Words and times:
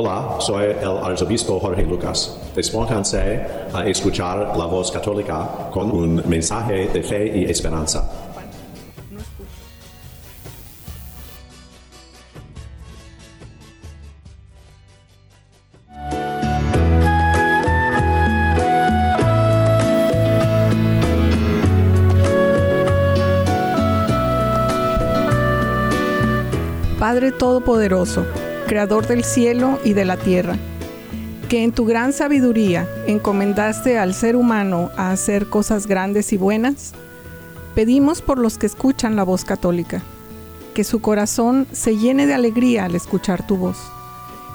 Hola, 0.00 0.36
soy 0.38 0.66
el 0.80 0.96
arzobispo 1.02 1.58
Jorge 1.58 1.82
Lucas. 1.82 2.38
Despónganse 2.54 3.44
a 3.74 3.84
escuchar 3.84 4.56
la 4.56 4.64
voz 4.64 4.92
católica 4.92 5.68
con 5.72 5.90
un 5.90 6.22
mensaje 6.28 6.86
de 6.86 7.02
fe 7.02 7.36
y 7.36 7.50
esperanza. 7.50 8.08
Padre 27.00 27.32
Todopoderoso, 27.32 28.24
Creador 28.68 29.06
del 29.06 29.24
cielo 29.24 29.78
y 29.82 29.94
de 29.94 30.04
la 30.04 30.18
tierra, 30.18 30.58
que 31.48 31.64
en 31.64 31.72
tu 31.72 31.86
gran 31.86 32.12
sabiduría 32.12 32.86
encomendaste 33.06 33.98
al 33.98 34.12
ser 34.12 34.36
humano 34.36 34.90
a 34.98 35.10
hacer 35.10 35.48
cosas 35.48 35.86
grandes 35.86 36.34
y 36.34 36.36
buenas, 36.36 36.92
pedimos 37.74 38.20
por 38.20 38.38
los 38.38 38.58
que 38.58 38.66
escuchan 38.66 39.16
la 39.16 39.22
voz 39.22 39.46
católica, 39.46 40.02
que 40.74 40.84
su 40.84 41.00
corazón 41.00 41.66
se 41.72 41.96
llene 41.96 42.26
de 42.26 42.34
alegría 42.34 42.84
al 42.84 42.94
escuchar 42.94 43.46
tu 43.46 43.56
voz, 43.56 43.78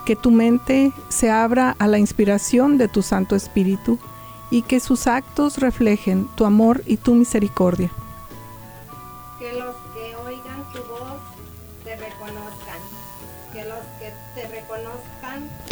que 0.05 0.15
tu 0.15 0.29
mente 0.29 0.91
se 1.09 1.31
abra 1.31 1.75
a 1.79 1.87
la 1.87 1.97
inspiración 1.97 2.77
de 2.77 2.89
tu 2.89 3.01
Santo 3.01 3.35
Espíritu 3.35 3.97
y 4.51 4.61
que 4.61 4.79
sus 4.79 5.07
actos 5.07 5.57
reflejen 5.57 6.27
tu 6.35 6.45
amor 6.45 6.83
y 6.85 6.97
tu 6.97 7.15
misericordia. 7.15 7.89
Que 9.39 9.53
los 9.53 9.82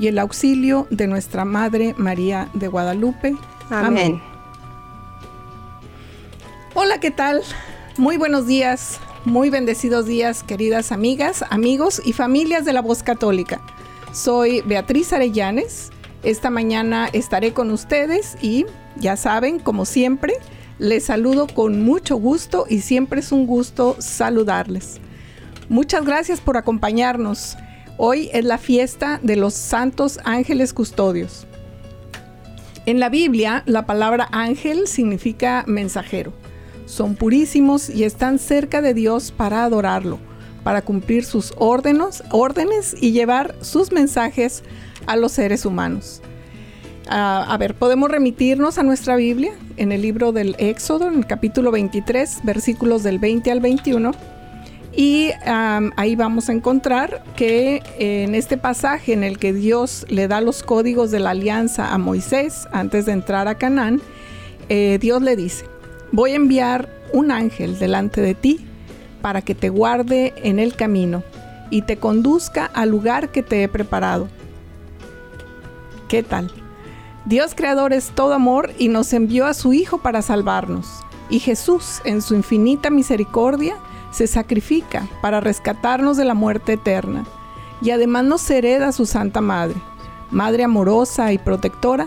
y 0.00 0.08
el 0.08 0.18
auxilio 0.18 0.86
de 0.90 1.06
nuestra 1.06 1.44
Madre 1.44 1.94
María 1.98 2.48
de 2.54 2.66
Guadalupe. 2.68 3.36
Amén. 3.68 4.20
Hola, 6.74 6.98
¿qué 6.98 7.10
tal? 7.10 7.42
Muy 7.98 8.16
buenos 8.16 8.46
días, 8.46 8.98
muy 9.26 9.50
bendecidos 9.50 10.06
días, 10.06 10.42
queridas 10.42 10.90
amigas, 10.90 11.44
amigos 11.50 12.00
y 12.02 12.14
familias 12.14 12.64
de 12.64 12.72
la 12.72 12.80
Voz 12.80 13.02
Católica. 13.02 13.60
Soy 14.12 14.62
Beatriz 14.62 15.12
Arellanes. 15.12 15.90
Esta 16.22 16.48
mañana 16.48 17.08
estaré 17.12 17.52
con 17.52 17.70
ustedes 17.70 18.38
y, 18.40 18.64
ya 18.96 19.16
saben, 19.16 19.58
como 19.58 19.84
siempre, 19.84 20.34
les 20.78 21.04
saludo 21.04 21.46
con 21.46 21.82
mucho 21.82 22.16
gusto 22.16 22.64
y 22.68 22.80
siempre 22.80 23.20
es 23.20 23.32
un 23.32 23.46
gusto 23.46 23.96
saludarles. 23.98 24.98
Muchas 25.68 26.06
gracias 26.06 26.40
por 26.40 26.56
acompañarnos. 26.56 27.56
Hoy 28.02 28.30
es 28.32 28.46
la 28.46 28.56
fiesta 28.56 29.20
de 29.22 29.36
los 29.36 29.52
santos 29.52 30.20
ángeles 30.24 30.72
custodios. 30.72 31.46
En 32.86 32.98
la 32.98 33.10
Biblia, 33.10 33.62
la 33.66 33.84
palabra 33.84 34.26
ángel 34.32 34.86
significa 34.86 35.64
mensajero. 35.66 36.32
Son 36.86 37.14
purísimos 37.14 37.90
y 37.90 38.04
están 38.04 38.38
cerca 38.38 38.80
de 38.80 38.94
Dios 38.94 39.32
para 39.32 39.64
adorarlo, 39.64 40.18
para 40.64 40.80
cumplir 40.80 41.26
sus 41.26 41.52
órdenes, 41.58 42.24
órdenes 42.30 42.96
y 42.98 43.12
llevar 43.12 43.54
sus 43.60 43.92
mensajes 43.92 44.62
a 45.04 45.16
los 45.16 45.32
seres 45.32 45.66
humanos. 45.66 46.22
Uh, 47.06 47.52
a 47.52 47.56
ver, 47.58 47.74
podemos 47.74 48.10
remitirnos 48.10 48.78
a 48.78 48.82
nuestra 48.82 49.16
Biblia 49.16 49.52
en 49.76 49.92
el 49.92 50.00
libro 50.00 50.32
del 50.32 50.56
Éxodo, 50.58 51.06
en 51.06 51.18
el 51.18 51.26
capítulo 51.26 51.70
23, 51.70 52.44
versículos 52.44 53.02
del 53.02 53.18
20 53.18 53.50
al 53.50 53.60
21 53.60 54.39
y 54.92 55.30
ahí 55.44 56.16
vamos 56.16 56.48
a 56.48 56.52
encontrar 56.52 57.22
que 57.36 57.82
en 57.98 58.34
este 58.34 58.56
pasaje 58.56 59.12
en 59.12 59.22
el 59.22 59.38
que 59.38 59.52
Dios 59.52 60.04
le 60.08 60.26
da 60.26 60.40
los 60.40 60.62
códigos 60.62 61.10
de 61.10 61.20
la 61.20 61.30
alianza 61.30 61.92
a 61.92 61.98
Moisés 61.98 62.66
antes 62.72 63.06
de 63.06 63.12
entrar 63.12 63.46
a 63.46 63.54
Canaán, 63.54 64.00
eh, 64.68 64.98
Dios 65.00 65.22
le 65.22 65.36
dice, 65.36 65.64
voy 66.12 66.32
a 66.32 66.36
enviar 66.36 66.88
un 67.12 67.30
ángel 67.30 67.78
delante 67.78 68.20
de 68.20 68.34
ti 68.34 68.66
para 69.22 69.42
que 69.42 69.54
te 69.54 69.68
guarde 69.68 70.32
en 70.42 70.58
el 70.58 70.74
camino 70.74 71.22
y 71.70 71.82
te 71.82 71.96
conduzca 71.96 72.66
al 72.66 72.90
lugar 72.90 73.30
que 73.30 73.42
te 73.42 73.62
he 73.62 73.68
preparado. 73.68 74.28
¿Qué 76.08 76.24
tal? 76.24 76.50
Dios 77.26 77.54
creador 77.54 77.92
es 77.92 78.10
todo 78.10 78.34
amor 78.34 78.72
y 78.78 78.88
nos 78.88 79.12
envió 79.12 79.46
a 79.46 79.54
su 79.54 79.72
Hijo 79.72 79.98
para 79.98 80.22
salvarnos. 80.22 80.88
Y 81.28 81.38
Jesús, 81.38 82.00
en 82.04 82.22
su 82.22 82.34
infinita 82.34 82.90
misericordia, 82.90 83.76
se 84.10 84.26
sacrifica 84.26 85.06
para 85.22 85.40
rescatarnos 85.40 86.16
de 86.16 86.24
la 86.24 86.34
muerte 86.34 86.74
eterna 86.74 87.24
y 87.82 87.90
además 87.90 88.24
nos 88.24 88.50
hereda 88.50 88.92
su 88.92 89.06
Santa 89.06 89.40
Madre, 89.40 89.76
Madre 90.30 90.64
amorosa 90.64 91.32
y 91.32 91.38
protectora, 91.38 92.06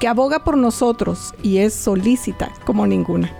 que 0.00 0.08
aboga 0.08 0.42
por 0.42 0.56
nosotros 0.56 1.34
y 1.42 1.58
es 1.58 1.74
solícita 1.74 2.50
como 2.64 2.86
ninguna. 2.86 3.32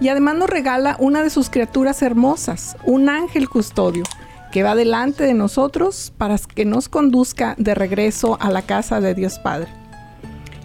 Y 0.00 0.08
además 0.08 0.36
nos 0.36 0.48
regala 0.48 0.96
una 0.98 1.22
de 1.22 1.30
sus 1.30 1.50
criaturas 1.50 2.00
hermosas, 2.00 2.76
un 2.84 3.08
ángel 3.08 3.48
custodio, 3.48 4.04
que 4.52 4.62
va 4.62 4.74
delante 4.74 5.24
de 5.24 5.34
nosotros 5.34 6.12
para 6.16 6.38
que 6.38 6.64
nos 6.64 6.88
conduzca 6.88 7.54
de 7.58 7.74
regreso 7.74 8.38
a 8.40 8.50
la 8.50 8.62
casa 8.62 9.00
de 9.00 9.14
Dios 9.14 9.38
Padre. 9.38 9.68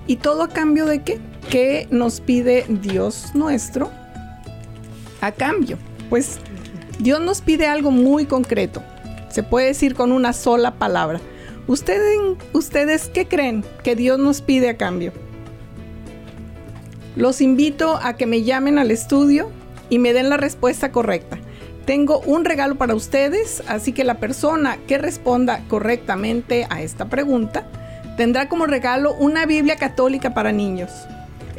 ¿Y 0.07 0.17
todo 0.17 0.43
a 0.43 0.49
cambio 0.49 0.85
de 0.85 1.03
qué? 1.03 1.19
¿Qué 1.49 1.87
nos 1.91 2.21
pide 2.21 2.65
Dios 2.69 3.31
nuestro? 3.33 3.89
A 5.21 5.31
cambio, 5.31 5.77
pues 6.09 6.39
Dios 6.99 7.21
nos 7.21 7.41
pide 7.41 7.67
algo 7.67 7.91
muy 7.91 8.25
concreto. 8.25 8.83
Se 9.29 9.43
puede 9.43 9.67
decir 9.67 9.95
con 9.95 10.11
una 10.11 10.33
sola 10.33 10.75
palabra. 10.75 11.19
¿Ustedes, 11.67 12.19
¿Ustedes 12.53 13.09
qué 13.09 13.27
creen 13.27 13.63
que 13.83 13.95
Dios 13.95 14.19
nos 14.19 14.41
pide 14.41 14.69
a 14.69 14.77
cambio? 14.77 15.13
Los 17.15 17.41
invito 17.41 17.99
a 18.01 18.15
que 18.15 18.25
me 18.25 18.43
llamen 18.43 18.77
al 18.77 18.91
estudio 18.91 19.51
y 19.89 19.99
me 19.99 20.13
den 20.13 20.29
la 20.29 20.37
respuesta 20.37 20.91
correcta. 20.91 21.37
Tengo 21.85 22.19
un 22.21 22.45
regalo 22.45 22.75
para 22.75 22.95
ustedes, 22.95 23.63
así 23.67 23.91
que 23.91 24.03
la 24.03 24.19
persona 24.19 24.77
que 24.87 24.97
responda 24.97 25.61
correctamente 25.67 26.67
a 26.69 26.81
esta 26.81 27.09
pregunta 27.09 27.65
tendrá 28.17 28.47
como 28.47 28.65
regalo 28.65 29.13
una 29.15 29.45
Biblia 29.45 29.75
católica 29.77 30.33
para 30.33 30.51
niños. 30.51 30.91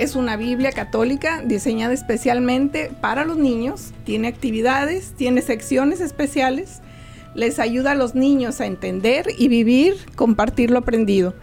Es 0.02 0.16
una 0.16 0.37
Biblia 0.37 0.72
católica 0.72 1.43
diseñada 1.44 1.94
especialmente 1.94 2.90
para 3.00 3.25
los 3.25 3.37
niños, 3.37 3.93
tiene 4.02 4.26
actividades, 4.26 5.12
tiene 5.12 5.43
secciones 5.43 6.00
especiales, 6.00 6.81
les 7.37 7.60
ayuda 7.60 7.93
a 7.93 7.94
los 7.94 8.16
niños 8.16 8.60
a 8.60 8.66
entender 8.66 9.28
y 9.38 9.46
vivir, 9.46 9.94
compartir 10.16 10.72
lo 10.72 10.81
aprendido. 10.81 11.34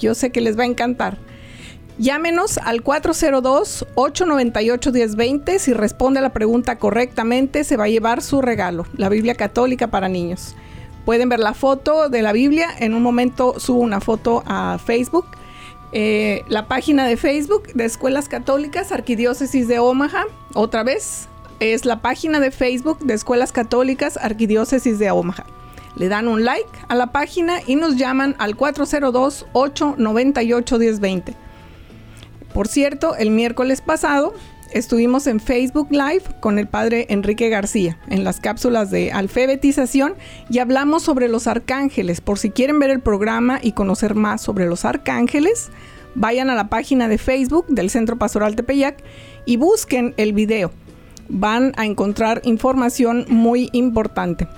Yo 0.00 0.16
sé 0.16 0.32
que 0.32 0.40
les 0.40 0.58
va 0.58 0.64
a 0.64 0.66
encantar. 0.66 1.16
Llámenos 1.96 2.58
al 2.58 2.82
402-898-1020. 2.82 5.60
Si 5.60 5.72
responde 5.72 6.18
a 6.18 6.22
la 6.22 6.32
pregunta 6.32 6.78
correctamente, 6.78 7.62
se 7.62 7.76
va 7.76 7.84
a 7.84 7.88
llevar 7.88 8.20
su 8.20 8.42
regalo, 8.42 8.84
la 8.96 9.10
Biblia 9.10 9.36
Católica 9.36 9.92
para 9.92 10.08
Niños. 10.08 10.56
Pueden 11.04 11.28
ver 11.28 11.38
la 11.38 11.54
foto 11.54 12.08
de 12.08 12.22
la 12.22 12.32
Biblia. 12.32 12.66
En 12.80 12.94
un 12.94 13.02
momento 13.04 13.60
subo 13.60 13.78
una 13.78 14.00
foto 14.00 14.42
a 14.44 14.80
Facebook. 14.84 15.26
Eh, 15.92 16.44
la 16.48 16.66
página 16.68 17.06
de 17.06 17.18
Facebook 17.18 17.68
de 17.74 17.84
Escuelas 17.84 18.28
Católicas, 18.28 18.92
Arquidiócesis 18.92 19.68
de 19.68 19.78
Omaha. 19.78 20.24
Otra 20.54 20.82
vez, 20.82 21.28
es 21.60 21.84
la 21.84 22.00
página 22.00 22.40
de 22.40 22.50
Facebook 22.50 23.00
de 23.00 23.12
Escuelas 23.14 23.52
Católicas, 23.52 24.16
Arquidiócesis 24.16 24.98
de 24.98 25.10
Omaha. 25.10 25.44
Le 25.96 26.08
dan 26.08 26.28
un 26.28 26.44
like 26.44 26.70
a 26.88 26.94
la 26.94 27.12
página 27.12 27.58
y 27.66 27.76
nos 27.76 27.96
llaman 27.96 28.34
al 28.38 28.56
402-898-1020. 28.56 31.34
Por 32.54 32.68
cierto, 32.68 33.14
el 33.16 33.30
miércoles 33.30 33.82
pasado 33.82 34.32
estuvimos 34.74 35.26
en 35.26 35.40
Facebook 35.40 35.88
Live 35.90 36.22
con 36.40 36.58
el 36.58 36.66
padre 36.66 37.06
Enrique 37.10 37.48
García 37.48 37.98
en 38.08 38.24
las 38.24 38.40
cápsulas 38.40 38.90
de 38.90 39.12
alfabetización 39.12 40.14
y 40.50 40.58
hablamos 40.58 41.02
sobre 41.02 41.28
los 41.28 41.46
arcángeles. 41.46 42.20
Por 42.20 42.38
si 42.38 42.50
quieren 42.50 42.78
ver 42.78 42.90
el 42.90 43.00
programa 43.00 43.58
y 43.62 43.72
conocer 43.72 44.14
más 44.14 44.40
sobre 44.42 44.66
los 44.66 44.84
arcángeles, 44.84 45.70
vayan 46.14 46.50
a 46.50 46.54
la 46.54 46.68
página 46.68 47.08
de 47.08 47.18
Facebook 47.18 47.66
del 47.68 47.90
Centro 47.90 48.16
Pastoral 48.16 48.56
Tepeyac 48.56 49.02
y 49.44 49.56
busquen 49.56 50.14
el 50.16 50.32
video. 50.32 50.70
Van 51.28 51.72
a 51.76 51.86
encontrar 51.86 52.42
información 52.44 53.26
muy 53.28 53.70
importante. 53.72 54.48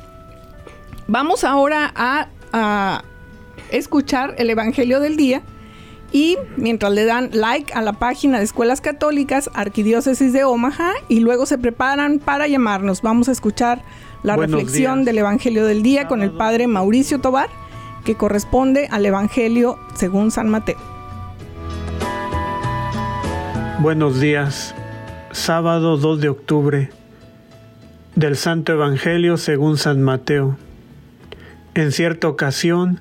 Vamos 1.07 1.45
ahora 1.45 1.93
a, 1.95 2.29
a 2.53 3.05
escuchar 3.71 4.35
el 4.39 4.51
Evangelio 4.51 5.01
del 5.01 5.17
Día 5.17 5.43
y 6.15 6.39
mientras 6.57 6.93
le 6.93 7.05
dan 7.07 7.31
like 7.33 7.75
a 7.75 7.83
la 7.83 7.95
página 7.95 8.39
de 8.39 8.45
Escuelas 8.45 8.81
Católicas 8.81 9.51
Arquidiócesis 9.53 10.33
de 10.33 10.45
Omaha 10.45 10.93
y 11.09 11.19
luego 11.19 11.45
se 11.45 11.59
preparan 11.59 12.21
para 12.21 12.47
llamarnos. 12.47 13.03
Vamos 13.03 13.29
a 13.29 13.33
escuchar 13.33 13.83
la 14.23 14.37
reflexión 14.37 15.05
del 15.05 15.19
Evangelio 15.19 15.67
del 15.67 15.83
día 15.83 16.07
con 16.07 16.23
el 16.23 16.31
Padre 16.31 16.69
Mauricio 16.69 17.21
Tobar, 17.21 17.49
que 18.05 18.15
corresponde 18.15 18.87
al 18.93 19.05
Evangelio 19.05 19.77
según 19.97 20.31
San 20.31 20.49
Mateo. 20.49 20.79
Buenos 23.81 24.21
días, 24.21 24.73
sábado 25.33 25.97
2 25.97 26.21
de 26.21 26.29
octubre 26.29 26.91
del 28.15 28.37
Santo 28.37 28.73
Evangelio 28.73 29.37
según 29.37 29.79
San 29.79 30.01
Mateo. 30.01 30.57
En 31.75 31.91
cierta 31.91 32.29
ocasión, 32.29 33.01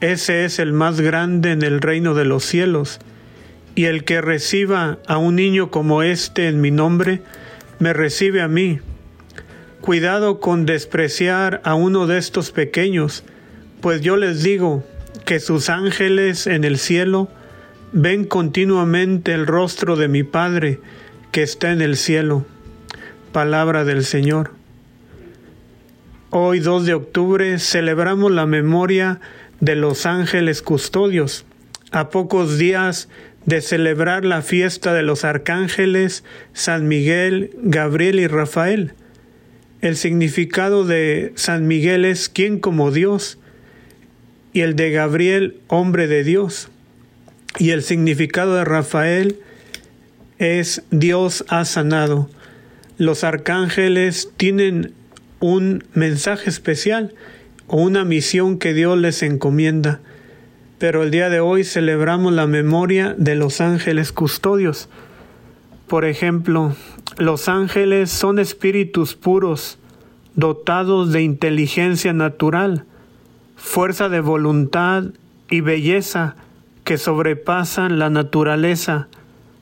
ese 0.00 0.44
es 0.44 0.58
el 0.58 0.72
más 0.72 1.00
grande 1.00 1.52
en 1.52 1.62
el 1.62 1.80
reino 1.80 2.14
de 2.14 2.24
los 2.24 2.44
cielos. 2.44 3.00
Y 3.74 3.84
el 3.84 4.04
que 4.04 4.20
reciba 4.20 4.98
a 5.06 5.18
un 5.18 5.36
niño 5.36 5.70
como 5.70 6.02
este 6.02 6.48
en 6.48 6.60
mi 6.60 6.70
nombre, 6.70 7.22
me 7.78 7.92
recibe 7.92 8.40
a 8.40 8.48
mí. 8.48 8.80
Cuidado 9.80 10.40
con 10.40 10.64
despreciar 10.64 11.60
a 11.64 11.74
uno 11.74 12.06
de 12.06 12.18
estos 12.18 12.50
pequeños, 12.50 13.24
pues 13.80 14.00
yo 14.00 14.16
les 14.16 14.42
digo 14.42 14.84
que 15.24 15.40
sus 15.40 15.68
ángeles 15.68 16.46
en 16.46 16.64
el 16.64 16.78
cielo 16.78 17.28
ven 17.92 18.24
continuamente 18.24 19.32
el 19.32 19.46
rostro 19.46 19.96
de 19.96 20.08
mi 20.08 20.22
Padre 20.22 20.80
que 21.32 21.42
está 21.42 21.70
en 21.70 21.82
el 21.82 21.96
cielo. 21.96 22.46
Palabra 23.32 23.84
del 23.84 24.04
Señor. 24.04 24.52
Hoy 26.30 26.58
2 26.60 26.86
de 26.86 26.94
octubre 26.94 27.58
celebramos 27.58 28.32
la 28.32 28.46
memoria 28.46 29.20
de 29.20 29.20
los 29.60 30.06
ángeles 30.06 30.62
custodios, 30.62 31.44
a 31.90 32.10
pocos 32.10 32.58
días 32.58 33.08
de 33.46 33.60
celebrar 33.60 34.24
la 34.24 34.42
fiesta 34.42 34.94
de 34.94 35.02
los 35.02 35.24
arcángeles 35.24 36.24
San 36.52 36.88
Miguel, 36.88 37.50
Gabriel 37.62 38.20
y 38.20 38.26
Rafael. 38.26 38.94
El 39.80 39.96
significado 39.96 40.84
de 40.84 41.32
San 41.34 41.66
Miguel 41.66 42.04
es 42.04 42.28
quien 42.28 42.58
como 42.58 42.90
Dios 42.90 43.38
y 44.52 44.60
el 44.60 44.76
de 44.76 44.90
Gabriel 44.90 45.60
hombre 45.66 46.06
de 46.06 46.24
Dios. 46.24 46.68
Y 47.58 47.70
el 47.70 47.82
significado 47.82 48.56
de 48.56 48.64
Rafael 48.64 49.38
es 50.38 50.82
Dios 50.90 51.44
ha 51.48 51.64
sanado. 51.64 52.30
Los 52.96 53.24
arcángeles 53.24 54.30
tienen 54.36 54.92
un 55.40 55.84
mensaje 55.92 56.48
especial 56.48 57.12
o 57.66 57.76
una 57.76 58.04
misión 58.04 58.58
que 58.58 58.74
Dios 58.74 58.98
les 58.98 59.22
encomienda. 59.22 60.00
Pero 60.78 61.02
el 61.02 61.10
día 61.10 61.30
de 61.30 61.40
hoy 61.40 61.64
celebramos 61.64 62.32
la 62.32 62.46
memoria 62.46 63.14
de 63.16 63.34
los 63.34 63.60
ángeles 63.60 64.12
custodios. 64.12 64.88
Por 65.86 66.04
ejemplo, 66.04 66.74
los 67.18 67.48
ángeles 67.48 68.10
son 68.10 68.38
espíritus 68.38 69.14
puros, 69.14 69.78
dotados 70.34 71.12
de 71.12 71.22
inteligencia 71.22 72.12
natural, 72.12 72.84
fuerza 73.56 74.08
de 74.08 74.20
voluntad 74.20 75.04
y 75.50 75.60
belleza 75.60 76.36
que 76.84 76.98
sobrepasan 76.98 77.98
la 77.98 78.10
naturaleza, 78.10 79.08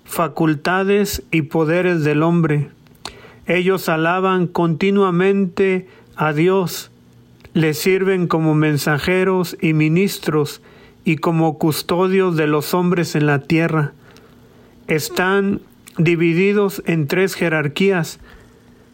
facultades 0.04 1.22
y 1.30 1.42
poderes 1.42 2.04
del 2.04 2.22
hombre. 2.22 2.70
Ellos 3.46 3.88
alaban 3.88 4.46
continuamente 4.46 5.88
a 6.16 6.32
Dios, 6.32 6.91
le 7.54 7.74
sirven 7.74 8.26
como 8.26 8.54
mensajeros 8.54 9.56
y 9.60 9.74
ministros 9.74 10.62
y 11.04 11.16
como 11.16 11.58
custodios 11.58 12.36
de 12.36 12.46
los 12.46 12.74
hombres 12.74 13.14
en 13.14 13.26
la 13.26 13.40
tierra. 13.40 13.92
Están 14.86 15.60
divididos 15.98 16.82
en 16.86 17.06
tres 17.06 17.34
jerarquías, 17.34 18.20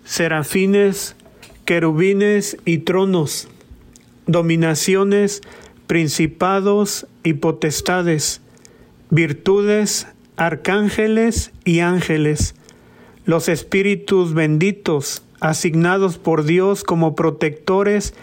serafines, 0.04 1.14
querubines 1.64 2.56
y 2.64 2.78
tronos, 2.78 3.48
dominaciones, 4.26 5.42
principados 5.86 7.06
y 7.22 7.34
potestades, 7.34 8.40
virtudes, 9.10 10.08
arcángeles 10.36 11.52
y 11.64 11.80
ángeles, 11.80 12.54
los 13.24 13.48
espíritus 13.48 14.34
benditos 14.34 15.22
asignados 15.40 16.18
por 16.18 16.44
Dios 16.44 16.84
como 16.84 17.14
protectores 17.14 18.14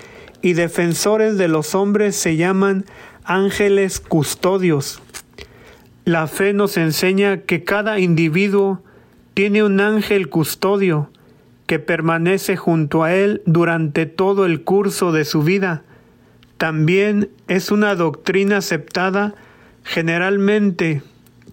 y 0.46 0.54
defensores 0.54 1.40
de 1.40 1.48
los 1.48 1.74
hombres 1.74 2.16
se 2.16 2.36
llaman 2.36 2.86
ángeles 3.24 4.00
custodios. 4.00 5.02
La 6.04 6.28
fe 6.28 6.54
nos 6.54 6.78
enseña 6.78 7.42
que 7.42 7.64
cada 7.64 7.98
individuo 7.98 8.84
tiene 9.34 9.64
un 9.64 9.80
ángel 9.80 10.30
custodio 10.30 11.10
que 11.66 11.80
permanece 11.80 12.58
junto 12.58 13.02
a 13.02 13.16
él 13.16 13.42
durante 13.48 14.06
todo 14.06 14.46
el 14.46 14.62
curso 14.62 15.12
de 15.12 15.26
su 15.26 15.42
vida. 15.42 15.82
También 16.60 17.32
es 17.48 17.72
una 17.72 17.96
doctrina 17.96 18.58
aceptada 18.58 19.34
generalmente 19.84 21.02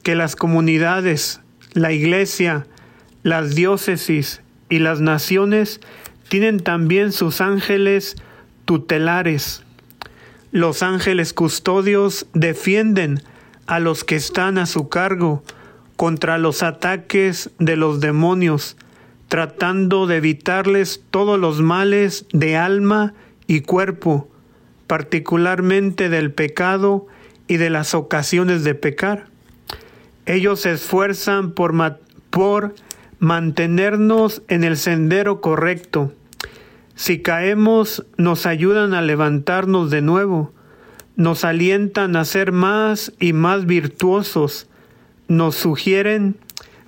que 0.03 0.15
las 0.15 0.37
comunidades, 0.37 1.41
la 1.73 1.93
iglesia, 1.93 2.67
las 3.23 3.55
diócesis 3.55 4.43
y 4.69 4.81
las 4.81 5.01
naciones 5.01 5.81
tienen 6.29 6.61
también 6.61 7.13
sus 7.13 7.41
ángeles 7.41 8.17
tutelares. 8.73 9.63
Los 10.51 10.83
ángeles 10.83 11.35
custodios 11.35 12.27
defienden 12.33 13.23
a 13.67 13.81
los 13.81 14.03
que 14.03 14.17
están 14.17 14.57
a 14.57 14.65
su 14.65 14.89
cargo 14.89 15.43
contra 15.97 16.39
los 16.39 16.63
ataques 16.63 17.51
de 17.59 17.77
los 17.77 18.01
demonios, 18.01 18.79
tratando 19.29 20.07
de 20.07 20.17
evitarles 20.17 21.03
todos 21.11 21.39
los 21.39 21.61
males 21.61 22.25
de 22.33 22.57
alma 22.57 23.13
y 23.47 23.61
cuerpo, 23.61 24.31
particularmente 24.87 26.09
del 26.09 26.33
pecado 26.33 27.07
y 27.49 27.59
de 27.59 27.69
las 27.69 27.95
ocasiones 27.95 28.65
de 28.65 28.75
pecar. 28.75 29.27
Ellos 30.25 30.61
se 30.61 30.73
esfuerzan 30.73 31.53
por, 31.53 31.75
por 32.31 32.75
mantenernos 33.19 34.41
en 34.49 34.65
el 34.65 34.79
sendero 34.79 35.43
correcto, 35.43 36.15
si 36.95 37.21
caemos, 37.21 38.05
nos 38.17 38.47
ayudan 38.47 38.95
a 38.95 39.03
levantarnos 39.03 39.91
de 39.91 40.03
nuevo, 40.03 40.53
nos 41.17 41.45
alientan 41.45 42.17
a 42.17 42.25
ser 42.25 42.53
más 42.53 43.13
y 43.19 43.33
más 43.33 43.67
virtuosos, 43.67 44.69
nos 45.29 45.57
sugieren 45.57 46.37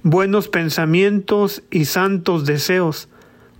buenos 0.03 0.49
pensamientos 0.49 1.63
y 1.71 1.87
santos 1.87 2.45
deseos, 2.45 3.09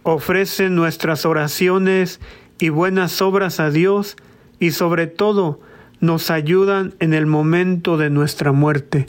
ofrecen 0.03 0.75
nuestras 0.75 1.25
oraciones 1.25 2.21
y 2.59 2.69
buenas 2.69 3.23
obras 3.23 3.61
a 3.61 3.71
Dios 3.71 4.17
y 4.61 4.73
sobre 4.73 5.07
todo 5.07 5.61
nos 6.01 6.31
ayudan 6.31 6.95
en 7.01 7.15
el 7.15 7.25
momento 7.27 7.97
de 7.97 8.11
nuestra 8.11 8.53
muerte. 8.53 9.07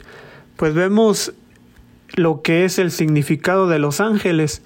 Pues 0.56 0.72
vemos 0.72 1.34
lo 2.14 2.40
que 2.40 2.64
es 2.64 2.78
el 2.78 2.90
significado 2.90 3.68
de 3.68 3.78
los 3.78 4.00
ángeles 4.00 4.62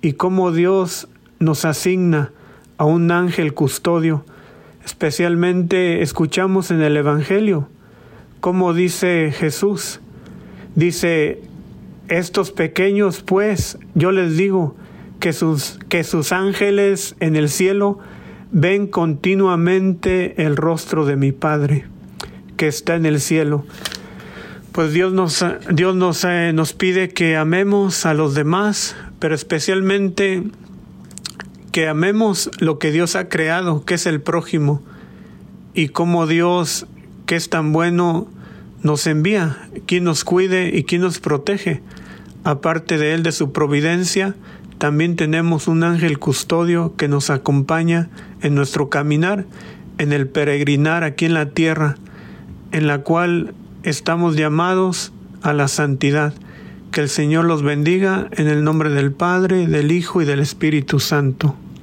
y 0.00 0.14
cómo 0.14 0.52
Dios 0.52 1.08
nos 1.44 1.64
asigna 1.64 2.32
a 2.78 2.84
un 2.84 3.10
ángel 3.10 3.54
custodio. 3.54 4.24
Especialmente 4.84 6.02
escuchamos 6.02 6.70
en 6.70 6.82
el 6.82 6.96
Evangelio 6.96 7.68
como 8.44 8.74
dice 8.74 9.32
Jesús. 9.34 10.00
Dice, 10.74 11.40
Estos 12.08 12.52
pequeños, 12.52 13.22
pues, 13.22 13.78
yo 13.94 14.12
les 14.12 14.36
digo, 14.36 14.76
que 15.18 15.32
sus, 15.32 15.78
que 15.88 16.04
sus 16.04 16.30
ángeles 16.30 17.16
en 17.20 17.36
el 17.36 17.48
cielo 17.48 18.00
ven 18.52 18.86
continuamente 18.86 20.44
el 20.44 20.56
rostro 20.56 21.06
de 21.06 21.16
mi 21.16 21.32
Padre, 21.32 21.86
que 22.58 22.68
está 22.68 22.96
en 22.96 23.06
el 23.06 23.22
cielo. 23.22 23.64
Pues 24.72 24.92
Dios 24.92 25.14
nos, 25.14 25.42
Dios 25.72 25.96
nos, 25.96 26.22
eh, 26.24 26.52
nos 26.52 26.74
pide 26.74 27.08
que 27.08 27.38
amemos 27.38 28.04
a 28.04 28.12
los 28.12 28.34
demás, 28.34 28.94
pero 29.20 29.34
especialmente 29.34 30.42
que 31.74 31.88
amemos 31.88 32.52
lo 32.60 32.78
que 32.78 32.92
Dios 32.92 33.16
ha 33.16 33.28
creado, 33.28 33.84
que 33.84 33.94
es 33.94 34.06
el 34.06 34.20
prójimo, 34.20 34.80
y 35.74 35.88
cómo 35.88 36.28
Dios, 36.28 36.86
que 37.26 37.34
es 37.34 37.50
tan 37.50 37.72
bueno, 37.72 38.28
nos 38.84 39.08
envía, 39.08 39.58
quien 39.84 40.04
nos 40.04 40.22
cuide 40.22 40.70
y 40.72 40.84
quien 40.84 41.00
nos 41.00 41.18
protege. 41.18 41.82
Aparte 42.44 42.96
de 42.96 43.12
Él, 43.12 43.24
de 43.24 43.32
su 43.32 43.50
providencia, 43.50 44.36
también 44.78 45.16
tenemos 45.16 45.66
un 45.66 45.82
ángel 45.82 46.20
custodio 46.20 46.94
que 46.96 47.08
nos 47.08 47.28
acompaña 47.28 48.08
en 48.40 48.54
nuestro 48.54 48.88
caminar, 48.88 49.44
en 49.98 50.12
el 50.12 50.28
peregrinar 50.28 51.02
aquí 51.02 51.24
en 51.24 51.34
la 51.34 51.50
tierra, 51.50 51.96
en 52.70 52.86
la 52.86 53.00
cual 53.00 53.52
estamos 53.82 54.36
llamados 54.36 55.12
a 55.42 55.52
la 55.52 55.66
santidad. 55.66 56.34
Que 56.92 57.00
el 57.00 57.08
Señor 57.08 57.46
los 57.46 57.64
bendiga 57.64 58.28
en 58.30 58.46
el 58.46 58.62
nombre 58.62 58.90
del 58.90 59.10
Padre, 59.10 59.66
del 59.66 59.90
Hijo 59.90 60.22
y 60.22 60.24
del 60.24 60.38
Espíritu 60.38 61.00
Santo. 61.00 61.56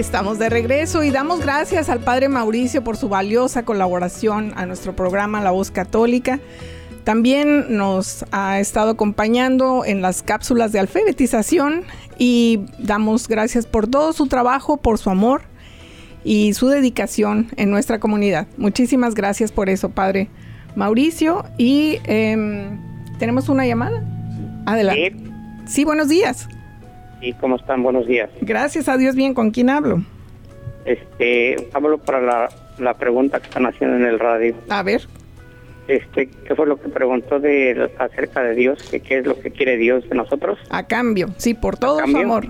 Estamos 0.00 0.38
de 0.38 0.48
regreso 0.48 1.04
y 1.04 1.10
damos 1.10 1.40
gracias 1.40 1.90
al 1.90 2.00
Padre 2.00 2.30
Mauricio 2.30 2.82
por 2.82 2.96
su 2.96 3.10
valiosa 3.10 3.66
colaboración 3.66 4.54
a 4.56 4.64
nuestro 4.64 4.96
programa 4.96 5.42
La 5.42 5.50
Voz 5.50 5.70
Católica. 5.70 6.40
También 7.04 7.76
nos 7.76 8.24
ha 8.32 8.60
estado 8.60 8.92
acompañando 8.92 9.84
en 9.84 10.00
las 10.00 10.22
cápsulas 10.22 10.72
de 10.72 10.78
alfabetización 10.78 11.84
y 12.16 12.60
damos 12.78 13.28
gracias 13.28 13.66
por 13.66 13.88
todo 13.88 14.14
su 14.14 14.26
trabajo, 14.26 14.78
por 14.78 14.96
su 14.96 15.10
amor 15.10 15.42
y 16.24 16.54
su 16.54 16.68
dedicación 16.68 17.48
en 17.58 17.70
nuestra 17.70 18.00
comunidad. 18.00 18.46
Muchísimas 18.56 19.14
gracias 19.14 19.52
por 19.52 19.68
eso, 19.68 19.90
Padre 19.90 20.30
Mauricio. 20.76 21.44
Y 21.58 21.98
em, 22.04 22.80
tenemos 23.18 23.50
una 23.50 23.66
llamada. 23.66 24.02
Adelante. 24.64 25.14
sí, 25.66 25.84
buenos 25.84 26.08
días. 26.08 26.48
¿Y 27.20 27.34
cómo 27.34 27.56
están? 27.56 27.82
Buenos 27.82 28.06
días. 28.06 28.30
Gracias 28.40 28.88
a 28.88 28.96
Dios, 28.96 29.14
bien. 29.14 29.34
¿Con 29.34 29.50
quién 29.50 29.70
hablo? 29.70 30.02
Este, 30.84 31.68
hablo 31.74 31.98
para 31.98 32.20
la, 32.20 32.48
la 32.78 32.94
pregunta 32.94 33.38
que 33.40 33.46
están 33.46 33.66
haciendo 33.66 33.96
en 33.96 34.04
el 34.04 34.18
radio. 34.18 34.54
A 34.68 34.82
ver. 34.82 35.02
Este, 35.88 36.28
¿qué 36.28 36.54
fue 36.54 36.66
lo 36.66 36.80
que 36.80 36.88
preguntó 36.88 37.40
de 37.40 37.90
acerca 37.98 38.42
de 38.42 38.54
Dios? 38.54 38.82
¿Qué, 38.90 39.00
¿Qué 39.00 39.18
es 39.18 39.26
lo 39.26 39.38
que 39.40 39.50
quiere 39.50 39.76
Dios 39.76 40.08
de 40.08 40.14
nosotros? 40.14 40.58
A 40.70 40.86
cambio, 40.86 41.28
sí, 41.36 41.54
por 41.54 41.76
todo 41.76 41.98
su 41.98 42.16
amor. 42.16 42.46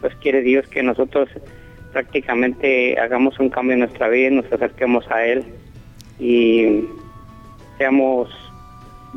Pues 0.00 0.14
quiere 0.16 0.42
Dios 0.42 0.66
que 0.68 0.82
nosotros 0.82 1.28
prácticamente 1.92 2.98
hagamos 2.98 3.38
un 3.38 3.48
cambio 3.48 3.74
en 3.74 3.80
nuestra 3.80 4.08
vida 4.08 4.30
nos 4.30 4.52
acerquemos 4.52 5.10
a 5.10 5.24
Él 5.24 5.44
y 6.18 6.84
seamos 7.78 8.28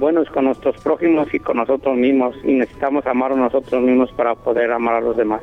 buenos 0.01 0.27
con 0.31 0.46
nuestros 0.46 0.75
prójimos 0.81 1.31
y 1.31 1.39
con 1.39 1.58
nosotros 1.58 1.96
mismos 1.96 2.36
y 2.43 2.53
necesitamos 2.53 3.05
amar 3.05 3.31
a 3.31 3.36
nosotros 3.36 3.81
mismos 3.81 4.12
para 4.12 4.36
poder 4.36 4.72
amar 4.72 4.96
a 4.96 5.01
los 5.01 5.15
demás. 5.15 5.41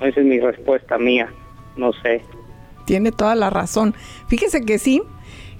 Esa 0.00 0.20
es 0.20 0.26
mi 0.26 0.38
respuesta 0.38 0.96
mía, 0.96 1.28
no 1.76 1.92
sé. 1.92 2.22
Tiene 2.86 3.12
toda 3.12 3.34
la 3.34 3.50
razón. 3.50 3.94
Fíjese 4.28 4.64
que 4.64 4.78
sí, 4.78 5.02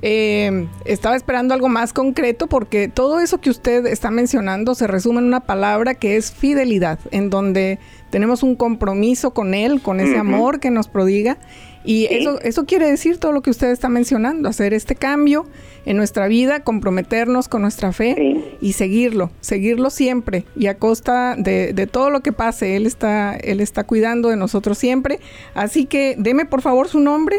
eh, 0.01 0.69
estaba 0.85 1.17
esperando 1.17 1.53
algo 1.53 1.69
más 1.69 1.93
concreto 1.93 2.47
porque 2.47 2.87
todo 2.87 3.19
eso 3.19 3.41
que 3.41 3.51
usted 3.51 3.85
está 3.87 4.13
mencionando 4.13 4.77
se 4.77 4.87
resume 4.87 5.19
en 5.19 5.25
una 5.25 5.41
palabra 5.41 5.95
que 5.95 6.17
es 6.17 6.31
fidelidad, 6.31 7.01
en 7.11 7.31
donde 7.31 7.81
tenemos 8.11 8.45
un 8.45 8.55
compromiso 8.55 9.33
con 9.33 9.53
Él, 9.53 9.83
con 9.83 9.99
ese 9.99 10.17
amor 10.17 10.61
que 10.61 10.71
nos 10.71 10.87
prodiga. 10.87 11.39
Y 11.85 12.07
eso, 12.11 12.41
eso 12.43 12.67
quiere 12.67 12.91
decir 12.91 13.19
todo 13.19 13.33
lo 13.33 13.41
que 13.41 13.51
usted 13.51 13.71
está 13.71 13.89
mencionando, 13.89 14.49
hacer 14.49 14.75
este 14.75 14.95
cambio 14.95 15.47
en 15.87 15.97
nuestra 15.97 16.29
vida, 16.29 16.61
comprometernos 16.61 17.49
con 17.49 17.63
nuestra 17.63 17.93
fe 17.93 18.57
y 18.61 18.73
seguirlo, 18.75 19.31
seguirlo 19.41 19.91
siempre 19.91 20.45
y 20.57 20.67
a 20.67 20.77
costa 20.77 21.35
de, 21.37 21.73
de, 21.73 21.87
todo 21.87 22.11
lo 22.11 22.21
que 22.21 22.33
pase, 22.33 22.77
Él 22.77 22.87
está, 22.87 23.37
Él 23.37 23.61
está 23.61 23.85
cuidando 23.85 24.29
de 24.29 24.37
nosotros 24.37 24.77
siempre. 24.77 25.19
Así 25.55 25.87
que 25.87 26.15
deme 26.19 26.45
por 26.45 26.61
favor 26.61 26.89
su 26.89 27.01
nombre. 27.01 27.37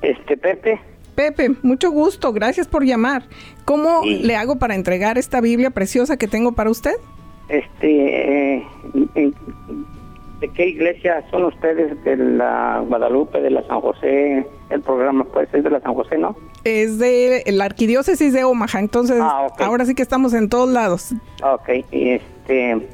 Este 0.00 0.36
Pepe. 0.36 0.80
Pepe, 1.14 1.50
mucho 1.62 1.90
gusto, 1.90 2.32
gracias 2.32 2.66
por 2.66 2.84
llamar. 2.84 3.24
¿Cómo 3.66 4.02
le 4.04 4.36
hago 4.36 4.58
para 4.58 4.74
entregar 4.74 5.18
esta 5.18 5.40
Biblia 5.42 5.70
preciosa 5.70 6.16
que 6.16 6.28
tengo 6.28 6.52
para 6.52 6.70
usted? 6.70 6.94
Este, 7.50 8.56
eh, 8.56 9.32
¿de 10.40 10.48
qué 10.48 10.68
iglesia 10.68 11.22
son 11.30 11.44
ustedes? 11.44 12.02
¿De 12.04 12.16
la 12.16 12.82
Guadalupe, 12.86 13.40
de 13.40 13.50
la 13.50 13.62
San 13.66 13.80
José? 13.80 14.46
El 14.70 14.80
programa 14.82 15.24
pues 15.24 15.48
es 15.52 15.62
de 15.62 15.70
la 15.70 15.80
San 15.80 15.94
José, 15.94 16.18
¿no? 16.18 16.36
Es 16.64 16.98
de 16.98 17.42
la 17.46 17.64
arquidiócesis 17.64 18.32
de 18.32 18.44
Omaha, 18.44 18.80
entonces 18.80 19.18
Ah, 19.20 19.48
ahora 19.58 19.84
sí 19.84 19.94
que 19.94 20.02
estamos 20.02 20.34
en 20.34 20.48
todos 20.48 20.68
lados. 20.68 21.12
Ok, 21.42 21.68
y 21.90 22.10
este, 22.10 22.86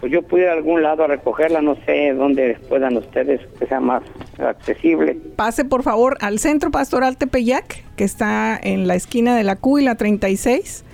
pues 0.00 0.12
yo 0.12 0.22
pude 0.22 0.42
ir 0.42 0.48
a 0.48 0.52
algún 0.52 0.82
lado 0.82 1.04
a 1.04 1.06
recogerla, 1.06 1.60
no 1.60 1.76
sé 1.86 2.12
dónde 2.14 2.58
puedan 2.68 2.96
ustedes 2.96 3.40
que 3.58 3.66
sea 3.66 3.80
más 3.80 4.02
accesible. 4.38 5.16
Pase 5.36 5.64
por 5.64 5.82
favor 5.82 6.16
al 6.20 6.38
Centro 6.38 6.70
Pastoral 6.70 7.16
Tepeyac, 7.16 7.84
que 7.96 8.04
está 8.04 8.58
en 8.62 8.86
la 8.86 8.94
esquina 8.94 9.36
de 9.36 9.44
la 9.44 9.56
Q 9.56 9.78
y 9.78 9.84
la 9.84 9.96
36. 9.96 10.84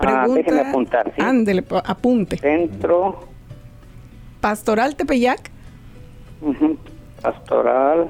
Ah, 0.00 0.26
déjeme 0.28 0.60
apuntar, 0.60 1.12
¿sí? 1.14 1.22
Ándele, 1.22 1.62
apunte. 1.84 2.38
Centro 2.38 3.29
Pastoral 4.40 4.96
Tepeyac 4.96 5.50
Pastoral 7.22 8.08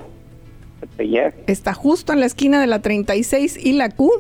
Tepeyac, 0.81 1.35
está 1.47 1.75
justo 1.75 2.13
en 2.13 2.21
la 2.21 2.27
esquina 2.27 2.61
de 2.61 2.67
la 2.67 2.81
36 2.81 3.59
y 3.63 3.73
la 3.75 3.91
Q. 3.91 4.11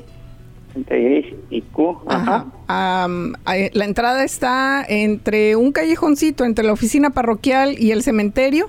36 0.74 1.34
y 1.50 1.62
Q. 1.62 2.00
Ajá. 2.06 2.46
La 2.68 3.84
entrada 3.84 4.24
está 4.24 4.84
entre 4.86 5.56
un 5.56 5.72
callejoncito, 5.72 6.44
entre 6.44 6.64
la 6.64 6.72
oficina 6.72 7.10
parroquial 7.10 7.76
y 7.78 7.92
el 7.92 8.02
cementerio. 8.02 8.68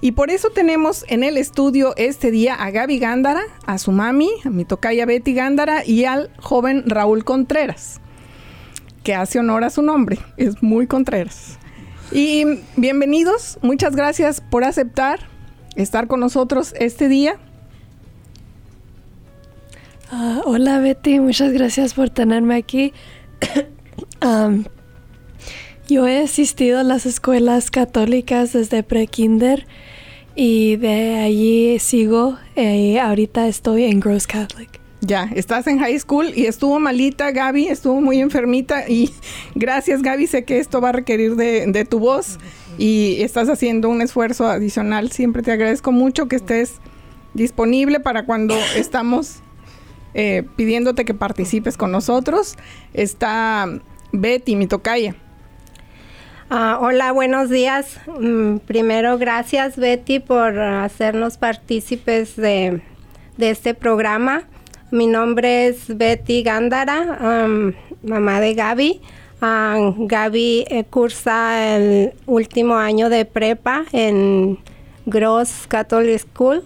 Y 0.00 0.10
por 0.10 0.28
eso 0.28 0.48
tenemos 0.50 1.04
en 1.06 1.22
el 1.22 1.36
estudio 1.36 1.94
este 1.96 2.32
día 2.32 2.56
a 2.56 2.72
Gaby 2.72 2.98
Gándara, 2.98 3.42
a 3.64 3.78
su 3.78 3.92
mami, 3.92 4.30
a 4.44 4.50
mi 4.50 4.64
tocaya 4.64 5.06
Betty 5.06 5.34
Gándara 5.34 5.86
y 5.86 6.04
al 6.04 6.32
joven 6.40 6.82
Raúl 6.84 7.22
Contreras 7.22 8.00
que 9.02 9.14
hace 9.14 9.38
honor 9.38 9.64
a 9.64 9.70
su 9.70 9.82
nombre. 9.82 10.18
Es 10.36 10.62
muy 10.62 10.86
Contreras. 10.86 11.58
Y 12.10 12.44
bienvenidos, 12.76 13.58
muchas 13.62 13.94
gracias 13.94 14.40
por 14.40 14.64
aceptar 14.64 15.20
estar 15.78 16.08
con 16.08 16.20
nosotros 16.20 16.74
este 16.78 17.08
día. 17.08 17.36
Ah, 20.10 20.40
hola 20.44 20.80
Betty, 20.80 21.20
muchas 21.20 21.52
gracias 21.52 21.94
por 21.94 22.10
tenerme 22.10 22.56
aquí. 22.56 22.92
yo 25.88 26.06
he 26.06 26.22
asistido 26.22 26.80
a 26.80 26.82
las 26.82 27.06
escuelas 27.06 27.70
católicas 27.70 28.52
desde 28.52 28.82
pre-kinder 28.82 29.66
y 30.34 30.76
de 30.76 31.16
allí 31.18 31.78
sigo. 31.78 32.38
Eh, 32.56 32.98
ahorita 32.98 33.48
estoy 33.48 33.84
en 33.84 34.00
Gross 34.00 34.26
Catholic. 34.26 34.77
Ya, 35.00 35.30
estás 35.34 35.68
en 35.68 35.78
high 35.78 35.98
school 36.00 36.32
y 36.34 36.46
estuvo 36.46 36.80
malita 36.80 37.30
Gaby, 37.30 37.68
estuvo 37.68 38.00
muy 38.00 38.18
enfermita 38.20 38.88
y 38.88 39.14
gracias 39.54 40.02
Gaby, 40.02 40.26
sé 40.26 40.44
que 40.44 40.58
esto 40.58 40.80
va 40.80 40.88
a 40.88 40.92
requerir 40.92 41.36
de, 41.36 41.86
tu 41.88 42.00
voz 42.00 42.38
y 42.78 43.22
estás 43.22 43.48
haciendo 43.48 43.88
un 43.88 44.02
esfuerzo 44.02 44.48
adicional. 44.48 45.12
Siempre 45.12 45.42
te 45.42 45.52
agradezco 45.52 45.92
mucho 45.92 46.26
que 46.26 46.34
estés 46.34 46.80
disponible 47.34 48.00
para 48.00 48.26
cuando 48.26 48.56
estamos 48.76 49.40
eh, 50.14 50.44
pidiéndote 50.56 51.04
que 51.04 51.14
participes 51.14 51.76
con 51.76 51.92
nosotros. 51.92 52.56
Está 52.92 53.68
Betty, 54.10 54.56
mi 54.56 54.66
tocaya. 54.66 55.14
Ah, 56.50 56.78
hola, 56.80 57.12
buenos 57.12 57.50
días. 57.50 58.00
Mm, 58.18 58.56
primero, 58.58 59.16
gracias 59.16 59.76
Betty 59.76 60.18
por 60.18 60.58
hacernos 60.58 61.36
partícipes 61.36 62.34
de, 62.34 62.82
de 63.36 63.50
este 63.50 63.74
programa. 63.74 64.42
Mi 64.90 65.06
nombre 65.06 65.66
es 65.66 65.98
Betty 65.98 66.42
Gándara, 66.42 67.46
mamá 68.02 68.40
de 68.40 68.54
Gaby. 68.54 69.00
Gaby 69.40 70.64
eh, 70.68 70.84
cursa 70.88 71.76
el 71.76 72.14
último 72.24 72.76
año 72.76 73.10
de 73.10 73.26
prepa 73.26 73.84
en 73.92 74.58
Gross 75.04 75.66
Catholic 75.68 76.20
School. 76.20 76.64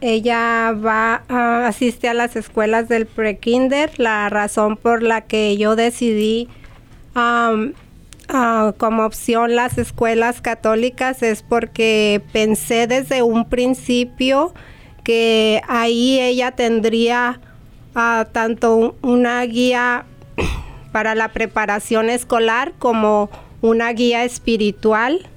ella 0.00 0.72
va, 0.72 1.24
a 1.28 1.66
asiste 1.66 2.08
a 2.08 2.14
las 2.14 2.36
escuelas 2.36 2.88
del 2.88 3.04
pre-kinder. 3.04 3.92
La 3.98 4.30
razón 4.30 4.78
por 4.78 5.02
la 5.02 5.20
que 5.20 5.58
yo 5.58 5.76
decidí 5.76 6.48
como 7.12 9.04
opción 9.04 9.56
las 9.56 9.76
escuelas 9.76 10.40
católicas 10.40 11.22
es 11.22 11.42
porque 11.42 12.22
pensé 12.32 12.86
desde 12.86 13.22
un 13.22 13.46
principio 13.46 14.54
ahí 15.68 16.20
ella 16.20 16.52
tendría 16.52 17.40
ah, 17.94 18.26
tanto 18.32 18.96
una 19.02 19.42
guía 19.42 20.04
para 20.92 21.14
la 21.14 21.28
preparación 21.28 22.10
escolar 22.10 22.72
como 22.78 23.30
una 23.60 23.92
guía 23.92 24.24
espiritual, 24.24 25.28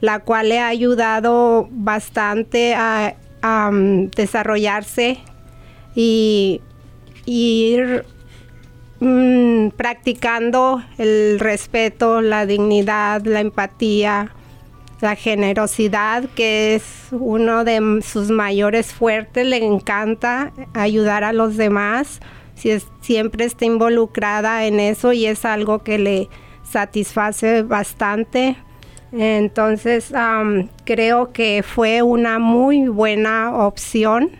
la 0.00 0.20
cual 0.20 0.50
le 0.50 0.60
ha 0.60 0.68
ayudado 0.68 1.68
bastante 1.70 2.74
a, 2.74 3.14
mm, 3.42 4.10
desarrollarse 4.16 5.18
y, 5.94 6.60
ir 7.26 8.04
mm, 9.00 9.68
practicando 9.76 10.82
el 10.96 11.38
respeto, 11.38 12.22
la 12.22 12.46
dignidad, 12.46 13.22
la 13.26 13.40
empatía, 13.40 14.32
la 15.00 15.14
generosidad, 15.14 16.24
que 16.34 16.74
es 16.74 16.84
uno 17.12 17.64
de 17.64 18.00
sus 18.02 18.30
mayores 18.30 18.92
fuertes, 18.92 19.46
le 19.46 19.64
encanta 19.64 20.52
ayudar 20.74 21.24
a 21.24 21.32
los 21.32 21.56
demás, 21.56 22.20
si 22.54 22.76
siempre 23.00 23.44
está 23.44 23.64
involucrada 23.64 24.64
en 24.66 24.80
eso 24.80 25.12
y 25.12 25.26
es 25.26 25.44
algo 25.44 25.84
que 25.84 25.98
le 25.98 26.28
satisface 26.64 27.62
bastante. 27.62 28.56
Entonces 29.12 30.12
creo 30.84 31.32
que 31.32 31.62
fue 31.62 32.02
una 32.02 32.38
muy 32.38 32.88
buena 32.88 33.56
opción, 33.56 34.32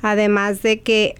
además 0.00 0.62
de 0.62 0.80
que 0.80 1.16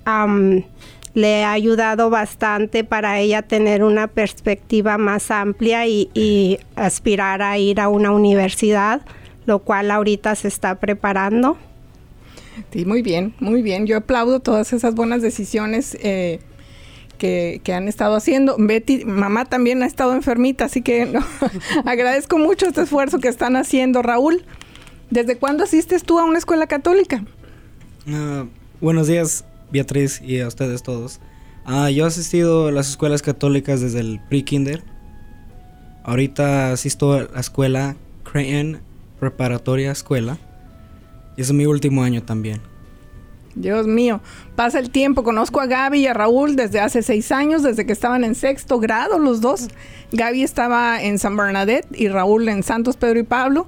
le 1.14 1.44
ha 1.44 1.52
ayudado 1.52 2.10
bastante 2.10 2.84
para 2.84 3.18
ella 3.18 3.42
tener 3.42 3.82
una 3.82 4.08
perspectiva 4.08 4.98
más 4.98 5.30
amplia 5.30 5.86
y, 5.86 6.58
aspirar 6.76 7.42
a 7.42 7.58
ir 7.58 7.80
a 7.80 7.88
una 7.88 8.10
universidad, 8.10 9.02
lo 9.46 9.60
cual 9.60 9.90
ahorita 9.90 10.34
se 10.34 10.48
está 10.48 10.76
preparando. 10.76 11.56
Sí, 12.72 12.84
muy 12.84 13.02
bien, 13.02 13.34
muy 13.40 13.62
bien. 13.62 13.86
Yo 13.86 13.96
aplaudo 13.96 14.40
todas 14.40 14.72
esas 14.72 14.94
buenas 14.94 15.22
decisiones 15.22 15.96
eh, 16.02 16.40
que, 17.18 17.60
han 17.72 17.88
estado 17.88 18.16
haciendo. 18.16 18.56
Betty, 18.58 19.04
mamá 19.04 19.44
también 19.44 19.82
ha 19.82 19.86
estado 19.86 20.14
enfermita, 20.14 20.66
así 20.66 20.82
que 20.82 21.12
agradezco 21.84 22.38
mucho 22.38 22.66
este 22.66 22.82
esfuerzo 22.82 23.18
que 23.18 23.28
están 23.28 23.56
haciendo. 23.56 24.02
Raúl, 24.02 24.44
¿desde 25.10 25.36
cuándo 25.36 25.64
asistes 25.64 26.04
tú 26.04 26.18
a 26.18 26.24
una 26.24 26.38
escuela 26.38 26.66
católica? 26.66 27.24
Ah, 28.08 28.44
buenos 28.80 29.06
días. 29.06 29.44
Beatriz 29.70 30.20
y 30.22 30.40
a 30.40 30.48
ustedes 30.48 30.82
todos. 30.82 31.20
Ah, 31.64 31.90
yo 31.90 32.04
he 32.04 32.08
asistido 32.08 32.68
a 32.68 32.72
las 32.72 32.88
escuelas 32.88 33.22
católicas 33.22 33.80
desde 33.80 34.00
el 34.00 34.20
pre-kinder. 34.28 34.82
Ahorita 36.04 36.72
asisto 36.72 37.12
a 37.12 37.28
la 37.32 37.40
escuela 37.40 37.96
Creighton 38.24 38.80
Preparatoria 39.20 39.92
Escuela. 39.92 40.38
Y 41.36 41.42
es 41.42 41.52
mi 41.52 41.66
último 41.66 42.02
año 42.02 42.22
también. 42.22 42.60
Dios 43.54 43.86
mío, 43.86 44.20
pasa 44.56 44.78
el 44.78 44.90
tiempo. 44.90 45.24
Conozco 45.24 45.60
a 45.60 45.66
Gaby 45.66 46.00
y 46.00 46.06
a 46.06 46.14
Raúl 46.14 46.56
desde 46.56 46.80
hace 46.80 47.02
seis 47.02 47.32
años, 47.32 47.62
desde 47.62 47.86
que 47.86 47.92
estaban 47.92 48.24
en 48.24 48.34
sexto 48.34 48.78
grado 48.78 49.18
los 49.18 49.40
dos. 49.40 49.68
Gaby 50.12 50.42
estaba 50.42 51.02
en 51.02 51.18
San 51.18 51.36
Bernadette 51.36 51.88
y 51.92 52.08
Raúl 52.08 52.48
en 52.48 52.62
Santos 52.62 52.96
Pedro 52.96 53.18
y 53.18 53.24
Pablo. 53.24 53.66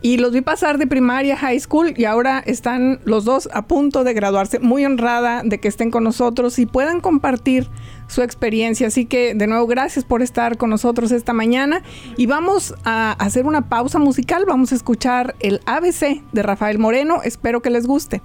Y 0.00 0.18
los 0.18 0.32
vi 0.32 0.40
pasar 0.40 0.78
de 0.78 0.86
primaria 0.86 1.34
a 1.34 1.38
high 1.38 1.58
school 1.58 1.94
y 1.96 2.04
ahora 2.04 2.42
están 2.46 3.00
los 3.04 3.24
dos 3.24 3.48
a 3.52 3.62
punto 3.66 4.04
de 4.04 4.14
graduarse. 4.14 4.58
Muy 4.60 4.84
honrada 4.84 5.42
de 5.44 5.58
que 5.58 5.68
estén 5.68 5.90
con 5.90 6.04
nosotros 6.04 6.58
y 6.58 6.66
puedan 6.66 7.00
compartir 7.00 7.68
su 8.06 8.22
experiencia. 8.22 8.86
Así 8.86 9.06
que 9.06 9.34
de 9.34 9.46
nuevo 9.46 9.66
gracias 9.66 10.04
por 10.04 10.22
estar 10.22 10.56
con 10.56 10.70
nosotros 10.70 11.10
esta 11.10 11.32
mañana 11.32 11.82
y 12.16 12.26
vamos 12.26 12.74
a 12.84 13.12
hacer 13.12 13.46
una 13.46 13.68
pausa 13.68 13.98
musical. 13.98 14.44
Vamos 14.46 14.72
a 14.72 14.76
escuchar 14.76 15.34
el 15.40 15.60
ABC 15.66 16.22
de 16.32 16.42
Rafael 16.42 16.78
Moreno. 16.78 17.22
Espero 17.22 17.60
que 17.62 17.70
les 17.70 17.86
guste. 17.86 18.22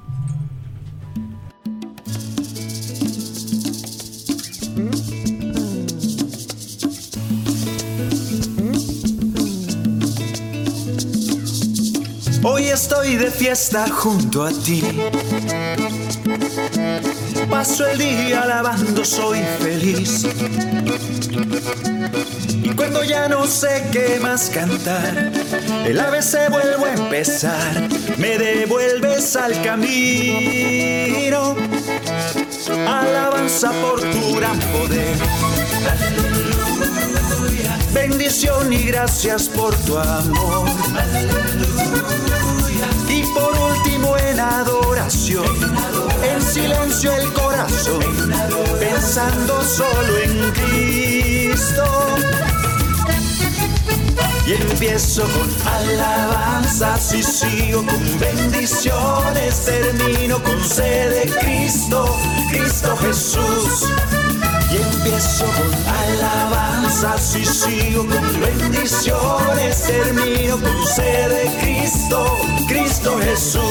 Hoy 12.45 12.67
estoy 12.67 13.15
de 13.15 13.31
fiesta 13.31 13.87
junto 13.89 14.43
a 14.43 14.51
ti. 14.51 14.83
Paso 17.49 17.87
el 17.87 17.97
día 17.97 18.41
alabando, 18.41 19.05
soy 19.05 19.39
feliz. 19.59 20.25
Y 22.51 22.69
cuando 22.75 23.03
ya 23.05 23.29
no 23.29 23.47
sé 23.47 23.85
qué 23.93 24.19
más 24.21 24.49
cantar, 24.49 25.31
el 25.85 25.97
ave 25.97 26.21
se 26.21 26.49
vuelve 26.49 26.85
a 26.85 26.93
empezar. 26.93 27.87
Me 28.17 28.37
devuelves 28.37 29.37
al 29.37 29.61
camino. 29.61 31.55
Alabanza 32.85 33.71
por 33.71 34.01
tu 34.01 34.35
gran 34.35 34.59
poder. 34.59 35.15
Bendición 37.93 38.73
y 38.73 38.83
gracias 38.83 39.47
por 39.47 39.73
tu 39.85 39.97
amor. 39.97 40.67
En 44.03 44.39
adoración, 44.39 45.45
en 46.23 46.41
silencio 46.41 47.13
el 47.13 47.31
corazón, 47.31 48.03
pensando 48.79 49.61
solo 49.63 50.17
en 50.23 50.51
Cristo. 50.51 51.83
Y 54.45 54.53
empiezo 54.53 55.23
con 55.23 55.73
alabanzas 55.73 57.13
y 57.13 57.23
sigo 57.23 57.85
con 57.85 58.19
bendiciones, 58.19 59.65
termino 59.65 60.43
con 60.43 60.61
sede 60.63 61.31
Cristo, 61.39 62.05
Cristo 62.51 62.97
Jesús. 62.97 63.89
Y 64.69 64.77
empiezo 64.77 65.45
con 65.45 65.71
alabanzas 65.95 67.35
y 67.37 67.45
sigo 67.45 68.05
con 68.05 68.41
bendiciones, 68.41 69.83
termino 69.83 70.57
con 70.57 70.87
sede 70.87 71.49
Cristo, 71.61 71.63
Cristo 71.63 72.02
Jesús. 73.33 73.63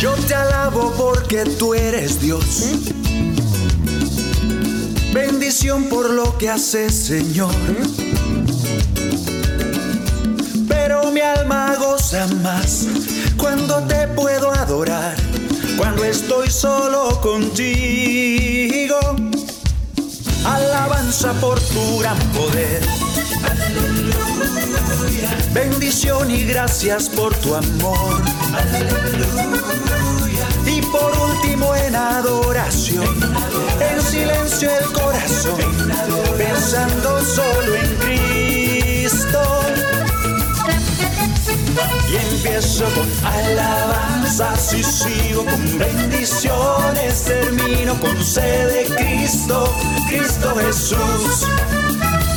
Yo 0.00 0.14
te 0.26 0.34
alabo 0.34 0.92
porque 0.96 1.44
tú 1.44 1.74
eres 1.74 2.20
Dios. 2.20 2.95
Bendición 5.16 5.84
por 5.84 6.10
lo 6.10 6.36
que 6.36 6.50
haces, 6.50 6.94
Señor. 6.94 7.54
Pero 10.68 11.10
mi 11.10 11.22
alma 11.22 11.74
goza 11.78 12.26
más 12.42 12.86
cuando 13.38 13.78
te 13.84 14.08
puedo 14.08 14.52
adorar, 14.52 15.16
cuando 15.78 16.04
estoy 16.04 16.50
solo 16.50 17.18
contigo. 17.22 18.98
Alabanza 20.44 21.32
por 21.40 21.58
tu 21.60 21.98
gran 22.00 22.18
poder. 22.32 22.82
Bendición 25.54 26.30
y 26.30 26.44
gracias 26.44 27.08
por 27.08 27.34
tu 27.36 27.54
amor. 27.54 28.22
Y 30.66 30.82
por 30.82 31.12
último 31.30 31.74
en 31.74 31.94
adoración, 31.94 33.16
en 33.80 34.02
silencio 34.02 34.70
el 34.80 34.92
corazón, 34.92 35.58
pensando 36.36 37.22
solo 37.24 37.74
en 37.74 37.96
Cristo. 37.96 39.42
Y 42.10 42.16
empiezo 42.16 42.84
con 42.94 43.08
alabanzas 43.26 44.72
y 44.74 44.82
sigo 44.82 45.44
con 45.44 45.78
bendiciones, 45.78 47.24
termino 47.24 47.94
con 48.00 48.24
sede 48.24 48.86
Cristo, 48.96 49.72
Cristo 50.08 50.54
Jesús. 50.56 51.46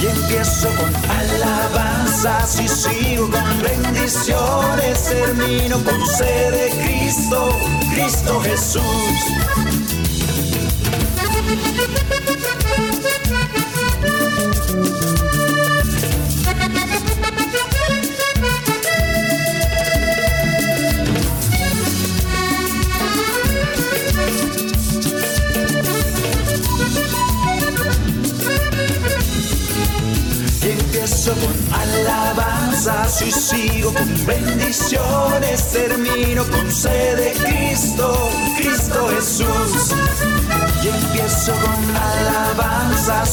Y 0.02 0.08
empiezo 0.08 0.70
con 0.76 0.96
alabanzas 1.10 2.60
y 2.60 2.68
sigo 2.68 3.30
con 3.30 3.62
bendiciones, 3.62 5.04
termino 5.04 5.78
con 5.84 6.08
sede 6.08 6.72
Cristo, 6.84 7.54
Cristo 7.93 8.39
Jesús. 8.41 8.84
Empiezo 30.62 31.34
con 31.34 31.73
alabanzas 31.73 33.21
y 33.21 33.32
sigo 33.32 33.93
con 33.93 34.25
bendiciones, 34.25 35.71
termino 35.71 36.43
con 36.45 36.71
Cristo, 36.71 37.38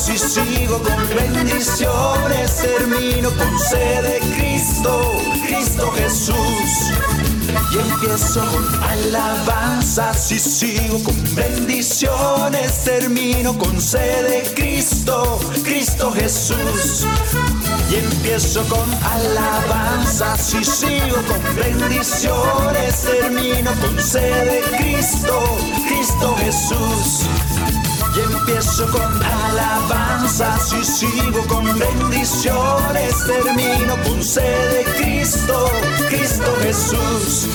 y 0.08 0.18
sigo 0.18 0.80
con 0.82 1.08
bendiciones, 1.08 2.56
termino 2.56 3.30
con 3.30 3.58
sede 3.58 4.20
Cristo, 4.36 5.12
Cristo 5.46 5.90
Jesús. 5.92 6.92
Y 7.72 7.78
empiezo 7.78 8.40
con 8.46 8.82
alabanzas 8.84 10.30
y 10.30 10.38
sigo 10.38 11.02
con 11.02 11.34
bendiciones, 11.34 12.84
termino 12.84 13.58
con 13.58 13.80
sede 13.80 14.42
Cristo, 14.54 15.40
Cristo 15.64 16.12
Jesús. 16.12 17.04
Y 17.90 17.94
empiezo 17.96 18.62
con 18.68 18.88
alabanzas 19.04 20.54
y 20.54 20.64
sigo 20.64 21.16
con 21.26 21.56
bendiciones, 21.56 23.02
termino 23.02 23.72
con 23.80 24.00
sede 24.00 24.62
Cristo, 24.78 25.40
Cristo 25.88 26.36
Jesús. 26.36 27.75
Y 28.16 28.20
empiezo 28.20 28.90
con 28.90 29.22
alabanzas 29.22 30.72
y 30.72 30.84
sigo 30.84 31.46
con 31.48 31.64
bendiciones, 31.78 33.14
termino 33.26 33.94
con 34.04 34.22
sede 34.24 34.84
Cristo, 34.96 35.70
Cristo 36.08 36.56
Jesús. 36.62 37.46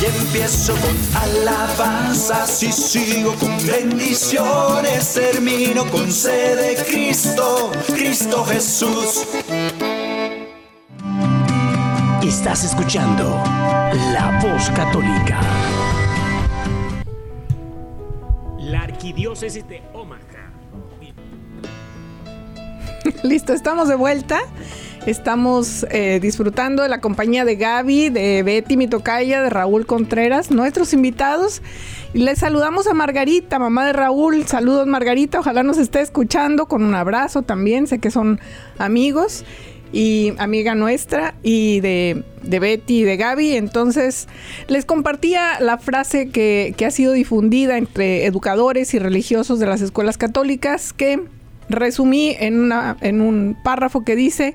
Y 0.00 0.04
empiezo 0.06 0.74
con 0.76 1.22
alabanzas 1.22 2.62
y 2.62 2.72
sigo 2.72 3.34
con 3.34 3.54
bendiciones, 3.66 5.12
termino 5.12 5.84
con 5.90 6.10
sede 6.10 6.76
Cristo, 6.86 7.70
Cristo 7.86 8.44
Jesús. 8.46 9.26
Estás 12.22 12.64
escuchando 12.64 13.38
La 14.12 14.40
Voz 14.42 14.70
Católica. 14.70 15.40
Arquidiócesis 19.04 19.68
de 19.68 19.82
Omaha. 19.92 20.50
Listo, 23.22 23.52
estamos 23.52 23.86
de 23.86 23.96
vuelta. 23.96 24.40
Estamos 25.04 25.84
eh, 25.90 26.20
disfrutando 26.22 26.82
de 26.82 26.88
la 26.88 27.02
compañía 27.02 27.44
de 27.44 27.56
Gaby, 27.56 28.08
de 28.08 28.42
Betty 28.42 28.78
Mitocaya, 28.78 29.42
de 29.42 29.50
Raúl 29.50 29.84
Contreras, 29.84 30.50
nuestros 30.50 30.94
invitados. 30.94 31.60
Les 32.14 32.38
saludamos 32.38 32.86
a 32.86 32.94
Margarita, 32.94 33.58
mamá 33.58 33.84
de 33.84 33.92
Raúl. 33.92 34.46
Saludos, 34.46 34.86
Margarita. 34.86 35.40
Ojalá 35.40 35.62
nos 35.62 35.76
esté 35.76 36.00
escuchando 36.00 36.64
con 36.64 36.82
un 36.82 36.94
abrazo 36.94 37.42
también. 37.42 37.86
Sé 37.86 37.98
que 37.98 38.10
son 38.10 38.40
amigos 38.78 39.44
y 39.94 40.32
amiga 40.38 40.74
nuestra 40.74 41.34
y 41.44 41.78
de, 41.78 42.24
de 42.42 42.58
Betty 42.58 43.00
y 43.00 43.02
de 43.04 43.16
Gaby. 43.16 43.56
Entonces, 43.56 44.26
les 44.66 44.84
compartía 44.84 45.60
la 45.60 45.78
frase 45.78 46.30
que, 46.30 46.74
que 46.76 46.84
ha 46.84 46.90
sido 46.90 47.12
difundida 47.12 47.78
entre 47.78 48.26
educadores 48.26 48.92
y 48.92 48.98
religiosos 48.98 49.60
de 49.60 49.66
las 49.66 49.80
escuelas 49.80 50.18
católicas 50.18 50.92
que 50.92 51.20
resumí 51.68 52.36
en, 52.40 52.60
una, 52.60 52.96
en 53.02 53.20
un 53.20 53.56
párrafo 53.62 54.04
que 54.04 54.16
dice, 54.16 54.54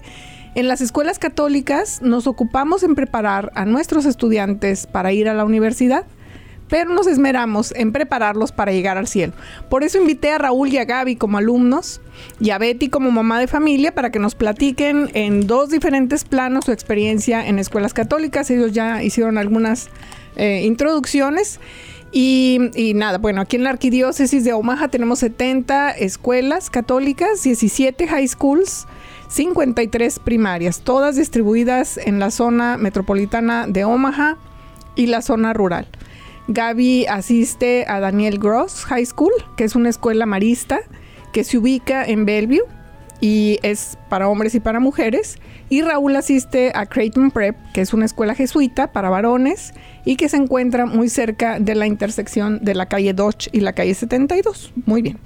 en 0.56 0.68
las 0.68 0.82
escuelas 0.82 1.20
católicas 1.20 2.02
nos 2.02 2.28
ocupamos 2.28 2.84
en 2.84 2.96
preparar 2.96 3.52
a 3.56 3.64
nuestros 3.64 4.06
estudiantes 4.06 4.88
para 4.88 5.14
ir 5.14 5.30
a 5.30 5.34
la 5.34 5.46
universidad, 5.46 6.06
pero 6.70 6.94
nos 6.94 7.08
esmeramos 7.08 7.74
en 7.76 7.92
prepararlos 7.92 8.52
para 8.52 8.72
llegar 8.72 8.98
al 8.98 9.08
cielo. 9.08 9.34
Por 9.70 9.84
eso 9.84 9.98
invité 9.98 10.32
a 10.32 10.38
Raúl 10.38 10.70
y 10.70 10.78
a 10.78 10.86
Gaby 10.86 11.16
como 11.16 11.38
alumnos 11.38 12.00
y 12.40 12.52
a 12.52 12.58
Betty 12.58 12.90
como 12.90 13.12
mamá 13.12 13.40
de 13.40 13.48
familia 13.48 13.94
para 13.94 14.12
que 14.12 14.20
nos 14.20 14.36
platiquen 14.36 15.10
en 15.14 15.48
dos 15.48 15.70
diferentes 15.70 16.24
planos 16.24 16.66
su 16.66 16.72
experiencia 16.72 17.46
en 17.46 17.60
escuelas 17.60 17.94
católicas. 17.94 18.50
Ellos 18.52 18.72
ya 18.72 19.04
hicieron 19.04 19.38
algunas 19.38 19.90
eh, 20.36 20.62
introducciones. 20.64 21.60
Y, 22.12 22.72
y, 22.74 22.96
nada, 22.96 23.20
bueno, 23.20 23.42
aquí 23.42 23.56
en 23.56 23.64
la 23.64 23.70
arquidiócesis 23.70 24.44
de 24.44 24.54
Omaha 24.54 24.88
tenemos 24.88 25.20
70 25.20 25.92
escuelas 25.92 26.72
católicas, 26.72 27.44
17 27.44 28.08
high 28.08 28.28
schools, 28.28 28.88
53 29.28 30.18
primarias, 30.18 30.82
todas 30.82 31.18
distribuidas 31.18 31.98
en 31.98 32.18
la 32.20 32.32
zona 32.32 32.78
metropolitana 32.78 33.68
de 33.68 33.86
Omaha 33.86 34.38
y 34.96 35.06
la 35.06 35.22
zona 35.22 35.54
rural. 35.54 35.88
Gaby 36.50 37.06
asiste 37.06 37.86
a 37.88 38.00
Daniel 38.00 38.40
Gross 38.40 38.84
High 38.86 39.06
School, 39.06 39.32
que 39.56 39.64
es 39.64 39.76
una 39.76 39.90
escuela 39.90 40.26
marista 40.26 40.80
que 41.32 41.44
se 41.44 41.60
ubica 41.60 42.04
en 42.04 42.26
Bellevue. 42.26 42.64
y 43.22 43.60
es 43.64 43.98
para 44.08 44.30
hombres 44.30 44.56
y 44.56 44.62
para 44.62 44.80
mujeres. 44.80 45.38
Y 45.68 45.82
Raúl 45.82 46.16
asiste 46.16 46.72
a 46.74 46.86
Creighton 46.86 47.32
Prep, 47.32 47.58
que 47.74 47.82
es 47.82 47.94
una 47.94 48.06
escuela 48.06 48.34
jesuita 48.34 48.94
para 48.94 49.10
varones 49.10 49.74
y 50.06 50.16
que 50.16 50.30
se 50.30 50.38
encuentra 50.38 50.86
muy 50.86 51.10
cerca 51.10 51.60
de 51.60 51.76
la 51.76 51.86
intersección 51.86 52.64
de 52.64 52.76
la 52.76 52.88
calle 52.88 53.14
Dodge 53.14 53.50
y 53.52 53.60
la 53.60 53.74
calle 53.74 53.94
72. 53.94 54.72
Muy 54.86 55.02
bien. 55.02 55.18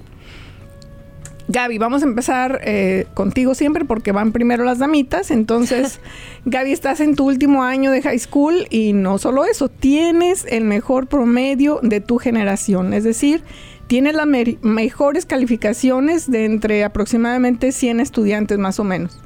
Gaby, 1.46 1.76
vamos 1.76 2.02
a 2.02 2.06
empezar 2.06 2.60
eh, 2.64 3.06
contigo 3.12 3.54
siempre 3.54 3.84
porque 3.84 4.12
van 4.12 4.32
primero 4.32 4.64
las 4.64 4.78
damitas. 4.78 5.30
Entonces, 5.30 6.00
Gaby, 6.46 6.72
estás 6.72 7.00
en 7.00 7.16
tu 7.16 7.26
último 7.26 7.62
año 7.62 7.90
de 7.90 8.00
high 8.00 8.18
school 8.18 8.66
y 8.70 8.94
no 8.94 9.18
solo 9.18 9.44
eso, 9.44 9.68
tienes 9.68 10.46
el 10.48 10.64
mejor 10.64 11.06
promedio 11.06 11.80
de 11.82 12.00
tu 12.00 12.18
generación. 12.18 12.94
Es 12.94 13.04
decir, 13.04 13.42
tienes 13.86 14.14
las 14.14 14.26
mejores 14.26 15.26
calificaciones 15.26 16.30
de 16.30 16.46
entre 16.46 16.82
aproximadamente 16.82 17.72
100 17.72 18.00
estudiantes 18.00 18.58
más 18.58 18.80
o 18.80 18.84
menos. 18.84 19.18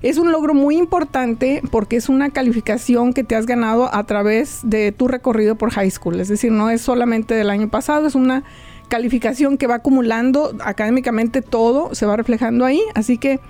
Es 0.00 0.16
un 0.16 0.30
logro 0.30 0.54
muy 0.54 0.76
importante 0.76 1.60
porque 1.70 1.96
es 1.96 2.08
una 2.08 2.30
calificación 2.30 3.12
que 3.12 3.24
te 3.24 3.34
has 3.34 3.46
ganado 3.46 3.92
a 3.92 4.04
través 4.04 4.60
de 4.62 4.92
tu 4.92 5.08
recorrido 5.08 5.56
por 5.56 5.70
high 5.70 5.90
school. 5.90 6.20
Es 6.20 6.28
decir, 6.28 6.52
no 6.52 6.70
es 6.70 6.80
solamente 6.80 7.34
del 7.34 7.50
año 7.50 7.68
pasado, 7.68 8.06
es 8.06 8.14
una 8.14 8.44
calificación 8.88 9.58
que 9.58 9.66
va 9.66 9.76
acumulando 9.76 10.56
académicamente 10.60 11.42
todo, 11.42 11.94
se 11.94 12.06
va 12.06 12.16
reflejando 12.16 12.64
ahí. 12.64 12.80
Así 12.94 13.18
que, 13.18 13.40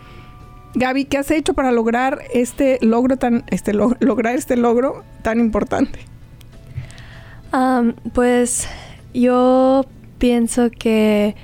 Gaby, 0.75 1.07
¿qué 1.07 1.19
has 1.19 1.31
hecho 1.31 1.55
para 1.55 1.73
lograr 1.73 2.23
este 2.35 2.79
logro 2.83 3.17
tan, 3.17 3.45
este 3.51 3.73
lograr 4.01 4.35
este 4.35 4.57
logro 4.57 5.05
tan 5.23 5.41
importante? 5.41 6.01
pues 8.13 8.69
yo 9.15 9.87
pienso 10.19 10.71
que 10.71 11.35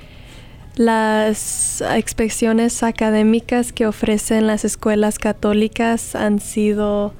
las 0.75 1.83
inspecciones 1.97 2.83
académicas 2.83 3.73
que 3.73 3.87
ofrecen 3.87 4.45
las 4.45 4.65
escuelas 4.65 5.17
católicas 5.17 6.15
han 6.15 6.39
sido 6.39 7.13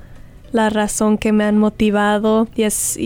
la 0.52 0.70
razón 0.70 1.18
que 1.18 1.32
me 1.32 1.46
han 1.46 1.58
motivado 1.58 2.48
y, 2.56 2.64
es, 2.64 2.98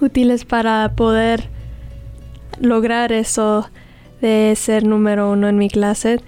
útiles 0.00 0.44
para 0.44 0.92
poder 0.94 1.48
lograr 2.60 3.12
eso 3.12 3.68
de 4.20 4.54
ser 4.56 4.84
número 4.84 5.30
uno 5.30 5.48
en 5.48 5.58
mi 5.58 5.68
clase. 5.68 6.20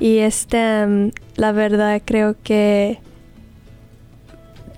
Y 0.00 0.18
este, 0.18 1.12
la 1.36 1.52
verdad 1.52 2.02
creo 2.04 2.36
que 2.42 2.98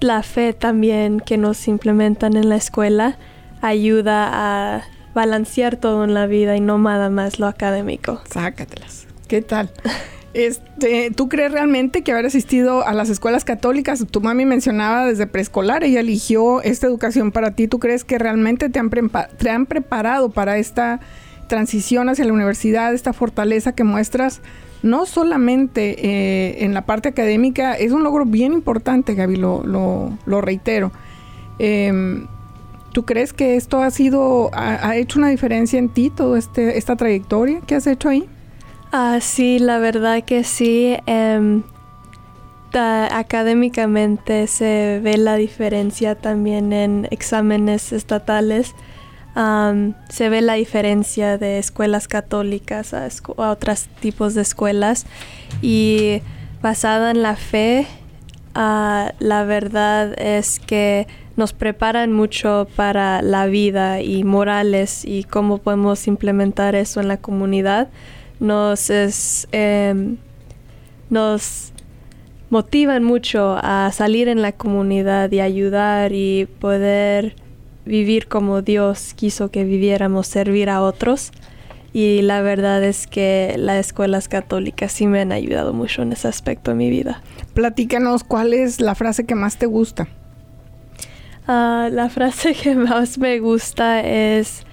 la 0.00 0.22
fe 0.22 0.52
también 0.52 1.20
que 1.20 1.38
nos 1.38 1.68
implementan 1.68 2.36
en 2.36 2.48
la 2.48 2.56
escuela 2.56 3.18
ayuda 3.62 4.28
a 4.32 4.82
balancear 5.14 5.76
todo 5.76 6.04
en 6.04 6.12
la 6.12 6.26
vida 6.26 6.56
y 6.56 6.60
no 6.60 6.78
nada 6.78 7.08
más 7.08 7.38
lo 7.38 7.46
académico. 7.46 8.20
Sácatelas. 8.30 9.06
¿Qué 9.28 9.42
tal? 9.42 9.70
Este, 10.36 11.10
¿Tú 11.12 11.30
crees 11.30 11.50
realmente 11.50 12.02
que 12.02 12.12
haber 12.12 12.26
asistido 12.26 12.86
a 12.86 12.92
las 12.92 13.08
escuelas 13.08 13.46
católicas, 13.46 14.04
tu 14.10 14.20
mami 14.20 14.44
mencionaba 14.44 15.06
desde 15.06 15.26
preescolar, 15.26 15.82
ella 15.82 16.00
eligió 16.00 16.60
esta 16.60 16.86
educación 16.86 17.32
para 17.32 17.52
ti, 17.52 17.68
¿tú 17.68 17.78
crees 17.78 18.04
que 18.04 18.18
realmente 18.18 18.68
te 18.68 18.78
han, 18.78 19.64
preparado 19.64 20.28
para 20.28 20.58
esta 20.58 21.00
transición 21.46 22.10
hacia 22.10 22.26
la 22.26 22.34
universidad, 22.34 22.92
esta 22.92 23.14
fortaleza 23.14 23.72
que 23.72 23.82
muestras, 23.82 24.42
no 24.82 25.06
solamente 25.06 26.06
eh, 26.06 26.64
en 26.66 26.74
la 26.74 26.84
parte 26.84 27.08
académica, 27.08 27.72
es 27.72 27.92
un 27.92 28.02
logro 28.02 28.26
bien 28.26 28.52
importante, 28.52 29.14
Gaby, 29.14 29.36
lo, 29.36 29.62
lo, 29.64 30.40
reitero. 30.42 30.92
Em, 31.58 32.26
¿Tú 32.92 33.06
crees 33.06 33.32
que 33.32 33.56
esto 33.56 33.80
ha 33.80 33.90
sido, 33.90 34.50
ha, 34.52 34.96
hecho 34.96 35.18
una 35.18 35.28
diferencia 35.28 35.78
en 35.78 35.88
ti, 35.88 36.10
toda 36.10 36.38
este, 36.38 36.76
esta 36.76 36.94
trayectoria 36.94 37.62
que 37.66 37.74
has 37.74 37.86
hecho 37.86 38.10
ahí? 38.10 38.28
Ah, 38.98 39.18
sí, 39.20 39.58
la 39.58 39.78
verdad 39.78 40.24
que 40.24 40.42
sí. 40.42 40.96
Em, 41.04 41.64
académicamente 42.72 44.46
se 44.46 45.00
ve 45.04 45.18
la 45.18 45.36
diferencia 45.36 46.14
también 46.14 46.72
en 46.72 47.06
exámenes 47.10 47.92
estatales. 47.92 48.74
se 50.08 50.28
ve 50.30 50.40
la 50.40 50.54
diferencia 50.54 51.36
de 51.36 51.58
escuelas 51.58 52.08
católicas 52.08 52.94
a, 52.94 53.06
otros 53.36 53.88
tipos 54.00 54.32
de 54.34 54.40
escuelas 54.40 55.04
y 55.60 56.22
basada 56.62 57.10
en 57.10 57.20
la 57.20 57.36
fe, 57.36 57.86
ah, 58.54 59.12
la 59.18 59.44
verdad 59.44 60.18
es 60.18 60.58
que 60.58 61.06
nos 61.36 61.52
preparan 61.52 62.12
mucho 62.12 62.66
para 62.76 63.20
la 63.20 63.44
vida 63.44 64.00
y 64.00 64.24
morales 64.24 65.04
y 65.04 65.24
cómo 65.24 65.58
podemos 65.58 66.06
implementar 66.06 66.74
eso 66.74 67.02
en 67.02 67.08
la 67.08 67.18
comunidad. 67.18 67.88
Nos, 68.40 68.90
em, 69.52 70.16
nos 71.10 71.72
motivan 72.50 73.02
mucho 73.02 73.56
a 73.60 73.90
salir 73.92 74.28
en 74.28 74.42
la 74.42 74.52
comunidad 74.52 75.30
y 75.32 75.40
ayudar 75.40 76.12
y 76.12 76.46
poder 76.60 77.34
vivir 77.84 78.28
como 78.28 78.62
Dios 78.62 79.14
quiso 79.14 79.50
que 79.50 79.64
viviéramos, 79.64 80.26
servir 80.26 80.68
a 80.68 80.82
otros. 80.82 81.32
Y 81.92 82.20
la 82.20 82.42
verdad 82.42 82.84
es 82.84 83.06
que 83.06 83.54
las 83.56 83.78
escuelas 83.78 84.28
católicas 84.28 84.92
sí 84.92 85.06
me 85.06 85.20
han 85.20 85.32
ayudado 85.32 85.72
mucho 85.72 86.02
en 86.02 86.12
ese 86.12 86.28
aspecto 86.28 86.72
de 86.72 86.76
mi 86.76 86.90
vida. 86.90 87.22
Platícanos 87.54 88.22
cuál 88.22 88.52
es 88.52 88.82
la 88.82 88.94
frase 88.94 89.24
que 89.24 89.34
más 89.34 89.56
te 89.56 89.64
gusta. 89.64 90.06
Ah, 91.48 91.88
la 91.90 92.10
frase 92.10 92.54
que 92.62 92.74
más 92.74 93.16
me 93.16 93.38
gusta 93.38 94.00
es 94.00 94.65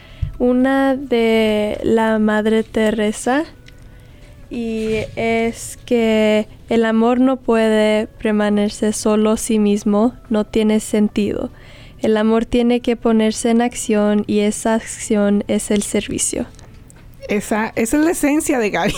una 0.44 0.98
de 0.98 1.80
la 1.84 2.20
Madre 2.20 2.64
Teresa 2.64 3.46
y 4.50 4.96
es 5.16 5.80
que 5.86 6.50
el 6.68 6.84
amor 6.84 7.22
no 7.22 7.38
puede 7.38 8.08
permanecer 8.08 8.92
solo 8.94 9.38
sí 9.38 9.58
mismo, 9.58 10.16
no 10.30 10.44
tiene 10.44 10.82
sentido. 10.82 11.50
El 12.02 12.18
amor 12.18 12.44
tiene 12.46 12.82
que 12.82 12.98
ponerse 12.98 13.52
en 13.52 13.62
acción 13.62 14.26
y 14.28 14.40
esa 14.40 14.74
acción 14.74 15.46
es 15.48 15.72
el 15.72 15.82
servicio. 15.82 16.46
Esa, 17.34 17.74
esa 17.76 17.98
es 17.98 18.06
la 18.06 18.12
esencia 18.12 18.60
de 18.60 18.70
Gaby. 18.70 18.94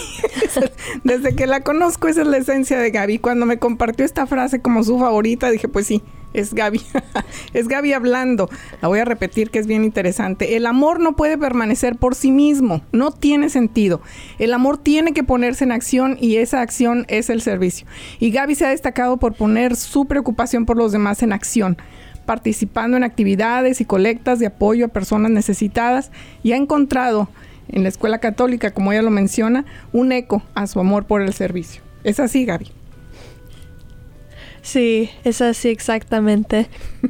Desde 1.05 1.37
que 1.37 1.47
la 1.47 1.61
conozco, 1.61 2.09
esa 2.09 2.23
es 2.23 2.27
la 2.27 2.35
esencia 2.35 2.77
de 2.77 2.91
Gaby. 2.91 3.19
Cuando 3.19 3.45
me 3.45 3.59
compartió 3.59 4.05
esta 4.05 4.27
frase 4.27 4.59
como 4.59 4.83
su 4.83 4.99
favorita, 4.99 5.49
dije, 5.49 5.69
pues 5.69 5.87
sí, 5.87 6.03
es 6.33 6.53
Gaby. 6.53 6.81
es 7.53 7.69
Gaby 7.69 7.93
hablando. 7.93 8.49
La 8.81 8.89
voy 8.89 8.99
a 8.99 9.05
repetir 9.05 9.51
que 9.51 9.59
es 9.59 9.67
bien 9.67 9.85
interesante. 9.85 10.57
El 10.57 10.65
amor 10.65 10.99
no 10.99 11.15
puede 11.15 11.37
permanecer 11.37 11.95
por 11.95 12.13
sí 12.13 12.29
mismo. 12.29 12.81
No 12.91 13.11
tiene 13.11 13.49
sentido. 13.49 14.01
El 14.37 14.53
amor 14.53 14.79
tiene 14.79 15.13
que 15.13 15.23
ponerse 15.23 15.63
en 15.63 15.71
acción 15.71 16.17
y 16.19 16.35
esa 16.35 16.59
acción 16.59 17.05
es 17.07 17.29
el 17.29 17.41
servicio. 17.41 17.87
Y 18.19 18.31
Gaby 18.31 18.55
se 18.55 18.65
ha 18.65 18.69
destacado 18.71 19.15
por 19.15 19.35
poner 19.35 19.77
su 19.77 20.07
preocupación 20.07 20.65
por 20.65 20.75
los 20.75 20.91
demás 20.91 21.23
en 21.23 21.31
acción 21.31 21.77
participando 22.25 22.97
en 22.97 23.03
actividades 23.03 23.81
y 23.81 23.85
colectas 23.85 24.39
de 24.39 24.47
apoyo 24.47 24.87
a 24.87 24.89
personas 24.89 25.29
necesitadas 25.29 26.09
y 26.41 26.53
ha 26.53 26.57
encontrado 26.57 27.29
en 27.69 27.83
la 27.83 27.89
escuela 27.89 28.19
católica, 28.19 28.71
como 28.71 28.91
ella 28.91 29.01
lo 29.01 29.11
menciona, 29.11 29.65
un 29.91 30.11
eco 30.11 30.43
a 30.53 30.67
su 30.67 30.79
amor 30.79 31.05
por 31.05 31.21
el 31.21 31.33
servicio. 31.33 31.81
Es 32.03 32.19
así, 32.19 32.45
Gaby. 32.45 32.71
Sí, 34.61 35.11
es 35.23 35.41
así 35.41 35.69
exactamente. 35.69 36.67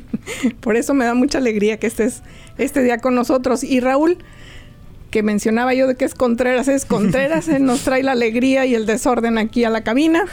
Por 0.59 0.75
eso 0.75 0.93
me 0.93 1.05
da 1.05 1.13
mucha 1.13 1.37
alegría 1.37 1.79
que 1.79 1.87
estés 1.87 2.21
este 2.57 2.83
día 2.83 2.97
con 2.97 3.15
nosotros. 3.15 3.63
Y 3.63 3.79
Raúl, 3.79 4.17
que 5.09 5.23
mencionaba 5.23 5.73
yo 5.73 5.87
de 5.87 5.95
que 5.95 6.03
es 6.03 6.15
Contreras, 6.15 6.67
es 6.67 6.83
Contreras, 6.83 7.47
él 7.47 7.63
nos 7.63 7.81
trae 7.83 8.03
la 8.03 8.11
alegría 8.11 8.65
y 8.65 8.75
el 8.75 8.85
desorden 8.85 9.37
aquí 9.37 9.63
a 9.63 9.69
la 9.69 9.85
cabina. 9.85 10.25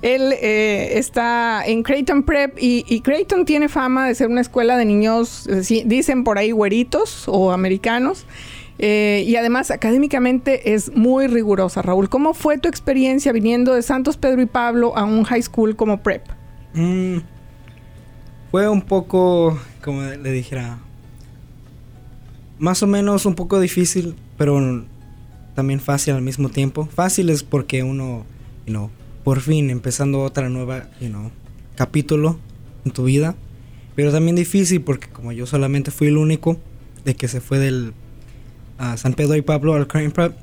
Él 0.00 0.34
eh, 0.40 0.98
está 0.98 1.62
en 1.66 1.82
Creighton 1.82 2.24
Prep 2.24 2.56
y, 2.58 3.00
Creighton 3.00 3.44
tiene 3.44 3.68
fama 3.68 4.06
de 4.06 4.14
ser 4.14 4.28
una 4.28 4.40
escuela 4.40 4.78
de 4.78 4.86
niños, 4.86 5.46
eh, 5.48 5.82
dicen 5.84 6.24
por 6.24 6.38
ahí 6.38 6.50
güeritos 6.50 7.24
o 7.26 7.52
americanos. 7.52 8.26
Eh, 8.78 9.24
y 9.26 9.36
además 9.36 9.70
académicamente 9.70 10.74
es 10.74 10.94
muy 10.94 11.26
rigurosa, 11.26 11.82
Raúl. 11.82 12.08
¿Cómo 12.08 12.34
fue 12.34 12.58
tu 12.58 12.68
experiencia 12.68 13.32
viniendo 13.32 13.72
de 13.72 13.82
Santos 13.82 14.16
Pedro 14.16 14.42
y 14.42 14.46
Pablo 14.46 14.96
a 14.96 15.04
un 15.04 15.24
high 15.24 15.42
school 15.42 15.76
como 15.76 16.02
Prep? 16.02 16.24
Mm, 16.74 17.18
fue 18.50 18.68
un 18.68 18.82
poco, 18.82 19.58
como 19.82 20.02
le 20.02 20.32
dijera, 20.32 20.78
más 22.58 22.82
o 22.82 22.86
menos 22.86 23.26
un 23.26 23.34
poco 23.34 23.60
difícil, 23.60 24.16
pero 24.36 24.84
también 25.54 25.80
fácil 25.80 26.14
al 26.14 26.22
mismo 26.22 26.48
tiempo. 26.48 26.86
Fácil 26.86 27.30
es 27.30 27.42
porque 27.42 27.82
uno, 27.82 28.24
you 28.66 28.90
por 29.22 29.40
fin 29.40 29.70
empezando 29.70 30.22
otra 30.22 30.48
nueva, 30.48 30.88
you 31.00 31.08
know, 31.08 31.30
capítulo 31.76 32.38
en 32.84 32.92
tu 32.92 33.04
vida. 33.04 33.34
Pero 33.94 34.10
también 34.10 34.36
difícil 34.36 34.82
porque 34.82 35.08
como 35.08 35.30
yo 35.32 35.46
solamente 35.46 35.92
fui 35.92 36.08
el 36.08 36.16
único 36.16 36.58
de 37.04 37.14
que 37.14 37.28
se 37.28 37.40
fue 37.40 37.58
del 37.58 37.94
San 38.96 39.14
Pedro 39.14 39.36
y 39.36 39.42
Pablo 39.42 39.74
al 39.74 39.86
Crime 39.86 40.10
Prep. 40.10 40.36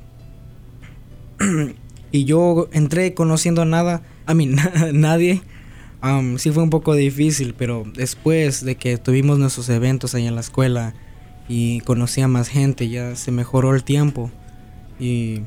y 2.12 2.26
yo 2.26 2.68
entré 2.72 3.14
conociendo 3.14 3.66
nada, 3.66 4.04
a 4.26 4.34
mí 4.34 4.48
nadie 4.94 5.42
sí 6.38 6.52
fue 6.52 6.64
un 6.64 6.70
poco 6.70 6.96
difícil, 6.96 7.54
pero 7.58 7.84
después 7.96 8.66
de 8.66 8.76
que 8.76 8.98
tuvimos 8.98 9.40
nuestros 9.40 9.70
eventos 9.70 10.16
ahí 10.16 10.28
en 10.28 10.36
la 10.36 10.42
escuela 10.42 10.94
y 11.48 11.82
conocí 11.82 12.22
a 12.22 12.28
más 12.28 12.48
gente, 12.48 12.90
ya 12.90 13.16
se 13.16 13.32
mejoró 13.32 13.76
el 13.76 13.84
tiempo. 13.84 14.32
Y 15.00 15.42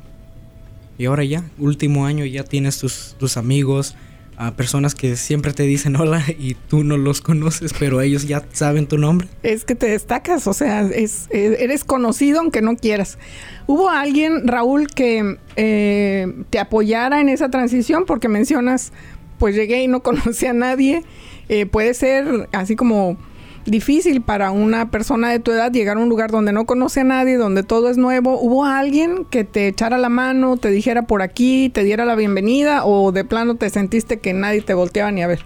y 0.97 1.07
ahora 1.07 1.25
ya, 1.25 1.45
último 1.59 2.07
año, 2.07 2.25
ya 2.25 2.45
tienes 2.45 2.79
tus, 2.79 3.17
tus 3.19 3.37
amigos, 3.37 3.97
a 4.37 4.53
personas 4.53 4.95
que 4.95 5.17
siempre 5.17 5.53
te 5.53 5.63
dicen 5.65 5.97
hola 5.97 6.23
y 6.39 6.55
tú 6.55 6.85
no 6.85 6.97
los 6.97 7.21
conoces, 7.21 7.73
pero 7.79 8.01
ellos 8.01 8.27
ya 8.27 8.45
saben 8.53 8.87
tu 8.87 8.99
nombre. 8.99 9.29
Es 9.43 9.65
que 9.65 9.75
te 9.75 9.87
destacas, 9.87 10.47
o 10.47 10.53
sea, 10.53 10.83
es, 10.83 11.27
eh, 11.31 11.57
eres 11.61 11.85
conocido 11.85 12.41
aunque 12.41 12.63
no 12.63 12.77
quieras. 12.77 13.19
¿Hubo 13.67 13.89
alguien, 13.89 14.47
Raúl, 14.47 14.89
que 14.89 15.39
eh, 15.57 16.33
te 16.51 16.59
apoyara 16.59 17.21
en 17.21 17.29
esa 17.29 17.49
transición? 17.49 18.05
Porque 18.07 18.29
mencionas, 18.29 18.93
pues 19.39 19.55
llegué 19.55 19.83
y 19.83 19.89
no 19.89 20.01
conocí 20.03 20.47
a 20.47 20.53
nadie. 20.53 21.03
Eh, 21.49 21.67
puede 21.67 21.95
ser 21.95 22.49
así 22.53 22.77
como 22.77 23.19
difícil 23.67 24.21
para 24.21 24.51
una 24.51 24.91
persona 24.91 25.31
de 25.31 25.39
tu 25.39 25.53
edad 25.53 25.73
llegar 25.73 25.97
a 25.97 26.01
un 26.01 26.09
lugar 26.09 26.31
donde 26.31 26.53
no 26.53 26.67
conoce 26.67 27.01
a 27.01 27.05
nadie, 27.05 27.37
donde 27.37 27.63
todo 27.63 27.89
es 27.89 27.97
nuevo. 27.97 28.39
¿Hubo 28.39 28.65
alguien 28.65 29.25
que 29.31 29.45
te 29.45 29.69
echara 29.69 29.99
la 29.99 30.09
mano, 30.09 30.57
te 30.57 30.71
dijera 30.71 31.07
por 31.07 31.23
aquí, 31.23 31.71
te 31.71 31.85
diera 31.85 32.05
la 32.05 32.15
bienvenida 32.15 32.85
o 32.85 33.13
de 33.13 33.25
plano 33.25 33.57
te 33.57 33.71
sentiste 33.71 34.19
que 34.19 34.33
nadie 34.33 34.63
te 34.63 34.75
volteaba 34.75 35.11
ni 35.11 35.23
a 35.23 35.27
ver? 35.27 35.41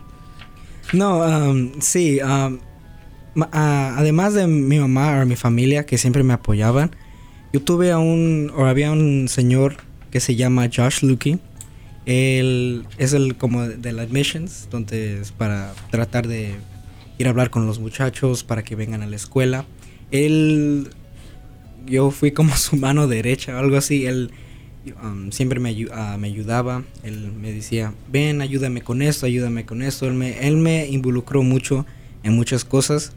No, 0.92 1.18
um, 1.18 1.72
sí. 1.80 2.20
Um, 2.20 2.58
además 3.52 4.34
de 4.34 4.46
mi 4.46 4.78
mamá 4.78 5.20
o 5.22 5.26
mi 5.26 5.36
familia 5.36 5.86
que 5.86 5.98
siempre 5.98 6.22
me 6.22 6.32
apoyaban, 6.32 6.90
yo 7.52 7.62
tuve 7.62 7.92
a 7.92 7.98
un, 7.98 8.52
o 8.56 8.64
había 8.66 8.90
un 8.90 9.28
señor 9.28 9.76
que 10.10 10.20
se 10.20 10.36
llama 10.36 10.68
Josh 10.74 11.02
Lukey. 11.02 11.38
Él 12.06 12.86
es 12.96 13.12
el 13.12 13.36
como 13.36 13.68
de 13.68 13.92
la 13.92 14.02
admissions, 14.02 14.68
donde 14.70 15.20
es 15.20 15.30
para 15.30 15.72
tratar 15.90 16.26
de 16.26 16.56
ir 17.18 17.26
a 17.26 17.30
hablar 17.30 17.50
con 17.50 17.66
los 17.66 17.80
muchachos 17.80 18.44
para 18.44 18.62
que 18.62 18.76
vengan 18.76 19.02
a 19.02 19.06
la 19.06 19.16
escuela. 19.16 19.64
Él, 20.10 20.88
yo 21.86 22.10
fui 22.10 22.30
como 22.32 22.56
su 22.56 22.76
mano 22.76 23.06
derecha 23.08 23.56
o 23.56 23.58
algo 23.58 23.76
así. 23.76 24.06
Él 24.06 24.30
um, 25.02 25.30
siempre 25.30 25.60
me, 25.60 25.72
uh, 25.72 26.18
me, 26.18 26.28
ayudaba. 26.28 26.84
Él 27.02 27.32
me 27.32 27.52
decía, 27.52 27.92
ven, 28.10 28.40
ayúdame 28.40 28.82
con 28.82 29.02
esto, 29.02 29.26
ayúdame 29.26 29.66
con 29.66 29.82
esto. 29.82 30.06
Él 30.06 30.14
me, 30.14 30.46
él 30.46 30.56
me 30.56 30.86
involucró 30.86 31.42
mucho 31.42 31.84
en 32.22 32.34
muchas 32.34 32.64
cosas 32.64 33.12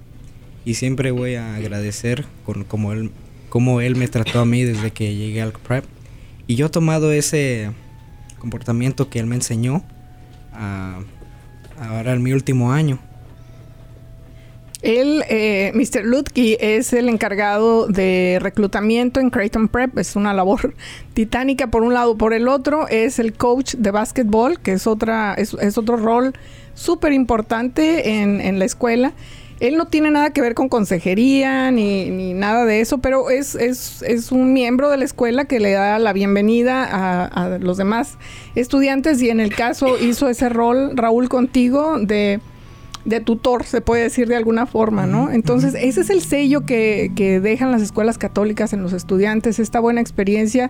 y 0.66 0.76
siempre 0.76 1.12
voy 1.12 1.36
a 1.36 1.56
agradecer 1.56 2.26
con 2.46 2.64
como 2.64 2.94
él, 2.94 3.12
como 3.50 3.82
él 3.82 3.96
me 3.96 4.08
trató 4.08 4.40
a 4.40 4.46
mí 4.46 4.64
desde 4.64 4.92
que 4.92 5.16
llegué 5.16 5.42
al 5.42 5.54
prep. 5.54 5.86
Y 6.48 6.56
yo 6.56 6.68
he 6.68 6.70
tomado 6.70 7.12
ese 7.12 7.72
comportamiento 8.40 9.10
que 9.10 9.20
él 9.20 9.28
me 9.28 9.36
enseñó 9.36 9.84
ahora 11.80 12.14
en 12.14 12.24
mi 12.24 12.34
último 12.34 12.74
año. 12.74 13.00
Él, 14.82 15.24
eh, 15.30 15.72
Mr. 15.76 16.04
Lutke, 16.04 16.58
es 16.60 16.92
el 16.94 17.08
encargado 17.08 17.86
de 17.86 18.40
reclutamiento 18.42 19.20
en 19.20 19.30
Creighton 19.30 19.68
Prep. 19.68 19.98
Es 19.98 20.16
una 20.16 20.34
labor 20.34 20.74
titánica 21.14 21.68
por 21.68 21.84
un 21.84 21.94
lado. 21.94 22.18
Por 22.18 22.34
el 22.34 22.48
otro, 22.48 22.88
es 22.88 23.20
el 23.20 23.34
coach 23.34 23.76
de 23.76 23.92
básquetbol, 23.92 24.60
que 24.60 24.74
es, 24.74 24.88
otra, 24.88 25.36
es, 25.36 25.54
otro 25.78 25.98
rol 25.98 26.34
súper 26.74 27.14
importante 27.14 28.22
en, 28.22 28.58
la 28.58 28.66
escuela. 28.66 29.14
Él 29.60 29.78
no 29.78 29.86
tiene 29.86 30.10
nada 30.10 30.32
que 30.32 30.42
ver 30.42 30.56
con 30.56 30.70
consejería 30.70 31.70
ni, 31.70 32.34
nada 32.34 32.66
de 32.66 32.82
eso, 32.82 32.98
pero 32.98 33.30
es, 33.30 33.54
es, 33.54 34.02
es, 34.02 34.32
un 34.32 34.54
miembro 34.54 34.90
de 34.90 34.98
la 34.98 35.06
escuela 35.06 35.46
que 35.46 35.60
le 35.60 35.74
da 35.74 36.00
la 36.00 36.14
bienvenida 36.14 36.84
a 37.26 37.60
los 37.60 37.78
demás 37.78 38.18
estudiantes 38.56 39.22
y 39.22 39.30
en 39.30 39.40
el 39.40 39.54
caso 39.54 40.00
hizo 40.00 40.28
ese 40.30 40.50
rol, 40.50 40.98
Raúl, 40.98 41.30
contigo 41.30 42.00
de 42.00 42.40
de 43.06 43.20
tutor, 43.20 43.64
se 43.64 43.82
puede 43.82 44.04
decir 44.04 44.28
de 44.28 44.36
alguna 44.36 44.66
forma, 44.66 45.06
¿no? 45.06 45.32
Entonces, 45.32 45.74
ese 45.76 46.02
es 46.02 46.10
el 46.10 46.22
sello 46.22 46.66
que, 46.66 47.12
que, 47.16 47.40
dejan 47.40 47.72
las 47.72 47.82
escuelas 47.82 48.18
católicas 48.18 48.74
en 48.74 48.84
los 48.84 48.94
estudiantes, 48.94 49.60
esta 49.60 49.80
buena 49.80 50.02
experiencia 50.02 50.70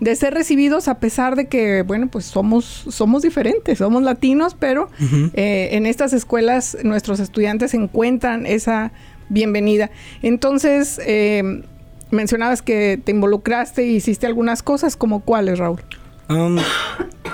de 0.00 0.16
ser 0.16 0.34
recibidos 0.34 0.88
a 0.88 0.98
pesar 0.98 1.36
de 1.36 1.48
que, 1.48 1.82
bueno, 1.82 2.08
pues 2.08 2.24
somos, 2.24 2.64
somos 2.88 3.22
diferentes, 3.22 3.78
somos 3.78 4.02
latinos, 4.02 4.56
pero 4.58 4.88
eh, 5.34 5.68
en 5.72 5.86
estas 5.86 6.12
escuelas 6.12 6.76
nuestros 6.82 7.20
estudiantes 7.20 7.74
encuentran 7.74 8.46
esa 8.46 8.92
bienvenida. 9.28 9.90
Entonces, 10.22 11.00
eh, 11.06 11.62
mencionabas 12.10 12.62
que 12.62 13.00
te 13.02 13.12
involucraste 13.12 13.86
y 13.86 13.96
hiciste 13.96 14.26
algunas 14.26 14.62
cosas, 14.62 14.96
como 14.96 15.20
cuáles, 15.20 15.58
Raúl? 15.58 15.80
Um, 16.28 16.58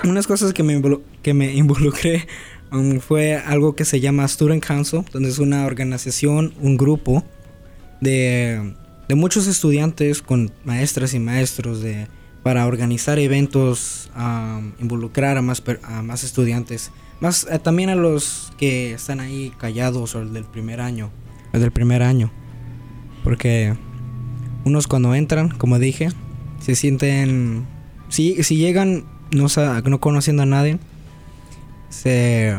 unas 0.03 0.27
cosas 0.27 0.53
que 0.53 0.63
me, 0.63 0.81
que 1.21 1.33
me 1.33 1.53
involucré 1.53 2.27
Um, 2.71 2.99
fue 2.99 3.35
algo 3.35 3.75
que 3.75 3.85
se 3.85 3.99
llama 3.99 4.27
Student 4.27 4.65
Council, 4.65 5.03
donde 5.13 5.29
es 5.29 5.39
una 5.39 5.65
organización, 5.65 6.53
un 6.61 6.77
grupo 6.77 7.23
de, 8.01 8.73
de 9.07 9.15
muchos 9.15 9.47
estudiantes 9.47 10.21
con 10.21 10.51
maestras 10.65 11.13
y 11.13 11.19
maestros 11.19 11.81
de, 11.81 12.07
para 12.43 12.65
organizar 12.65 13.19
eventos, 13.19 14.11
um, 14.17 14.73
involucrar 14.79 15.37
a 15.37 15.41
más, 15.41 15.63
a 15.83 16.01
más 16.01 16.23
estudiantes, 16.23 16.91
más 17.19 17.47
eh, 17.49 17.59
también 17.59 17.89
a 17.89 17.95
los 17.95 18.51
que 18.57 18.93
están 18.93 19.19
ahí 19.19 19.51
callados 19.57 20.15
o 20.15 20.21
el 20.21 20.33
del 20.33 20.45
primer 20.45 20.81
año, 20.81 21.09
el 21.53 21.61
del 21.61 21.71
primer 21.71 22.03
año, 22.03 22.31
porque 23.23 23.75
unos 24.65 24.87
cuando 24.87 25.15
entran, 25.15 25.49
como 25.49 25.79
dije, 25.79 26.09
se 26.59 26.75
sienten, 26.75 27.65
si, 28.09 28.43
si 28.43 28.57
llegan 28.57 29.05
no, 29.31 29.47
no 29.85 29.99
conociendo 29.99 30.43
a 30.43 30.45
nadie, 30.45 30.79
se, 31.89 32.55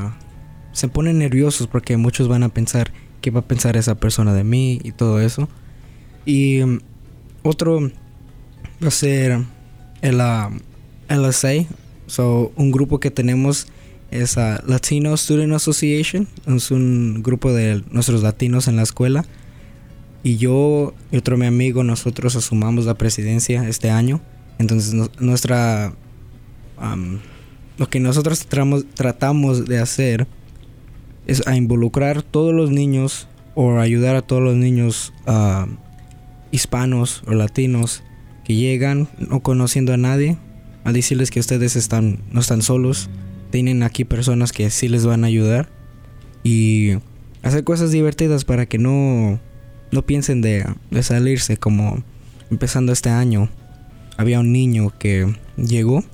se 0.72 0.88
ponen 0.88 1.18
nerviosos 1.18 1.66
porque 1.66 1.96
muchos 1.96 2.28
van 2.28 2.42
a 2.42 2.48
pensar 2.48 2.92
qué 3.20 3.30
va 3.30 3.40
a 3.40 3.44
pensar 3.44 3.76
esa 3.76 3.96
persona 3.96 4.32
de 4.34 4.44
mí 4.44 4.80
y 4.82 4.92
todo 4.92 5.20
eso. 5.20 5.48
Y 6.24 6.60
um, 6.62 6.80
otro 7.42 7.80
va 8.82 8.88
a 8.88 8.90
ser 8.90 9.44
el 10.02 10.20
uh, 10.20 11.14
LSA, 11.14 11.66
so, 12.06 12.52
un 12.56 12.70
grupo 12.70 13.00
que 13.00 13.10
tenemos 13.10 13.66
es 14.10 14.36
uh, 14.36 14.58
Latino 14.66 15.16
Student 15.16 15.52
Association, 15.52 16.28
es 16.46 16.70
un 16.70 17.22
grupo 17.22 17.52
de 17.52 17.82
nuestros 17.90 18.22
latinos 18.22 18.68
en 18.68 18.76
la 18.76 18.82
escuela. 18.82 19.24
Y 20.22 20.36
yo 20.36 20.94
y 21.12 21.16
otro 21.16 21.36
mi 21.36 21.46
amigo, 21.46 21.84
nosotros 21.84 22.34
asumamos 22.36 22.86
la 22.86 22.94
presidencia 22.94 23.68
este 23.68 23.90
año. 23.90 24.20
Entonces 24.58 24.94
nuestra 25.20 25.92
um, 26.80 27.18
lo 27.78 27.88
que 27.88 28.00
nosotros 28.00 28.46
tratamos, 28.46 29.64
de 29.66 29.78
hacer 29.78 30.26
es 31.26 31.46
a 31.46 31.56
involucrar 31.56 32.22
todos 32.22 32.52
los 32.52 32.70
niños 32.70 33.28
o 33.54 33.78
ayudar 33.78 34.16
a 34.16 34.22
todos 34.22 34.42
los 34.42 34.56
niños 34.56 35.12
ah, 35.26 35.66
hispanos 36.50 37.22
o 37.26 37.32
latinos 37.32 38.02
que 38.44 38.54
llegan 38.54 39.08
no 39.18 39.40
conociendo 39.40 39.92
a 39.92 39.96
nadie 39.96 40.38
a 40.84 40.92
decirles 40.92 41.30
que 41.30 41.40
ustedes 41.40 41.76
están 41.76 42.20
no 42.30 42.40
están 42.40 42.62
solos 42.62 43.10
tienen 43.50 43.82
aquí 43.82 44.04
personas 44.04 44.52
que 44.52 44.70
sí 44.70 44.88
les 44.88 45.04
van 45.04 45.24
a 45.24 45.26
ayudar 45.26 45.68
y 46.42 46.94
hacer 47.42 47.64
cosas 47.64 47.90
divertidas 47.90 48.44
para 48.44 48.66
que 48.66 48.78
no 48.78 49.38
no 49.90 50.02
piensen 50.04 50.40
de, 50.40 50.66
de 50.90 51.02
salirse 51.02 51.56
como 51.56 52.02
empezando 52.50 52.92
este 52.92 53.10
año. 53.10 53.48
Había 54.16 54.40
un 54.40 54.52
niño 54.52 54.92
que 54.98 55.34
llegó 55.56 56.04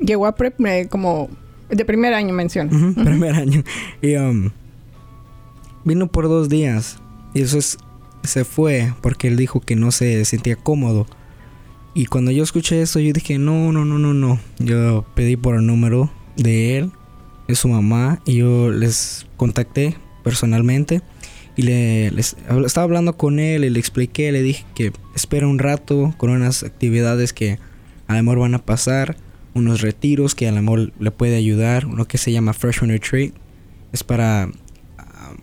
llegó 0.00 0.26
a 0.26 0.34
prep 0.34 0.56
como 0.88 1.28
de 1.68 1.84
primer 1.84 2.14
año 2.14 2.32
menciona. 2.32 2.70
Primer 2.94 3.34
año. 3.34 3.62
Y 4.00 4.16
um, 4.16 4.50
vino 5.84 6.06
por 6.06 6.28
dos 6.28 6.48
días. 6.48 6.98
Y 7.34 7.42
eso 7.42 7.58
es, 7.58 7.78
se 8.22 8.44
fue 8.44 8.92
porque 9.00 9.28
él 9.28 9.36
dijo 9.36 9.60
que 9.60 9.76
no 9.76 9.90
se 9.92 10.24
sentía 10.24 10.56
cómodo. 10.56 11.06
Y 11.94 12.06
cuando 12.06 12.30
yo 12.30 12.42
escuché 12.42 12.82
eso, 12.82 13.00
yo 13.00 13.12
dije, 13.12 13.38
no, 13.38 13.72
no, 13.72 13.84
no, 13.84 13.98
no, 13.98 14.14
no. 14.14 14.38
Yo 14.58 15.04
pedí 15.14 15.36
por 15.36 15.56
el 15.56 15.66
número 15.66 16.10
de 16.36 16.78
él, 16.78 16.92
de 17.48 17.54
su 17.54 17.68
mamá, 17.68 18.20
y 18.24 18.36
yo 18.36 18.70
les 18.70 19.26
contacté 19.36 19.96
personalmente. 20.22 21.02
Y 21.56 21.62
le 21.62 22.06
estaba 22.06 22.84
hablando 22.84 23.16
con 23.16 23.40
él 23.40 23.64
y 23.64 23.70
le 23.70 23.80
expliqué, 23.80 24.30
le 24.30 24.42
dije 24.42 24.64
que 24.76 24.92
espera 25.16 25.48
un 25.48 25.58
rato 25.58 26.14
con 26.16 26.30
unas 26.30 26.62
actividades 26.62 27.32
que 27.32 27.58
a 28.06 28.16
lo 28.16 28.22
mejor 28.22 28.38
van 28.38 28.54
a 28.54 28.64
pasar 28.64 29.16
unos 29.58 29.80
retiros 29.80 30.34
que 30.34 30.48
a 30.48 30.52
lo 30.52 30.62
mejor 30.62 30.92
le 30.98 31.10
puede 31.10 31.36
ayudar, 31.36 31.86
uno 31.86 32.06
que 32.06 32.18
se 32.18 32.32
llama 32.32 32.52
Freshman 32.52 32.90
Retreat, 32.90 33.32
es 33.92 34.04
para 34.04 34.46
um, 34.46 35.36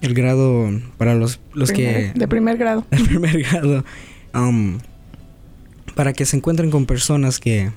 el 0.00 0.14
grado, 0.14 0.70
para 0.98 1.14
los, 1.14 1.40
los 1.52 1.72
que... 1.72 2.12
De 2.14 2.28
primer 2.28 2.56
grado. 2.56 2.84
De 2.90 2.98
primer 2.98 3.42
grado. 3.42 3.84
Um, 4.34 4.78
para 5.94 6.12
que 6.12 6.24
se 6.26 6.36
encuentren 6.36 6.70
con 6.70 6.86
personas 6.86 7.38
que 7.38 7.70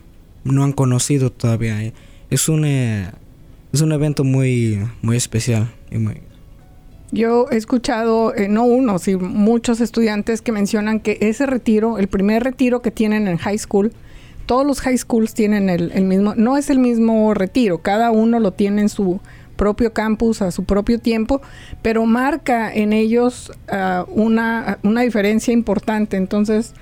no 0.44 0.64
han 0.64 0.72
conocido 0.72 1.32
todavía. 1.32 1.94
Es 2.30 2.50
un, 2.50 2.66
eh, 2.66 3.12
es 3.72 3.82
un 3.82 3.92
evento 3.92 4.24
muy, 4.24 4.80
muy 5.02 5.18
especial 5.18 5.72
y 5.92 5.98
muy, 5.98 6.22
yo 7.12 7.48
he 7.52 7.56
escuchado, 7.56 8.36
eh, 8.36 8.50
no 8.50 8.66
uno, 8.66 9.00
sino 9.00 9.20
muchos 9.20 9.80
estudiantes 9.80 10.42
que 10.42 10.52
mencionan 10.52 11.00
que 11.00 11.18
ese 11.22 11.46
retiro, 11.46 11.98
el 12.00 12.08
primer 12.08 12.44
retiro 12.44 12.82
que 12.82 12.92
tienen 12.92 13.28
en 13.28 13.38
high 13.38 13.58
school, 13.58 13.94
todos 14.48 14.66
los 14.66 14.82
high 14.82 14.98
schools 14.98 15.36
tienen 15.36 15.70
el, 15.70 16.04
mismo, 16.06 16.34
no 16.36 16.58
es 16.58 16.72
el 16.72 16.80
mismo 16.80 17.34
retiro, 17.36 17.80
cada 17.80 18.10
uno 18.10 18.40
lo 18.40 18.52
tiene 18.54 18.82
en 18.82 18.90
su 18.90 19.20
propio 19.58 19.92
campus 19.92 20.42
a 20.42 20.52
su 20.52 20.64
propio 20.64 21.00
tiempo, 21.00 21.42
pero 21.82 22.06
marca 22.06 22.74
en 22.74 22.94
ellos 22.94 23.52
ah, 23.70 24.06
una, 24.08 24.80
una, 24.84 25.02
diferencia 25.02 25.52
importante. 25.52 26.16
Entonces, 26.16 26.74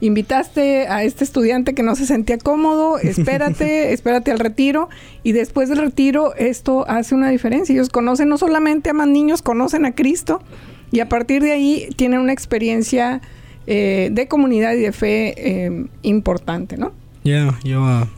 invitaste 0.00 0.86
a 0.88 1.04
este 1.04 1.24
estudiante 1.24 1.74
que 1.74 1.82
no 1.82 1.94
se 1.94 2.06
sentía 2.06 2.38
cómodo, 2.38 2.98
espérate, 3.02 3.92
espérate 3.92 4.30
al 4.30 4.38
retiro 4.38 4.88
y 5.22 5.32
después 5.32 5.68
del 5.68 5.78
retiro 5.78 6.34
esto 6.36 6.88
hace 6.88 7.14
una 7.14 7.28
diferencia. 7.28 7.74
Ellos 7.74 7.90
conocen 7.90 8.30
no 8.30 8.38
solamente 8.38 8.90
a 8.90 8.94
más 8.94 9.08
niños, 9.08 9.42
conocen 9.42 9.84
a 9.84 9.94
Cristo 9.94 10.40
y 10.90 11.00
a 11.00 11.08
partir 11.08 11.42
de 11.42 11.52
ahí 11.52 11.88
tienen 11.96 12.20
una 12.20 12.32
experiencia 12.32 13.20
eh, 13.66 14.08
de 14.10 14.26
comunidad 14.26 14.72
y 14.72 14.80
de 14.80 14.92
fe 14.92 15.34
eh, 15.36 15.86
importante, 16.02 16.78
¿no? 16.78 16.92
Ya, 17.24 17.58
yo 17.64 17.84
ah, 17.84 18.08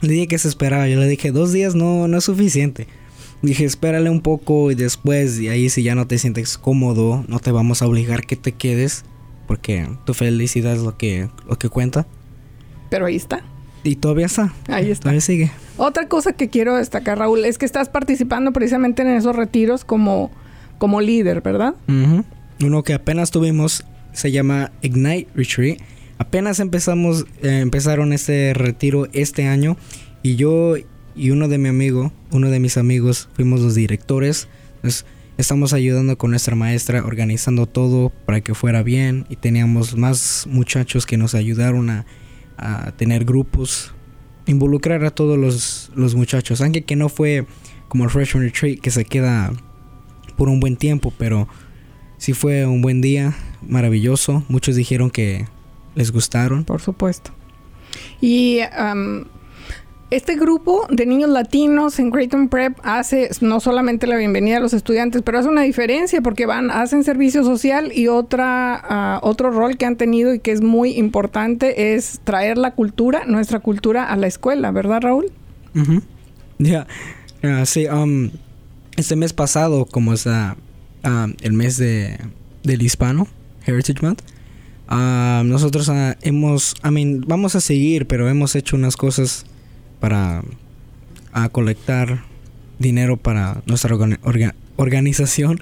le 0.00 0.12
dije 0.12 0.28
que 0.28 0.38
se 0.38 0.48
esperaba, 0.48 0.88
yo 0.88 0.98
le 0.98 1.06
dije 1.06 1.30
dos 1.30 1.52
días 1.52 1.74
no, 1.74 2.08
no 2.08 2.18
es 2.18 2.24
suficiente. 2.24 2.86
Dije, 3.42 3.64
espérale 3.64 4.08
un 4.08 4.20
poco 4.20 4.70
y 4.70 4.74
después, 4.74 5.40
y 5.40 5.48
ahí 5.48 5.68
si 5.68 5.82
ya 5.82 5.94
no 5.94 6.06
te 6.06 6.18
sientes 6.18 6.58
cómodo, 6.58 7.24
no 7.28 7.40
te 7.40 7.50
vamos 7.50 7.82
a 7.82 7.86
obligar 7.86 8.24
que 8.24 8.36
te 8.36 8.52
quedes 8.52 9.04
porque 9.46 9.88
tu 10.06 10.14
felicidad 10.14 10.74
es 10.74 10.82
lo 10.82 10.96
que, 10.96 11.28
lo 11.48 11.58
que 11.58 11.68
cuenta. 11.68 12.06
Pero 12.88 13.06
ahí 13.06 13.16
está. 13.16 13.42
Y 13.84 13.96
todavía 13.96 14.26
está. 14.26 14.52
Ahí 14.68 14.90
está. 14.90 15.04
Todavía 15.04 15.20
sigue. 15.20 15.50
Otra 15.76 16.06
cosa 16.08 16.32
que 16.32 16.48
quiero 16.48 16.76
destacar, 16.76 17.18
Raúl, 17.18 17.44
es 17.44 17.58
que 17.58 17.66
estás 17.66 17.88
participando 17.88 18.52
precisamente 18.52 19.02
en 19.02 19.08
esos 19.08 19.34
retiros 19.34 19.84
como, 19.84 20.30
como 20.78 21.00
líder, 21.00 21.40
¿verdad? 21.40 21.74
Uno 22.60 22.82
que 22.84 22.94
apenas 22.94 23.30
tuvimos 23.30 23.84
se 24.12 24.30
llama 24.30 24.72
Ignite 24.82 25.28
Retreat. 25.34 25.78
Apenas 26.22 26.60
empezamos, 26.60 27.26
eh, 27.42 27.58
empezaron 27.58 28.12
este 28.12 28.54
retiro 28.54 29.08
este 29.12 29.48
año 29.48 29.76
y 30.22 30.36
yo 30.36 30.76
y 31.16 31.30
uno 31.30 31.48
de 31.48 31.58
mi 31.58 31.68
amigo, 31.68 32.12
uno 32.30 32.48
de 32.48 32.60
mis 32.60 32.76
amigos, 32.76 33.28
fuimos 33.34 33.60
los 33.60 33.74
directores. 33.74 34.46
Estamos 35.36 35.72
ayudando 35.72 36.16
con 36.18 36.30
nuestra 36.30 36.54
maestra, 36.54 37.04
organizando 37.04 37.66
todo 37.66 38.10
para 38.24 38.40
que 38.40 38.54
fuera 38.54 38.84
bien 38.84 39.26
y 39.30 39.34
teníamos 39.34 39.96
más 39.96 40.46
muchachos 40.48 41.06
que 41.06 41.16
nos 41.16 41.34
ayudaron 41.34 41.90
a, 41.90 42.06
tener 42.96 43.24
grupos, 43.24 43.92
involucrar 44.46 45.04
a 45.04 45.10
todos 45.10 45.36
los, 45.36 45.90
los, 45.96 46.14
muchachos, 46.14 46.60
aunque 46.60 46.82
que 46.82 46.94
no 46.94 47.08
fue 47.08 47.46
como 47.88 48.04
el 48.04 48.10
Freshman 48.10 48.44
Retreat 48.44 48.78
que 48.78 48.92
se 48.92 49.04
queda 49.04 49.52
por 50.36 50.48
un 50.48 50.60
buen 50.60 50.76
tiempo, 50.76 51.12
pero 51.18 51.48
sí 52.16 52.32
fue 52.32 52.64
un 52.64 52.80
buen 52.80 53.00
día, 53.00 53.34
maravilloso. 53.66 54.44
Muchos 54.48 54.76
dijeron 54.76 55.10
que 55.10 55.46
les 55.94 56.12
gustaron. 56.12 56.64
Por 56.64 56.80
supuesto. 56.80 57.30
Y 58.20 58.60
este 60.12 60.36
grupo 60.36 60.86
de 60.90 61.06
niños 61.06 61.30
latinos 61.30 61.98
en 61.98 62.10
Creighton 62.10 62.50
Prep 62.50 62.78
hace 62.82 63.30
no 63.40 63.60
solamente 63.60 64.06
la 64.06 64.16
bienvenida 64.16 64.58
a 64.58 64.60
los 64.60 64.74
estudiantes, 64.74 65.22
pero 65.22 65.38
hace 65.38 65.48
una 65.48 65.62
diferencia 65.62 66.20
porque 66.20 66.44
van, 66.44 66.70
hacen 66.70 67.02
servicio 67.02 67.44
social 67.44 67.92
y 67.94 68.08
otra, 68.08 68.74
ah, 68.74 69.20
otro 69.22 69.50
rol 69.50 69.78
que 69.78 69.86
han 69.86 69.96
tenido 69.96 70.34
y 70.34 70.38
que 70.38 70.52
es 70.52 70.60
muy 70.60 70.98
importante 70.98 71.94
es 71.94 72.20
traer 72.24 72.58
la 72.58 72.72
cultura, 72.72 73.24
nuestra 73.26 73.60
cultura 73.60 74.04
a 74.04 74.16
la 74.16 74.26
escuela, 74.26 74.70
¿verdad 74.70 75.00
Raúl? 75.00 75.32
Ya, 76.58 76.86
sí, 77.64 77.86
um, 77.86 78.30
este 78.98 79.16
mes 79.16 79.32
pasado, 79.32 79.86
como 79.86 80.12
es 80.12 80.26
ah, 80.26 80.56
el 81.40 81.52
mes 81.54 81.78
de, 81.78 82.18
del 82.64 82.82
hispano, 82.82 83.28
Heritage 83.64 84.02
Month, 84.02 84.20
nosotros 85.44 85.90
hemos, 86.22 86.74
I 86.84 86.90
mean, 86.90 87.24
vamos 87.26 87.54
a 87.54 87.60
seguir, 87.60 88.06
pero 88.06 88.28
hemos 88.28 88.54
hecho 88.56 88.76
unas 88.76 88.96
cosas 88.96 89.46
para 90.00 90.42
a 91.32 91.48
colectar 91.48 92.24
dinero 92.78 93.16
para 93.16 93.62
nuestra 93.66 93.96
organización 94.76 95.60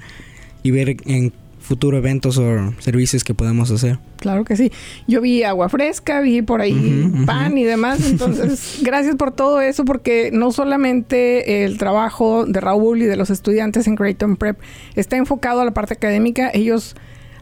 y 0.63 0.71
ver 0.71 0.97
en 1.05 1.31
futuro 1.61 1.97
eventos 1.97 2.37
o 2.37 2.73
servicios 2.79 3.23
que 3.23 3.33
podemos 3.33 3.71
hacer. 3.71 3.99
Claro 4.17 4.43
que 4.43 4.57
sí. 4.57 4.71
Yo 5.07 5.21
vi 5.21 5.43
agua 5.43 5.69
fresca, 5.69 6.19
vi 6.19 6.41
por 6.41 6.59
ahí 6.59 7.09
pan 7.25 7.57
y 7.57 7.63
demás. 7.63 8.05
Entonces, 8.05 8.79
gracias 8.81 9.15
por 9.15 9.31
todo 9.31 9.61
eso, 9.61 9.85
porque 9.85 10.31
no 10.33 10.51
solamente 10.51 11.63
el 11.63 11.77
trabajo 11.77 12.45
de 12.45 12.59
Raúl 12.59 13.03
y 13.03 13.05
de 13.05 13.15
los 13.15 13.29
estudiantes 13.29 13.87
en 13.87 13.95
Creighton 13.95 14.35
Prep 14.35 14.59
está 14.95 15.15
enfocado 15.15 15.61
a 15.61 15.65
la 15.65 15.71
parte 15.71 15.93
académica, 15.93 16.51
ellos 16.53 16.95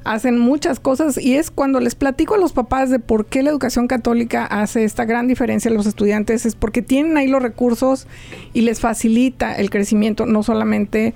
hacen 0.04 0.40
muchas 0.40 0.80
cosas 0.80 1.18
y 1.18 1.36
es 1.36 1.52
cuando 1.52 1.80
les 1.80 1.96
platico 1.96 2.36
a 2.36 2.38
los 2.38 2.54
papás 2.54 2.90
de 2.90 3.00
por 3.00 3.26
qué 3.26 3.44
la 3.44 3.50
educación 3.50 3.88
católica 3.88 4.46
hace 4.46 4.84
esta 4.84 5.06
gran 5.06 5.28
diferencia 5.28 5.70
a 5.70 5.74
los 5.74 5.86
estudiantes, 5.86 6.46
es 6.46 6.56
porque 6.56 6.82
tienen 6.82 7.18
ahí 7.18 7.28
los 7.28 7.42
recursos 7.42 8.08
y 8.54 8.62
les 8.62 8.80
facilita 8.80 9.56
el 9.56 9.70
crecimiento, 9.70 10.26
no 10.26 10.44
solamente 10.44 11.14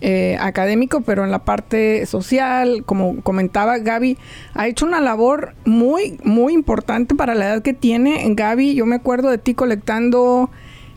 eh, 0.00 0.36
académico, 0.40 1.02
pero 1.02 1.24
en 1.24 1.30
la 1.30 1.44
parte 1.44 2.06
social, 2.06 2.82
como 2.84 3.20
comentaba 3.22 3.78
Gaby, 3.78 4.18
ha 4.54 4.66
hecho 4.66 4.84
una 4.84 5.00
labor 5.00 5.54
muy, 5.64 6.18
muy 6.24 6.54
importante 6.54 7.14
para 7.14 7.34
la 7.34 7.46
edad 7.46 7.62
que 7.62 7.72
tiene. 7.72 8.24
Gaby, 8.34 8.74
yo 8.74 8.86
me 8.86 8.96
acuerdo 8.96 9.30
de 9.30 9.38
ti 9.38 9.54
colectando... 9.54 10.50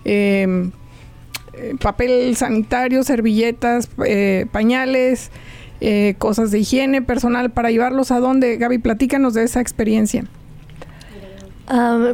Em, 0.04 0.72
eh, 1.58 1.76
papel 1.80 2.36
sanitario, 2.36 3.04
servilletas, 3.04 3.90
eh, 4.06 4.46
pañales, 4.52 5.32
eh, 5.82 6.16
cosas 6.18 6.52
de 6.52 6.60
higiene 6.60 7.02
personal 7.02 7.52
para 7.52 7.72
llevarlos 7.72 8.12
a 8.12 8.20
dónde. 8.20 8.58
Gaby, 8.58 8.80
platícanos 8.80 9.34
de 9.34 9.44
esa 9.44 9.62
experiencia. 9.62 10.26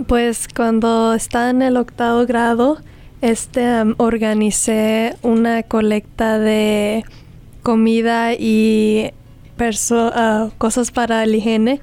pues 0.08 0.48
cuando 0.56 1.14
estaba 1.14 1.50
en 1.50 1.62
el 1.62 1.78
octavo 1.78 2.26
grado, 2.26 2.80
este 3.22 3.68
organicé 3.98 5.16
una 5.22 5.64
colecta 5.64 6.40
de 6.40 7.04
comida 7.62 8.34
y 8.34 9.12
uh, 9.60 10.50
cosas 10.58 10.92
para 10.92 11.26
la 11.26 11.36
higiene 11.38 11.82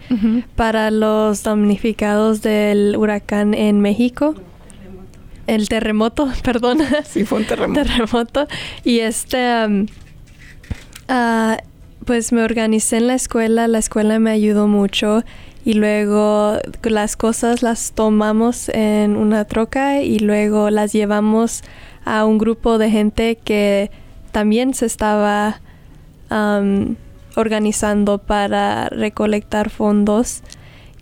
para 0.57 0.91
los 0.91 1.45
damnificados 1.45 2.43
del 2.43 2.97
huracán 2.97 3.55
en 3.55 3.81
México. 3.81 4.35
El 5.47 5.69
terremoto, 5.69 6.29
perdón. 6.43 6.79
Sí, 7.09 7.25
fue 7.25 7.39
un 7.39 7.47
terremoto. 7.47 7.83
terremoto. 7.83 8.49
Y 8.85 8.99
este... 9.01 9.87
Uh, 11.09 11.57
pues 12.05 12.33
me 12.33 12.43
organicé 12.43 12.99
en 12.99 13.07
la 13.07 13.15
escuela, 13.15 13.69
la 13.69 13.79
escuela 13.79 14.19
me 14.19 14.31
ayudó 14.31 14.67
mucho 14.67 15.25
y 15.65 15.75
luego 15.75 16.57
las 16.83 17.17
cosas 17.17 17.63
las 17.63 17.93
tomamos 17.93 18.71
en 18.71 19.17
una 19.17 19.45
troca 19.45 20.01
y 20.01 20.19
luego 20.19 20.71
las 20.71 20.95
llevamos 20.95 21.63
a 22.07 22.25
un 22.25 22.39
grupo 22.39 22.79
de 22.79 22.91
gente 22.91 23.37
que 23.37 23.91
también 24.33 24.73
se 24.73 24.87
estaba 24.87 25.61
organizando 27.37 28.19
para 28.19 28.89
recolectar 28.89 29.69
fondos 29.69 30.43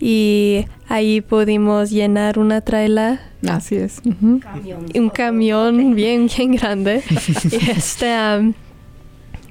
y 0.01 0.67
ahí 0.89 1.21
pudimos 1.21 1.91
llenar 1.91 2.39
una 2.39 2.61
traila. 2.61 3.21
Así 3.49 3.77
es. 3.77 4.03
Un 4.05 5.11
camión 5.11 5.95
bien, 5.95 6.27
bien 6.27 6.53
grande. 6.53 7.03
y 7.51 7.71
este 7.71 8.13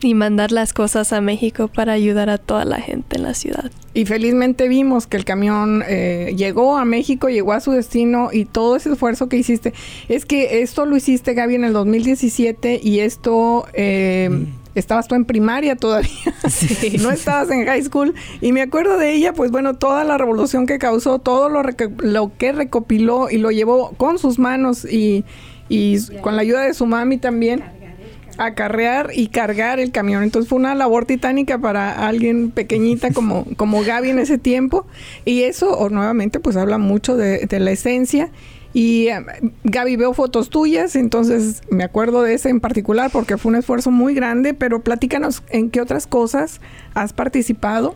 y 0.06 0.14
mandar 0.14 0.52
las 0.52 0.72
cosas 0.72 1.14
a 1.14 1.22
México 1.22 1.68
para 1.68 1.94
ayudar 1.94 2.30
a 2.30 2.38
toda 2.38 2.64
la 2.64 2.80
gente 2.80 3.18
en 3.18 3.24
la 3.24 3.34
ciudad. 3.34 3.72
Y 3.94 4.06
felizmente 4.06 4.68
vimos 4.68 5.08
que 5.08 5.18
el 5.18 5.26
camión 5.26 5.84
eh, 5.88 6.34
llegó 6.38 6.78
a 6.78 6.86
México, 6.86 7.30
llegó 7.30 7.54
a 7.54 7.60
su 7.60 7.72
destino 7.72 8.30
y 8.32 8.46
todo 8.46 8.76
ese 8.76 8.92
esfuerzo 8.92 9.30
que 9.30 9.38
hiciste. 9.38 9.74
Es 10.10 10.26
que 10.26 10.62
esto 10.62 10.86
lo 10.86 10.96
hiciste, 10.96 11.34
Gaby, 11.34 11.56
en 11.56 11.66
el 11.66 11.74
2017 11.74 12.80
y 12.84 13.00
esto... 13.00 13.66
Eh, 13.74 14.30
mm. 14.32 14.66
Estabas 14.76 15.08
tú 15.08 15.16
en 15.16 15.24
primaria 15.24 15.78
todavía, 15.78 16.12
sí. 16.50 16.98
no 17.02 17.10
estabas 17.10 17.50
en 17.50 17.66
high 17.66 17.82
school. 17.82 18.14
Y 18.42 18.52
me 18.52 18.62
acuerdo 18.62 18.98
de 18.98 19.14
ella, 19.14 19.32
pues 19.32 19.50
bueno, 19.50 19.76
toda 19.76 20.04
la 20.04 20.18
revolución 20.18 20.66
que 20.66 20.80
causó, 20.80 21.18
todo 21.20 21.48
lo, 21.48 21.64
lo 22.00 22.32
que 22.38 22.52
recopiló 22.52 23.30
y 23.30 23.38
lo 23.38 23.52
llevó 23.52 23.92
con 23.92 24.20
sus 24.20 24.38
manos 24.38 24.84
y, 24.84 25.24
y 25.70 25.98
con 26.20 26.36
la 26.36 26.42
ayuda 26.42 26.64
de 26.64 26.74
su 26.74 26.86
mami 26.88 27.18
también 27.18 27.64
acarrear 28.38 29.12
y 29.14 29.28
cargar 29.28 29.80
el 29.80 29.92
camión. 29.92 30.24
Entonces 30.24 30.50
fue 30.50 30.60
una 30.60 30.76
labor 30.76 31.06
titánica 31.06 31.58
para 31.58 32.08
alguien 32.08 32.52
pequeñita 32.52 33.12
como, 33.12 33.46
como 33.58 33.84
Gaby 33.84 34.10
en 34.10 34.20
ese 34.20 34.38
tiempo. 34.38 34.86
Y 35.24 35.44
eso, 35.44 35.78
o 35.78 35.90
nuevamente, 35.90 36.40
pues 36.40 36.56
habla 36.58 36.78
mucho 36.78 37.18
de, 37.18 37.48
la 37.60 37.72
esencia. 37.72 38.32
Y 38.74 39.08
eh, 39.08 39.26
Gaby, 39.64 39.96
veo 39.96 40.14
fotos 40.14 40.50
tuyas, 40.50 40.96
entonces 40.98 41.62
me 41.70 41.86
acuerdo 41.86 42.24
de 42.24 42.34
ese 42.34 42.50
en 42.50 42.60
particular 42.60 43.10
porque 43.10 43.38
fue 43.38 43.52
un 43.52 43.58
esfuerzo 43.58 43.90
muy 43.90 44.14
grande, 44.14 44.54
pero 44.54 44.82
platícanos 44.82 45.44
en 45.50 45.70
qué 45.70 45.80
otras 45.80 46.08
cosas 46.08 46.60
has 46.94 47.14
participado. 47.14 47.96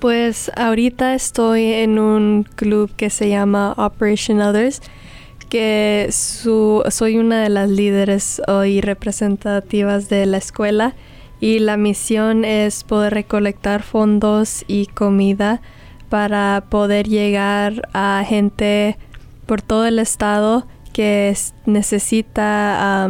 pues 0.00 0.50
ahorita 0.56 1.14
estoy 1.14 1.74
en 1.74 1.98
un 1.98 2.44
club 2.44 2.90
que 2.96 3.10
se 3.10 3.28
llama 3.28 3.74
Operation 3.76 4.40
Others 4.40 4.80
que 5.48 6.08
soy 6.10 7.18
una 7.18 7.42
de 7.42 7.48
las 7.48 7.70
líderes 7.70 8.42
y 8.66 8.80
representativas 8.80 10.08
de 10.08 10.26
la 10.26 10.38
escuela 10.38 10.94
y 11.40 11.58
la 11.58 11.76
misión 11.76 12.44
es 12.44 12.84
poder 12.84 13.14
recolectar 13.14 13.82
fondos 13.82 14.64
y 14.66 14.86
comida 14.86 15.60
para 16.08 16.64
poder 16.68 17.08
llegar 17.08 17.88
a 17.92 18.24
gente 18.26 18.96
por 19.46 19.62
todo 19.62 19.86
el 19.86 19.98
estado 19.98 20.66
que 20.92 21.36
necesita 21.66 23.08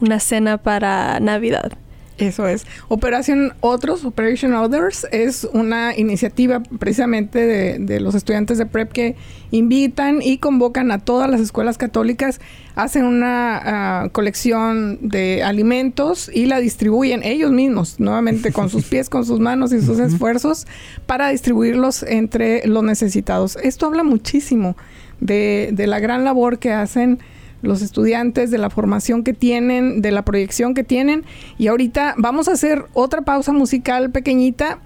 una 0.00 0.20
cena 0.20 0.58
para 0.58 1.20
Navidad. 1.20 1.72
Eso 2.18 2.48
es. 2.48 2.66
Operación 2.88 3.52
Otros, 3.60 4.04
Operation 4.04 4.52
Others, 4.52 5.06
es 5.12 5.48
una 5.52 5.96
iniciativa 5.96 6.60
precisamente 6.60 7.78
de, 7.78 8.00
los 8.00 8.16
estudiantes 8.16 8.58
de 8.58 8.66
PrEP 8.66 8.90
que 8.90 9.16
invitan 9.52 10.20
y 10.20 10.38
convocan 10.38 10.90
a 10.90 10.98
todas 10.98 11.30
las 11.30 11.40
escuelas 11.40 11.78
católicas, 11.78 12.40
hacen 12.74 13.04
una 13.04 13.60
ah, 13.64 14.08
colección 14.10 14.98
de 15.00 15.44
alimentos 15.44 16.28
y 16.32 16.46
la 16.46 16.58
distribuyen 16.58 17.22
ellos 17.22 17.52
mismos, 17.52 18.00
nuevamente 18.00 18.52
con 18.52 18.68
sus 18.68 18.84
pies, 18.88 19.08
con 19.08 19.24
sus 19.24 19.38
manos 19.38 19.72
y 19.72 19.80
sus 19.80 20.00
esfuerzos, 20.00 20.66
para 21.06 21.28
distribuirlos 21.28 22.02
entre 22.02 22.66
los 22.66 22.82
necesitados. 22.82 23.56
Esto 23.62 23.86
habla 23.86 24.02
muchísimo 24.02 24.76
de, 25.20 25.70
de 25.72 25.86
la 25.86 26.00
gran 26.00 26.24
labor 26.24 26.58
que 26.58 26.72
hacen 26.72 27.20
los 27.62 27.82
estudiantes, 27.82 28.50
de 28.50 28.58
la 28.58 28.70
formación 28.70 29.24
que 29.24 29.32
tienen, 29.32 30.02
de 30.02 30.10
la 30.10 30.22
proyección 30.22 30.74
que 30.74 30.84
tienen. 30.84 31.24
Y 31.58 31.68
ahorita 31.68 32.14
vamos 32.16 32.48
a 32.48 32.52
hacer 32.52 32.84
otra 32.92 33.22
pausa 33.22 33.52
musical 33.52 34.10
pequeñita 34.10 34.78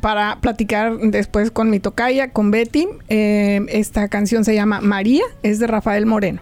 para 0.00 0.40
platicar 0.40 0.98
después 0.98 1.50
con 1.50 1.70
mi 1.70 1.80
tocaya, 1.80 2.32
con 2.32 2.50
Betty. 2.50 2.88
Eh, 3.08 3.60
esta 3.68 4.08
canción 4.08 4.44
se 4.44 4.54
llama 4.54 4.80
María, 4.80 5.24
es 5.42 5.58
de 5.58 5.66
Rafael 5.66 6.06
Moreno. 6.06 6.40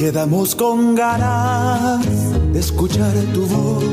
Quedamos 0.00 0.54
con 0.54 0.94
ganas 0.94 2.00
de 2.54 2.58
escuchar 2.58 3.12
tu 3.34 3.44
voz. 3.44 3.84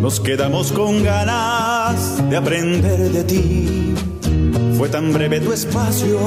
Nos 0.00 0.18
quedamos 0.20 0.72
con 0.72 1.04
ganas 1.04 2.26
de 2.30 2.36
aprender 2.38 2.98
de 3.10 3.22
ti. 3.24 3.94
Fue 4.78 4.88
tan 4.88 5.12
breve 5.12 5.38
tu 5.40 5.52
espacio, 5.52 6.18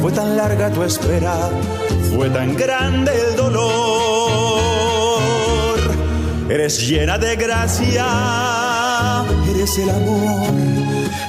fue 0.00 0.12
tan 0.12 0.36
larga 0.36 0.70
tu 0.70 0.84
espera, 0.84 1.50
fue 2.14 2.30
tan 2.30 2.54
grande 2.54 3.10
el 3.28 3.34
dolor. 3.34 4.38
Eres 6.48 6.86
llena 6.86 7.18
de 7.18 7.34
gracia, 7.34 8.06
eres 9.50 9.78
el 9.78 9.90
amor, 9.90 10.46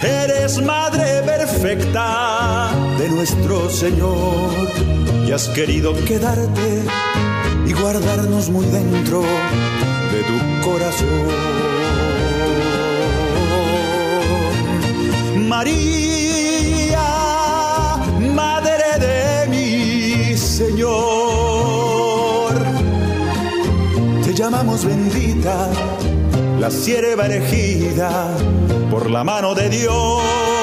eres 0.03 0.61
madre 0.61 1.23
perfecta 1.25 2.36
de 2.97 3.09
nuestro 3.09 3.69
Señor 3.69 4.49
y 5.27 5.31
has 5.31 5.47
querido 5.49 5.93
quedarte 6.05 6.83
y 7.65 7.73
guardarnos 7.73 8.49
muy 8.49 8.65
dentro 8.65 9.21
de 9.21 10.23
tu 10.23 10.67
corazón. 10.67 11.27
María, 15.47 16.99
Madre 18.33 18.99
de 18.99 19.47
mi 19.49 20.35
Señor, 20.37 20.95
te 24.23 24.33
llamamos 24.33 24.85
bendita, 24.85 25.69
la 26.59 26.71
sierva 26.71 27.27
elegida 27.27 28.35
por 28.89 29.09
la 29.09 29.23
mano 29.23 29.53
de 29.53 29.69
Dios. 29.69 30.56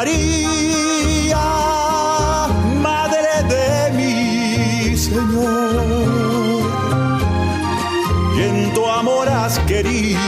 María, 0.00 1.50
querido 9.66 10.18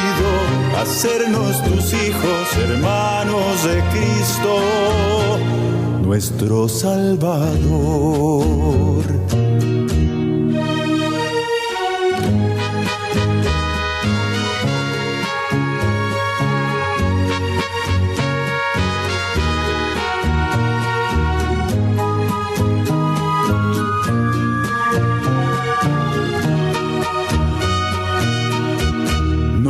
hacernos 0.81 1.63
tus 1.65 1.93
hijos, 1.95 2.57
hermanos 2.59 3.65
de 3.65 3.83
Cristo, 3.91 4.59
nuestro 6.03 6.69
Salvador. 6.69 7.53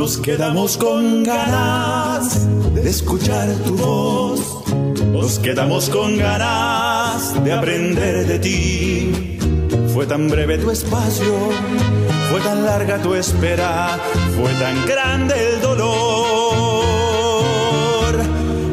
Nos 0.03 0.17
quedamos 0.17 0.75
con 0.75 1.23
ganas 1.23 2.45
de 2.75 2.89
escuchar 2.89 3.47
tu 3.65 3.77
voz. 3.77 4.41
Nos 5.13 5.39
quedamos 5.39 5.89
con 5.89 6.17
ganas 6.17 7.41
de 7.41 7.53
aprender 7.53 8.27
de 8.27 8.37
ti. 8.37 9.37
Fue 9.93 10.05
tan 10.05 10.27
breve 10.27 10.57
tu 10.57 10.71
espacio, 10.71 11.33
fue 12.29 12.41
tan 12.41 12.65
larga 12.65 13.01
tu 13.01 13.15
espera, 13.15 13.97
fue 14.37 14.51
tan 14.55 14.85
grande 14.85 15.35
el 15.51 15.61
dolor. 15.61 15.93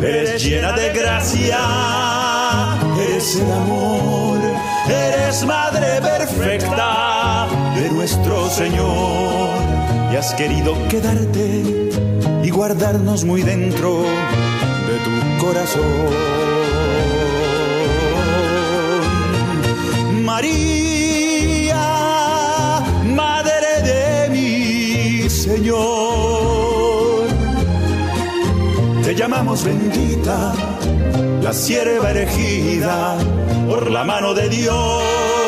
Eres 0.03 0.43
llena 0.43 0.73
de 0.73 0.93
gracia, 0.93 1.61
eres 3.07 3.37
el 3.37 3.53
amor, 3.53 4.41
eres 4.89 5.47
madre 5.47 6.01
perfecta 6.03 7.47
de 7.77 7.89
nuestro 7.89 8.51
Señor 8.51 9.61
y 10.13 10.17
has 10.17 10.35
querido 10.35 10.75
quedarte 10.89 11.63
y 12.43 12.51
guardarnos 12.51 13.25
muy 13.25 13.43
dentro 13.43 14.03
de 14.03 14.99
tu 15.05 15.45
corazón. 15.45 15.85
María, 20.25 21.77
Madre 23.15 23.83
de 23.83 24.31
mi 24.31 25.29
Señor, 25.31 27.29
te 29.05 29.15
llamamos 29.15 29.65
bendita, 29.65 30.55
la 31.43 31.53
sierva 31.53 32.11
elegida 32.11 33.17
por 33.69 33.91
la 33.91 34.05
mano 34.05 34.35
de 34.35 34.49
Dios. 34.49 35.40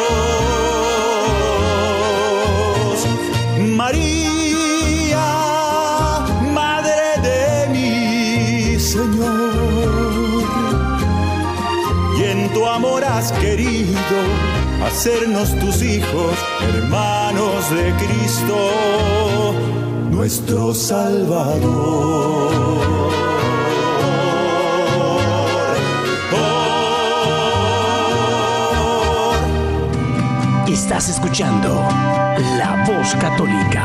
Has 13.22 13.30
querido 13.32 14.18
hacernos 14.84 15.56
tus 15.60 15.80
hijos, 15.80 16.34
hermanos 16.74 17.70
de 17.70 17.92
Cristo, 18.04 19.54
nuestro 20.10 20.74
Salvador. 20.74 22.50
Estás 30.66 31.08
escuchando 31.10 31.68
La 32.58 32.84
Voz 32.88 33.14
Católica. 33.20 33.84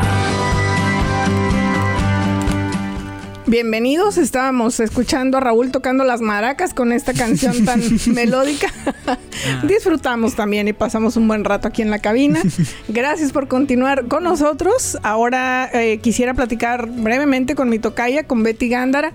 Bienvenidos, 3.48 4.18
estábamos 4.18 4.78
escuchando 4.78 5.38
a 5.38 5.40
Raúl 5.40 5.70
tocando 5.70 6.04
las 6.04 6.20
maracas 6.20 6.74
con 6.74 6.92
esta 6.92 7.14
canción 7.14 7.64
tan 7.64 7.80
melódica. 8.12 8.68
Disfrutamos 9.64 10.34
también 10.34 10.68
y 10.68 10.72
pasamos 10.72 11.16
un 11.16 11.28
buen 11.28 11.44
rato 11.44 11.68
aquí 11.68 11.82
en 11.82 11.90
la 11.90 11.98
cabina. 11.98 12.40
Gracias 12.88 13.32
por 13.32 13.48
continuar 13.48 14.06
con 14.06 14.24
nosotros. 14.24 14.98
Ahora 15.02 15.70
eh, 15.72 15.98
quisiera 15.98 16.34
platicar 16.34 16.88
brevemente 16.88 17.54
con 17.54 17.68
mi 17.68 17.78
tocaya, 17.78 18.24
con 18.24 18.42
Betty 18.42 18.68
Gándara. 18.68 19.12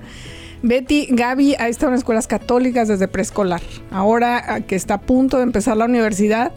Betty, 0.62 1.08
Gaby 1.10 1.56
ha 1.56 1.68
estado 1.68 1.92
en 1.92 1.98
escuelas 1.98 2.28
católicas 2.28 2.88
desde 2.88 3.08
preescolar. 3.08 3.62
Ahora 3.92 4.44
ah, 4.48 4.62
que 4.62 4.76
está 4.76 4.96
a 4.96 5.02
punto 5.02 5.38
de 5.38 5.44
empezar 5.44 5.78
la 5.78 5.86
universidad, 5.86 6.54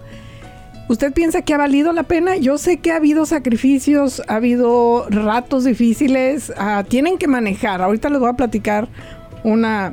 ¿Usted 0.88 1.12
piensa 1.12 1.42
que 1.42 1.52
ha 1.52 1.58
valido 1.58 1.92
la 1.92 2.04
pena? 2.04 2.36
Yo 2.36 2.58
sé 2.58 2.76
que 2.76 2.92
ha 2.92 2.96
habido 2.96 3.26
sacrificios, 3.26 4.22
ha 4.28 4.36
habido 4.36 5.08
ratos 5.10 5.64
difíciles, 5.64 6.52
ah, 6.56 6.84
tienen 6.88 7.18
que 7.18 7.26
manejar. 7.26 7.82
Ahorita 7.82 8.08
les 8.08 8.20
voy 8.20 8.28
a 8.30 8.34
platicar 8.34 8.88
una, 9.42 9.90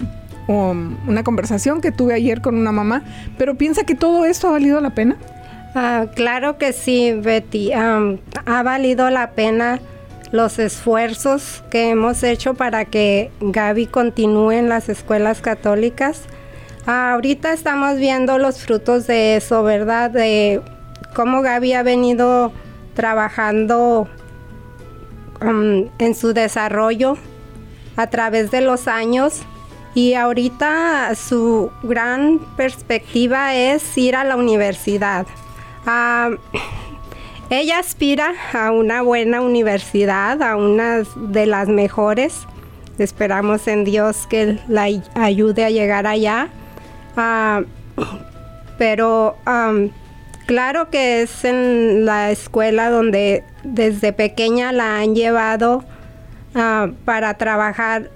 um, 0.47 0.97
una 1.07 1.23
conversación 1.23 1.81
que 1.81 1.91
tuve 1.91 2.13
ayer 2.13 2.41
con 2.41 2.55
una 2.55 2.71
mamá, 2.71 3.03
pero 3.37 3.55
¿piensa 3.55 3.83
que 3.83 3.95
todo 3.95 4.25
esto 4.25 4.47
ha 4.47 4.51
valido 4.51 4.81
la 4.81 4.91
pena? 4.91 5.17
Ah, 5.75 6.05
claro 6.15 6.57
que 6.57 6.73
sí, 6.73 7.13
Betty. 7.13 7.71
ha 7.73 8.63
valido 8.63 9.09
la 9.09 9.31
pena 9.31 9.79
los 10.31 10.59
esfuerzos 10.59 11.63
que 11.69 11.89
hemos 11.89 12.23
hecho 12.23 12.53
para 12.53 12.85
que 12.85 13.31
Gaby 13.39 13.87
continúe 13.87 14.51
en 14.51 14.69
las 14.69 14.89
escuelas 14.89 15.41
católicas 15.41 16.23
Ahorita 16.85 17.53
estamos 17.53 17.97
viendo 17.97 18.37
los 18.37 18.59
frutos 18.59 19.07
de 19.07 19.37
eso, 19.37 19.63
¿verdad? 19.63 20.11
De 20.11 20.61
cómo 21.15 21.41
Gaby 21.41 21.73
ha 21.73 21.83
venido 21.83 22.51
trabajando 22.93 24.09
um, 25.41 25.87
en 25.97 26.13
su 26.13 26.33
desarrollo 26.33 27.17
a 27.95 28.07
través 28.07 28.51
de 28.51 28.59
los 28.59 28.89
años 28.89 29.43
y 29.95 30.15
ahorita 30.15 31.13
su 31.15 31.71
gran 31.83 32.39
perspectiva 32.57 33.53
es 33.55 33.97
ir 33.97 34.15
a 34.15 34.23
la 34.23 34.35
universidad. 34.35 35.27
Ah, 35.85 36.31
ella 37.49 37.79
aspira 37.79 38.33
a 38.53 38.71
una 38.71 39.01
buena 39.01 39.41
universidad, 39.41 40.41
a 40.41 40.55
una 40.55 41.03
de 41.15 41.45
las 41.45 41.67
mejores. 41.67 42.47
Esperamos 42.97 43.67
en 43.67 43.83
Dios 43.83 44.27
que 44.27 44.59
la 44.67 44.87
ayude 45.15 45.65
a 45.65 45.69
llegar 45.69 46.07
allá. 46.07 46.49
Ah, 47.15 47.61
pero 48.79 49.37
claro 50.47 50.89
que 50.89 51.21
es 51.21 51.45
en 51.45 52.05
la 52.05 52.31
escuela 52.31 52.89
donde 52.89 53.43
desde 53.63 54.11
pequeña 54.11 54.71
la 54.71 54.97
han 54.97 55.13
llevado 55.13 55.83
ah, 56.55 56.89
para 57.05 57.35
trabajar 57.35 58.09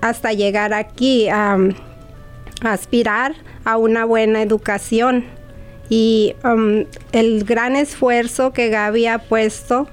hasta 0.00 0.32
llegar 0.32 0.72
aquí 0.74 1.28
a 1.28 1.58
aspirar 2.62 3.34
a 3.64 3.76
una 3.76 4.04
buena 4.04 4.42
educación 4.42 5.24
y 5.88 6.34
um, 6.44 6.84
el 7.12 7.44
gran 7.44 7.76
esfuerzo 7.76 8.52
que 8.52 8.68
Gaby 8.68 9.06
ha 9.06 9.18
puesto 9.18 9.88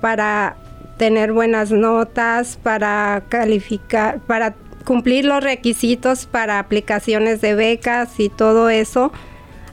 para 0.00 0.56
tener 0.96 1.32
buenas 1.32 1.70
notas, 1.70 2.58
para 2.62 3.22
calificar, 3.28 4.20
para 4.20 4.54
cumplir 4.84 5.24
los 5.24 5.42
requisitos 5.42 6.26
para 6.26 6.58
aplicaciones 6.58 7.40
de 7.40 7.54
becas 7.54 8.18
y 8.18 8.28
todo 8.28 8.70
eso 8.70 9.12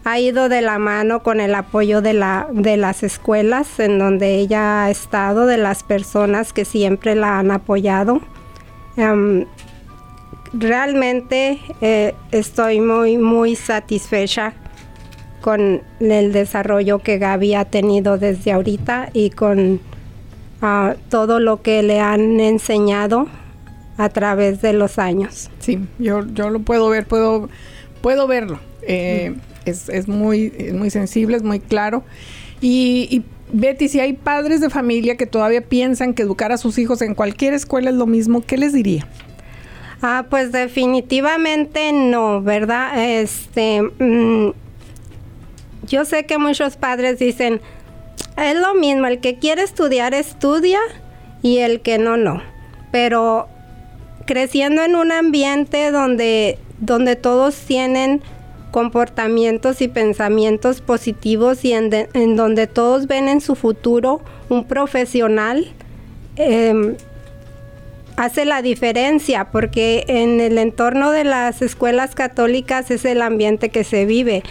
ha 0.04 0.20
ido 0.20 0.50
de 0.50 0.62
la 0.62 0.78
mano 0.78 1.24
con 1.24 1.40
el 1.40 1.56
apoyo 1.56 2.02
de, 2.02 2.14
la, 2.14 2.48
de 2.52 2.78
las 2.78 3.02
escuelas 3.02 3.80
en 3.80 3.98
donde 3.98 4.36
ella 4.36 4.84
ha 4.84 4.92
estado, 4.92 5.48
de 5.48 5.58
las 5.58 5.82
personas 5.82 6.54
que 6.54 6.64
siempre 6.64 7.16
la 7.16 7.40
han 7.40 7.50
apoyado. 7.50 8.22
Um, 8.98 9.46
realmente 10.54 11.60
eh, 11.82 12.14
estoy 12.32 12.80
muy, 12.80 13.18
muy 13.18 13.56
satisfecha 13.56 14.54
con 15.42 15.82
el 16.00 16.32
desarrollo 16.32 17.00
que 17.00 17.18
Gaby 17.18 17.56
ha 17.56 17.66
tenido 17.66 18.18
desde 18.18 18.52
ahorita 18.52 19.10
y 19.14 19.30
con 19.30 19.80
ah, 20.62 20.96
todo 21.10 21.40
lo 21.40 21.62
que 21.62 21.84
le 21.84 22.00
han 22.00 22.40
enseñado 22.40 23.28
a 23.98 24.10
través 24.10 24.62
de 24.62 24.74
los 24.74 24.98
años. 24.98 25.52
Sí, 25.60 25.80
yo, 26.00 26.26
yo 26.34 26.50
lo 26.50 26.60
puedo 26.60 26.90
ver, 26.90 27.06
puedo, 27.06 27.50
puedo 28.02 28.28
verlo. 28.28 28.60
Eh, 28.82 29.36
es, 29.66 29.90
es, 29.90 30.08
muy, 30.08 30.52
muy 30.74 30.90
sensible, 30.90 31.38
es 31.38 31.44
muy 31.44 31.60
claro. 31.60 32.04
Y, 32.62 33.08
y 33.12 33.24
Betty, 33.52 33.88
si 33.88 34.00
hay 34.00 34.14
padres 34.14 34.62
de 34.62 34.70
familia 34.70 35.18
que 35.18 35.26
todavía 35.26 35.62
piensan 35.62 36.14
que 36.14 36.24
educar 36.24 36.52
a 36.52 36.58
sus 36.58 36.78
hijos 36.78 37.02
en 37.02 37.16
cualquier 37.16 37.54
escuela 37.54 37.90
es 37.90 37.96
lo 37.96 38.06
mismo, 38.06 38.44
¿qué 38.46 38.58
les 38.58 38.74
diría? 38.74 39.08
Ah, 40.02 40.26
pues 40.30 40.52
definitivamente 40.52 41.92
no, 41.94 42.42
¿verdad? 42.42 43.20
Este, 43.20 43.82
mm, 43.82 44.52
yo 45.88 46.06
sé 46.06 46.26
que 46.26 46.38
muchos 46.38 46.76
padres 46.78 47.20
dicen, 47.20 47.62
es 48.38 48.56
lo 48.56 48.74
mismo, 48.76 49.08
el 49.08 49.20
que 49.20 49.40
quiere 49.40 49.64
estudiar 49.64 50.14
estudia 50.14 50.80
y 51.42 51.60
el 51.60 51.82
que 51.82 51.98
no, 51.98 52.18
no. 52.18 52.42
Pero 52.92 53.48
creciendo 54.26 54.84
en 54.84 54.96
un 54.96 55.12
ambiente 55.12 55.92
donde, 55.92 56.58
donde 56.80 57.16
todos 57.16 57.56
tienen 57.56 58.22
comportamientos 58.76 59.80
y 59.80 59.88
pensamientos 59.88 60.82
positivos 60.82 61.64
y 61.64 61.72
en, 61.72 62.36
donde 62.36 62.68
todos 62.68 63.08
ven 63.08 63.30
en 63.30 63.40
su 63.40 63.56
futuro 63.56 64.20
un 64.50 64.66
profesional, 64.66 65.72
em, 66.36 66.98
hace 68.18 68.44
la 68.44 68.62
diferencia 68.62 69.46
porque 69.46 70.04
en 70.10 70.42
el 70.42 70.58
entorno 70.58 71.12
de 71.12 71.24
las 71.24 71.62
escuelas 71.62 72.16
católicas 72.16 72.92
es 72.92 73.06
el 73.06 73.22
ambiente 73.22 73.70
que 73.70 73.86
se 73.86 74.04
vive. 74.04 74.44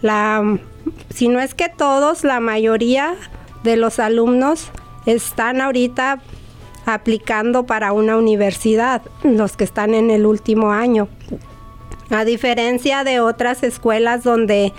La 0.00 0.60
si 1.12 1.26
no 1.26 1.40
es 1.40 1.52
que 1.52 1.68
todos, 1.68 2.22
la 2.22 2.38
mayoría 2.38 3.16
de 3.64 3.74
los 3.74 3.98
alumnos 3.98 4.70
están 5.06 5.60
ahorita 5.60 6.20
aplicando 6.86 7.66
para 7.66 7.92
una 7.92 8.16
universidad, 8.16 9.02
los 9.24 9.56
que 9.56 9.64
están 9.64 9.92
en 9.94 10.12
el 10.12 10.24
último 10.24 10.70
año. 10.70 11.08
A 12.12 12.26
diferencia 12.26 13.04
de 13.04 13.20
otras 13.20 13.62
escuelas 13.62 14.22
donde 14.22 14.72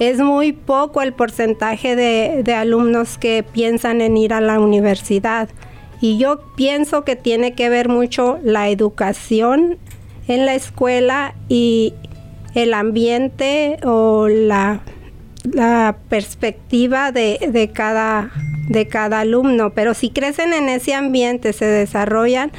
es 0.00 0.18
muy 0.18 0.50
poco 0.52 1.02
el 1.02 1.12
porcentaje 1.12 1.94
de, 1.94 2.54
alumnos 2.54 3.16
que 3.16 3.44
piensan 3.44 4.00
en 4.00 4.16
ir 4.16 4.32
a 4.32 4.40
la 4.40 4.58
universidad. 4.58 5.48
Y 6.00 6.18
yo 6.18 6.40
pienso 6.56 7.04
que 7.04 7.14
tiene 7.14 7.54
que 7.54 7.68
ver 7.68 7.88
mucho 7.88 8.38
la 8.42 8.68
educación 8.68 9.78
en 10.26 10.46
la 10.46 10.54
escuela 10.54 11.36
y 11.48 11.94
el 12.56 12.74
ambiente 12.74 13.78
o 13.84 14.26
la 14.26 14.80
perspectiva 16.08 17.12
de, 17.12 17.70
cada, 17.72 18.32
de 18.68 18.88
cada 18.88 19.20
alumno, 19.20 19.70
pero 19.70 19.94
si 19.94 20.10
crecen 20.10 20.52
en 20.52 20.68
ese 20.68 20.94
ambiente, 20.94 21.52
se 21.52 21.66
desarrollan 21.66 22.50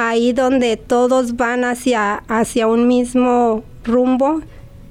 ahí 0.00 0.32
donde 0.32 0.76
todos 0.76 1.36
van 1.36 1.64
hacia, 1.64 2.16
hacia 2.28 2.66
un 2.66 2.86
mismo 2.86 3.64
rumbo, 3.84 4.40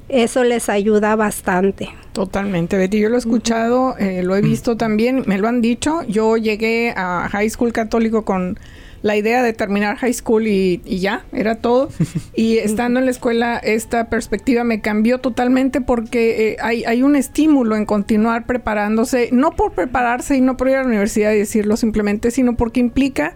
eso 0.09 0.43
les 0.43 0.69
ayuda 0.69 1.15
bastante. 1.15 1.89
Totalmente, 2.13 2.77
Betty. 2.77 2.99
Yo 2.99 3.09
lo 3.09 3.15
he 3.15 3.19
escuchado, 3.19 3.95
eh, 3.97 4.23
lo 4.23 4.35
he 4.35 4.41
visto 4.41 4.77
también, 4.77 5.23
me 5.27 5.37
lo 5.37 5.47
han 5.47 5.61
dicho. 5.61 6.01
Yo 6.07 6.37
llegué 6.37 6.93
a 6.95 7.29
high 7.29 7.49
school 7.49 7.73
católico 7.73 8.25
con 8.25 8.57
la 9.03 9.15
idea 9.15 9.43
de 9.43 9.53
terminar 9.53 9.97
high 9.97 10.13
school 10.13 10.47
y, 10.47 10.81
ya, 10.85 11.25
era 11.31 11.55
todo. 11.55 11.89
Y 12.35 12.57
estando 12.57 12.99
en 12.99 13.05
la 13.05 13.11
escuela, 13.11 13.57
esta 13.57 14.09
perspectiva 14.09 14.63
me 14.63 14.81
cambió 14.81 15.19
totalmente 15.19 15.81
porque 15.81 16.49
eh, 16.49 16.57
hay, 16.61 16.83
hay, 16.85 17.03
un 17.03 17.15
estímulo 17.15 17.75
en 17.75 17.85
continuar 17.85 18.45
preparándose, 18.45 19.29
no 19.31 19.51
por 19.51 19.73
prepararse 19.73 20.37
y 20.37 20.41
no 20.41 20.57
por 20.57 20.69
ir 20.69 20.75
a 20.75 20.81
la 20.81 20.87
universidad 20.87 21.33
y 21.33 21.39
decirlo 21.39 21.77
simplemente, 21.77 22.31
sino 22.31 22.55
porque 22.55 22.79
implica 22.79 23.33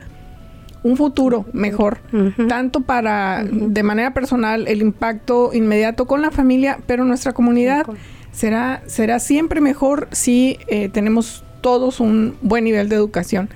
un 0.84 0.98
futuro 0.98 1.46
mejor, 1.54 2.00
tanto 2.48 2.82
para 2.82 3.44
de 3.44 3.84
manera 3.84 4.14
personal 4.14 4.68
el 4.68 4.82
impacto 4.82 5.52
inmediato 5.54 6.06
con 6.06 6.22
la 6.22 6.32
familia, 6.32 6.80
pero 6.88 7.06
nuestra 7.06 7.34
comunidad 7.34 7.86
será, 8.32 8.82
será 8.88 9.20
siempre 9.20 9.62
mejor 9.62 10.08
si 10.12 10.58
eh, 10.68 10.90
tenemos 10.90 11.44
todos 11.62 12.00
un 12.00 12.36
buen 12.42 12.64
nivel 12.64 12.90
de 12.90 12.96
educación. 12.96 13.50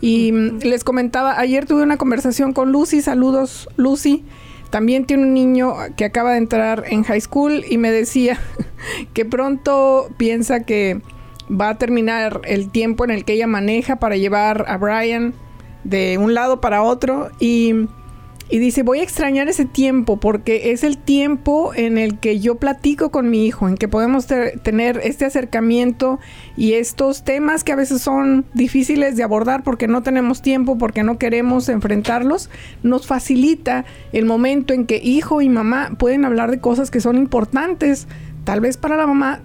Y 0.00 0.32
mm, 0.32 0.58
les 0.62 0.84
comentaba, 0.84 1.38
ayer 1.38 1.66
tuve 1.66 1.82
una 1.82 1.96
conversación 1.96 2.52
con 2.52 2.72
Lucy, 2.72 3.00
saludos 3.00 3.68
Lucy. 3.76 4.24
También 4.70 5.04
tiene 5.04 5.22
un 5.22 5.34
niño 5.34 5.74
que 5.96 6.04
acaba 6.04 6.32
de 6.32 6.38
entrar 6.38 6.84
en 6.88 7.04
high 7.04 7.20
school 7.20 7.64
y 7.68 7.78
me 7.78 7.92
decía 7.92 8.38
que 9.14 9.24
pronto 9.24 10.08
piensa 10.16 10.64
que 10.64 11.00
va 11.48 11.68
a 11.68 11.78
terminar 11.78 12.40
el 12.44 12.70
tiempo 12.70 13.04
en 13.04 13.12
el 13.12 13.24
que 13.24 13.34
ella 13.34 13.46
maneja 13.46 13.96
para 13.96 14.16
llevar 14.16 14.64
a 14.68 14.76
Brian 14.76 15.34
de 15.88 16.18
un 16.18 16.34
lado 16.34 16.60
para 16.60 16.82
otro 16.82 17.30
y 17.40 17.86
y 18.48 18.60
dice, 18.60 18.84
voy 18.84 19.00
a 19.00 19.02
extrañar 19.02 19.48
ese 19.48 19.64
tiempo 19.64 20.18
porque 20.18 20.70
es 20.70 20.84
el 20.84 20.98
tiempo 20.98 21.72
en 21.74 21.98
el 21.98 22.20
que 22.20 22.38
yo 22.38 22.56
platico 22.56 23.10
con 23.10 23.28
mi 23.28 23.44
hijo, 23.44 23.68
en 23.68 23.76
que 23.76 23.88
podemos 23.88 24.26
tener 24.26 25.00
este 25.02 25.24
acercamiento 25.24 26.20
y 26.56 26.74
estos 26.74 27.24
temas 27.24 27.64
que 27.64 27.72
a 27.72 27.76
veces 27.76 28.02
son 28.02 28.44
difíciles 28.54 29.16
de 29.16 29.24
abordar 29.24 29.64
porque 29.64 29.88
no 29.88 30.04
tenemos 30.04 30.42
tiempo, 30.42 30.78
porque 30.78 31.02
no 31.02 31.18
queremos 31.18 31.68
enfrentarlos, 31.68 32.48
nos 32.84 33.08
facilita 33.08 33.84
el 34.12 34.26
momento 34.26 34.72
en 34.74 34.86
que 34.86 34.98
hijo 35.02 35.42
y 35.42 35.48
mamá 35.48 35.96
pueden 35.98 36.24
hablar 36.24 36.52
de 36.52 36.60
cosas 36.60 36.92
que 36.92 37.00
son 37.00 37.16
importantes, 37.16 38.06
tal 38.44 38.60
vez 38.60 38.76
para 38.76 38.96
la 38.96 39.08
mamá, 39.08 39.40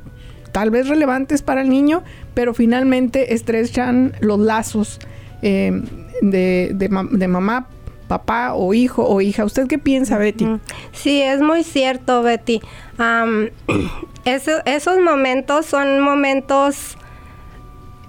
tal 0.52 0.70
vez 0.70 0.88
relevantes 0.88 1.42
para 1.42 1.62
el 1.64 1.70
niño, 1.70 2.04
pero 2.36 2.54
finalmente 2.54 3.34
estrechan 3.34 4.14
los 4.20 4.40
lazos 4.40 5.00
eh, 5.42 5.82
de, 6.22 6.72
de, 6.74 6.90
de 7.12 7.28
mamá 7.28 7.68
papá 8.12 8.54
o 8.54 8.74
hijo 8.74 9.08
o 9.08 9.22
hija. 9.22 9.46
¿Usted 9.46 9.68
qué 9.68 9.78
piensa, 9.78 10.18
Betty? 10.18 10.46
Sí, 10.92 11.22
es 11.22 11.40
muy 11.40 11.64
cierto, 11.64 12.22
Betty. 12.24 12.60
esos 14.26 15.00
momentos 15.00 15.66
son 15.66 16.02
momentos 16.02 16.98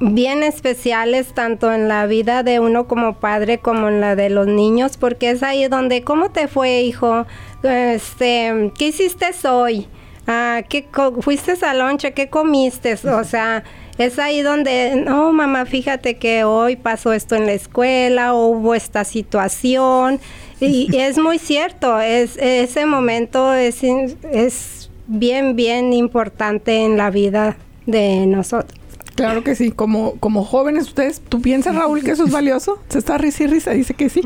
bien 0.01 0.43
especiales 0.43 1.33
tanto 1.33 1.73
en 1.73 1.87
la 1.87 2.07
vida 2.07 2.43
de 2.43 2.59
uno 2.59 2.89
como 2.89 3.15
padre 3.15 3.59
como 3.59 3.89
en 3.89 4.01
la 4.01 4.17
de 4.17 4.31
los 4.31 4.49
niños 4.49 4.97
porque 4.97 5.31
es 5.31 5.45
ahí 5.45 5.69
donde 5.69 6.03
cómo 6.03 6.31
te 6.31 6.49
fue 6.49 6.81
hijo 6.81 7.25
este 7.63 8.73
qué 8.77 8.89
hiciste 8.89 9.31
hoy 9.49 9.87
ah, 10.27 10.63
¿qué 10.69 10.89
fuiste 11.21 11.55
al 11.65 11.79
lonche 11.79 12.13
qué 12.15 12.29
comiste 12.29 12.95
o 12.95 13.23
sea 13.23 13.63
es 13.99 14.18
ahí 14.18 14.43
donde, 14.43 14.97
no, 14.97 15.32
mamá, 15.32 15.66
fíjate 15.66 16.16
que 16.16 16.45
hoy 16.45 16.76
pasó 16.76 17.12
esto 17.12 17.34
en 17.34 17.47
la 17.47 17.53
escuela, 17.53 18.34
o 18.34 18.47
hubo 18.47 18.74
esta 18.74 19.05
situación. 19.05 20.20
Y, 20.61 20.97
es 20.97 21.18
muy 21.18 21.38
cierto, 21.38 22.01
es, 22.01 22.36
ese 22.36 22.86
momento 22.86 23.53
es, 23.53 23.82
es 23.82 24.90
bien, 25.07 25.57
bien 25.57 25.93
importante 25.93 26.84
en 26.84 26.97
la 26.97 27.11
vida 27.11 27.57
de 27.86 28.26
nosotros. 28.26 28.78
Claro 29.14 29.45
que 29.45 29.55
sí, 29.55 29.70
como, 29.70 30.14
como 30.20 30.45
jóvenes 30.45 30.88
ustedes, 30.88 31.20
¿tú 31.20 31.43
piensas 31.43 31.74
Raúl 31.74 32.03
que 32.03 32.12
eso 32.12 32.24
es 32.24 32.30
valioso? 32.30 32.78
Se 32.88 32.99
está 32.99 33.18
risa 33.18 33.45
y 33.45 33.47
risa, 33.49 33.72
dice 33.72 33.95
que 33.95 34.09
sí, 34.09 34.22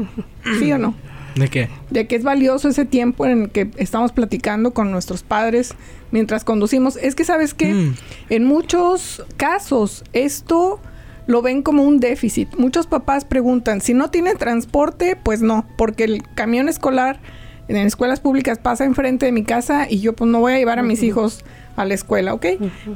¿sí 0.59 0.73
o 0.73 0.79
no? 0.79 0.95
¿De 1.37 1.49
qué? 1.49 1.69
De 1.91 2.07
que 2.07 2.17
es 2.17 2.25
valioso 2.25 2.69
ese 2.69 2.85
tiempo 2.85 3.27
en 3.27 3.43
el 3.43 3.51
que 3.51 3.71
estamos 3.77 4.13
platicando 4.13 4.73
con 4.73 4.91
nuestros 4.91 5.23
padres 5.23 5.75
mientras 6.11 6.45
conducimos. 6.45 6.97
Es 6.97 7.15
que 7.15 7.25
sabes 7.25 7.55
que 7.55 7.73
mm. 7.73 7.95
en 8.31 8.45
muchos 8.45 9.25
casos 9.37 10.03
esto 10.13 10.81
lo 11.27 11.43
ven 11.43 11.63
como 11.63 11.83
un 11.83 12.01
déficit. 12.01 12.57
Muchos 12.57 12.87
papás 12.87 13.25
preguntan, 13.25 13.81
si 13.81 13.95
no 13.95 14.11
tiene 14.11 14.35
transporte, 14.35 15.17
pues 15.23 15.43
no, 15.43 15.67
porque 15.77 16.05
el 16.05 16.23
camión 16.35 16.69
escolar 16.69 17.21
en 17.69 17.77
escuelas 17.79 18.21
públicas 18.21 18.59
pasa 18.59 18.85
enfrente 18.85 19.27
de 19.27 19.33
mi 19.33 19.43
casa 19.43 19.87
y 19.91 20.01
yo 20.01 20.15
pues 20.15 20.31
no 20.31 20.41
voy 20.41 20.53
a 20.53 20.59
llevar 20.59 20.79
a 20.79 20.83
mis 20.83 21.03
hijos 21.03 21.45
a 21.75 21.85
la 21.85 21.95
escuela, 21.95 22.33
¿ok? 22.33 22.47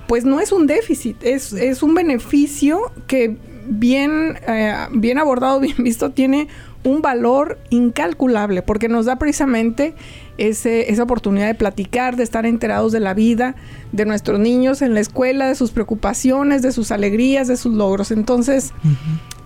Pues 0.06 0.24
no 0.24 0.40
es 0.40 0.52
un 0.52 0.66
déficit, 0.66 1.22
es, 1.22 1.52
es 1.52 1.82
un 1.82 1.94
beneficio 1.94 2.92
que 3.06 3.36
bien, 3.66 4.38
eh, 4.46 4.74
bien 4.92 5.18
abordado, 5.18 5.60
bien 5.60 5.76
visto, 5.78 6.10
tiene 6.10 6.48
un 6.84 7.02
valor 7.02 7.58
incalculable 7.70 8.62
porque 8.62 8.88
nos 8.88 9.06
da 9.06 9.16
precisamente 9.16 9.94
ese, 10.38 10.90
esa 10.90 11.02
oportunidad 11.02 11.46
de 11.46 11.54
platicar, 11.54 12.16
de 12.16 12.22
estar 12.22 12.46
enterados 12.46 12.92
de 12.92 13.00
la 13.00 13.14
vida 13.14 13.54
de 13.92 14.06
nuestros 14.06 14.40
niños 14.40 14.80
en 14.82 14.94
la 14.94 15.00
escuela, 15.00 15.48
de 15.48 15.54
sus 15.54 15.70
preocupaciones, 15.70 16.62
de 16.62 16.72
sus 16.72 16.90
alegrías, 16.90 17.48
de 17.48 17.56
sus 17.56 17.74
logros. 17.74 18.10
Entonces, 18.10 18.72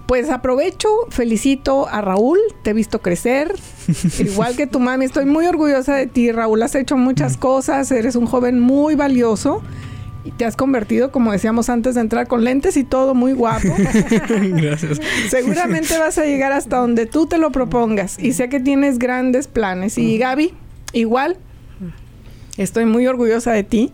pues 0.07 0.30
aprovecho, 0.30 0.89
felicito 1.09 1.89
a 1.89 2.01
Raúl, 2.01 2.39
te 2.62 2.70
he 2.70 2.74
visto 2.74 3.01
crecer, 3.01 3.55
igual 4.18 4.55
que 4.55 4.66
tu 4.66 4.78
mami, 4.78 5.07
estoy 5.07 5.24
muy 5.24 5.47
orgullosa 5.47 5.95
de 5.95 6.07
ti, 6.07 6.30
Raúl, 6.30 6.62
has 6.62 6.74
hecho 6.74 6.97
muchas 6.97 7.37
cosas, 7.37 7.91
eres 7.91 8.14
un 8.14 8.26
joven 8.26 8.61
muy 8.61 8.95
valioso 8.95 9.62
y 10.24 10.30
te 10.30 10.44
has 10.46 10.56
convertido, 10.56 11.12
como 11.12 11.32
decíamos 11.32 11.68
antes 11.68 11.94
de 11.94 12.00
entrar, 12.00 12.26
con 12.26 12.44
lentes 12.44 12.76
y 12.76 12.84
todo 12.84 13.14
muy 13.14 13.34
guapo. 13.34 13.68
Gracias. 14.28 15.00
Seguramente 15.28 15.98
vas 15.98 16.16
a 16.18 16.24
llegar 16.24 16.52
hasta 16.52 16.78
donde 16.78 17.06
tú 17.06 17.26
te 17.26 17.38
lo 17.38 17.52
propongas 17.52 18.18
y 18.18 18.32
sé 18.32 18.48
que 18.48 18.58
tienes 18.58 18.98
grandes 18.98 19.46
planes. 19.46 19.98
Y 19.98 20.16
Gaby, 20.16 20.54
igual, 20.92 21.36
estoy 22.56 22.86
muy 22.86 23.06
orgullosa 23.06 23.52
de 23.52 23.64
ti. 23.64 23.92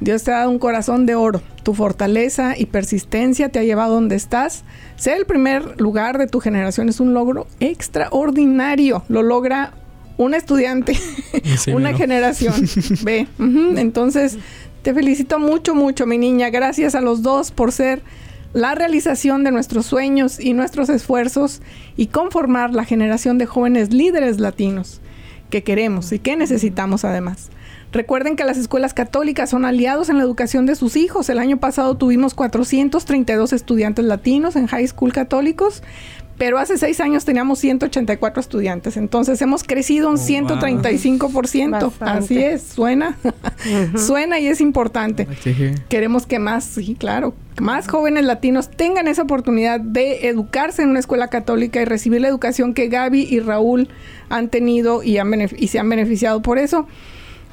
Dios 0.00 0.22
te 0.22 0.32
ha 0.32 0.38
dado 0.38 0.50
un 0.50 0.58
corazón 0.58 1.06
de 1.06 1.14
oro. 1.14 1.42
Tu 1.62 1.74
fortaleza 1.74 2.54
y 2.56 2.66
persistencia 2.66 3.48
te 3.48 3.58
ha 3.58 3.62
llevado 3.62 3.94
donde 3.94 4.16
estás. 4.16 4.64
Ser 4.96 5.16
el 5.16 5.26
primer 5.26 5.80
lugar 5.80 6.18
de 6.18 6.26
tu 6.26 6.40
generación 6.40 6.88
es 6.88 7.00
un 7.00 7.14
logro 7.14 7.46
extraordinario. 7.60 9.04
Lo 9.08 9.22
logra 9.22 9.72
un 10.16 10.34
estudiante, 10.34 10.98
una 11.72 11.94
generación. 11.94 12.54
Ve. 13.02 13.26
Entonces, 13.38 14.38
te 14.82 14.94
felicito 14.94 15.38
mucho, 15.38 15.74
mucho, 15.74 16.06
mi 16.06 16.18
niña. 16.18 16.50
Gracias 16.50 16.94
a 16.94 17.00
los 17.00 17.22
dos 17.22 17.50
por 17.50 17.72
ser 17.72 18.02
la 18.52 18.74
realización 18.74 19.44
de 19.44 19.50
nuestros 19.50 19.86
sueños 19.86 20.40
y 20.40 20.54
nuestros 20.54 20.88
esfuerzos 20.88 21.60
y 21.96 22.06
conformar 22.06 22.74
la 22.74 22.84
generación 22.84 23.38
de 23.38 23.46
jóvenes 23.46 23.92
líderes 23.92 24.40
latinos 24.40 25.00
que 25.50 25.62
queremos 25.62 26.12
y 26.12 26.18
que 26.18 26.36
necesitamos 26.36 27.04
además. 27.04 27.50
Recuerden 27.90 28.36
que 28.36 28.44
las 28.44 28.58
escuelas 28.58 28.92
católicas 28.92 29.48
son 29.48 29.64
aliados 29.64 30.10
en 30.10 30.18
la 30.18 30.22
educación 30.22 30.66
de 30.66 30.74
sus 30.74 30.94
hijos. 30.96 31.30
El 31.30 31.38
año 31.38 31.56
pasado 31.56 31.96
tuvimos 31.96 32.34
432 32.34 33.54
estudiantes 33.54 34.04
latinos 34.04 34.56
en 34.56 34.66
high 34.66 34.86
school 34.86 35.12
católicos, 35.12 35.82
pero 36.38 36.58
hace 36.58 36.78
seis 36.78 37.00
años 37.00 37.24
teníamos 37.24 37.58
184 37.58 38.40
estudiantes, 38.40 38.96
entonces 38.96 39.42
hemos 39.42 39.64
crecido 39.64 40.08
un 40.08 40.16
135%. 40.16 41.92
Así 42.00 42.38
es, 42.38 42.62
suena, 42.62 43.18
suena 43.96 44.38
y 44.38 44.46
es 44.46 44.60
importante. 44.60 45.26
Queremos 45.88 46.26
que 46.26 46.38
más, 46.38 46.64
sí, 46.64 46.96
claro, 46.98 47.34
más 47.60 47.88
jóvenes 47.88 48.24
latinos 48.24 48.70
tengan 48.70 49.08
esa 49.08 49.22
oportunidad 49.22 49.80
de 49.80 50.28
educarse 50.28 50.82
en 50.82 50.90
una 50.90 51.00
escuela 51.00 51.28
católica 51.28 51.82
y 51.82 51.84
recibir 51.84 52.20
la 52.20 52.28
educación 52.28 52.72
que 52.72 52.88
Gaby 52.88 53.26
y 53.28 53.40
Raúl 53.40 53.88
han 54.28 54.48
tenido 54.48 55.02
y, 55.02 55.18
han 55.18 55.34
y 55.56 55.68
se 55.68 55.78
han 55.78 55.88
beneficiado 55.88 56.40
por 56.40 56.58
eso. 56.58 56.86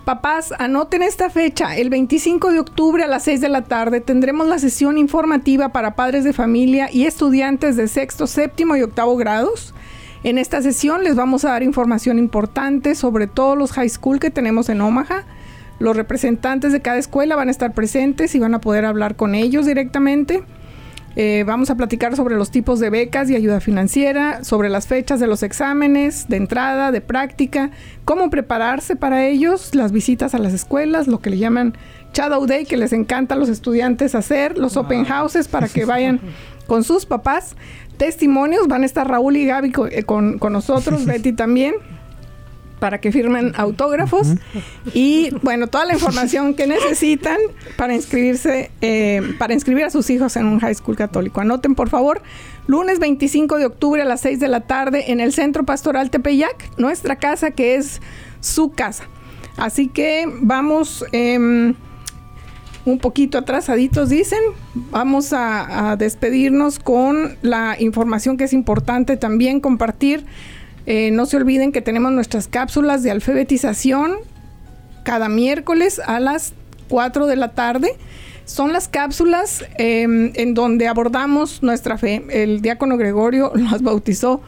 Papás, 0.06 0.53
anoten 0.60 1.01
esta 1.01 1.32
fecha. 1.32 1.76
El 1.76 1.89
25 1.89 2.51
de 2.51 2.60
octubre 2.60 3.03
a 3.03 3.08
las 3.08 3.24
6 3.24 3.41
de 3.41 3.49
la 3.49 3.64
tarde 3.64 4.01
tendremos 4.01 4.47
la 4.47 4.60
sesión 4.60 4.99
informativa 4.99 5.70
para 5.70 5.95
padres 5.95 6.24
de 6.24 6.32
familia 6.32 6.89
y 6.91 7.06
estudiantes 7.06 7.76
de 7.76 7.88
sexto, 7.88 8.28
séptimo 8.28 8.76
y 8.76 8.84
octavo 8.84 9.18
grados. 9.18 9.74
En 10.24 10.38
esta 10.38 10.62
sesión 10.62 11.03
les 11.03 11.16
vamos 11.16 11.43
a 11.43 11.49
dar 11.49 11.64
información 11.64 12.20
importante 12.20 12.93
sobre 12.93 13.26
todos 13.26 13.58
los 13.58 13.72
high 13.72 13.89
school 13.89 14.20
que 14.20 14.30
tenemos 14.30 14.70
en 14.70 14.82
Omaha. 14.82 15.24
Los 15.80 15.97
representantes 15.97 16.72
de 16.72 16.84
cada 16.84 16.99
escuela 16.99 17.36
van 17.36 17.47
a 17.47 17.51
estar 17.51 17.74
presentes 17.74 18.36
y 18.36 18.39
van 18.39 18.53
a 18.53 18.62
poder 18.62 18.86
hablar 18.86 19.16
con 19.16 19.34
ellos 19.34 19.66
directamente. 19.66 20.43
Eh, 21.16 21.43
vamos 21.47 21.70
a 21.70 21.76
platicar 21.76 22.16
sobre 22.16 22.36
los 22.36 22.51
tipos 22.51 22.80
de 22.80 22.89
becas 22.89 23.30
y 23.30 23.36
ayuda 23.36 23.61
financiera, 23.61 24.43
sobre 24.43 24.70
las 24.70 24.88
fechas 24.88 25.20
de 25.20 25.28
los 25.28 25.43
exámenes, 25.43 26.28
de 26.28 26.38
entrada, 26.38 26.91
de 26.91 26.99
práctica, 27.01 27.72
cómo 28.03 28.30
prepararse 28.30 28.95
para 28.95 29.26
ellos, 29.26 29.76
las 29.76 29.91
visitas 29.91 30.36
a 30.36 30.39
las 30.39 30.53
escuelas, 30.53 31.07
lo 31.07 31.20
que 31.20 31.30
le 31.30 31.38
llaman 31.38 31.78
Shadow 32.13 32.45
Day, 32.45 32.66
que 32.66 32.78
les 32.78 32.91
encanta 32.91 33.36
a 33.36 33.38
los 33.38 33.49
estudiantes 33.49 34.13
hacer, 34.13 34.57
los 34.57 34.76
open 34.76 35.05
houses 35.05 35.47
para 35.47 35.70
que 35.70 35.86
vayan 35.86 36.20
con 36.68 36.84
sus 36.84 37.05
papás. 37.05 37.55
Testimonios, 37.97 38.68
van 38.68 38.84
a 38.84 38.86
estar 38.86 39.07
Raúl 39.07 39.38
y 39.38 39.45
Gaby 39.45 39.72
con, 39.72 39.89
eh, 39.91 40.03
con 40.03 40.53
nosotros, 40.53 41.05
Betty 41.07 41.32
también 41.32 41.76
para 42.86 43.02
que 43.02 43.12
firmen 43.12 43.52
autógrafos 43.56 44.36
y 44.94 45.32
bueno, 45.42 45.66
toda 45.66 45.86
la 45.86 45.94
información 45.94 46.54
que 46.54 46.68
necesitan 46.68 47.40
para 47.78 47.96
inscribirse, 47.96 48.70
eh, 48.80 49.24
para 49.40 49.56
inscribir 49.56 49.86
a 49.86 49.90
sus 49.90 50.08
hijos 50.12 50.36
en 50.36 50.46
un 50.46 50.60
high 50.60 50.76
school 50.76 50.96
católico. 50.96 51.42
Anoten 51.42 51.74
por 51.74 51.90
favor, 51.90 52.22
lunes 52.68 53.00
25 53.00 53.58
de 53.58 53.66
octubre 53.66 54.04
a 54.04 54.06
las 54.06 54.22
6 54.22 54.40
de 54.40 54.50
la 54.50 54.62
tarde 54.62 55.12
en 55.12 55.20
el 55.20 55.34
Centro 55.34 55.66
Pastoral 55.66 56.12
Tepeyac, 56.12 56.78
nuestra 56.78 57.16
casa 57.16 57.50
que 57.50 57.74
es 57.74 58.04
su 58.40 58.70
casa. 58.70 59.06
Así 59.58 59.88
que 59.88 60.26
vamos 60.42 61.04
em, 61.12 61.74
un 62.86 63.00
poquito 63.00 63.40
atrasaditos, 63.40 64.10
dicen. 64.10 64.42
Vamos 64.92 65.34
a, 65.34 65.90
a 65.90 65.96
despedirnos 65.96 66.78
con 66.78 67.36
la 67.42 67.78
información 67.80 68.38
que 68.38 68.44
es 68.44 68.54
importante 68.54 69.18
también 69.18 69.60
compartir 69.60 70.28
eh, 70.86 71.12
no 71.12 71.26
se 71.26 71.38
olviden 71.38 71.72
que 71.72 71.82
tenemos 71.82 72.12
nuestras 72.12 72.48
cápsulas 72.48 73.04
de 73.04 73.12
alfabetización 73.12 74.16
cada 75.04 75.30
miércoles 75.30 76.02
a 76.06 76.20
las 76.20 76.54
4 76.90 77.28
de 77.28 77.36
la 77.36 77.52
tarde. 77.54 77.96
Son 78.46 78.74
las 78.74 78.88
cápsulas 78.88 79.66
em, 79.78 80.32
en 80.36 80.54
donde 80.54 80.88
abordamos 80.88 81.64
nuestra 81.64 81.98
fe. 81.98 82.24
El 82.30 82.62
diácono 82.62 82.98
Gregorio 82.98 83.52
las 83.56 83.82
bautizó 83.82 84.42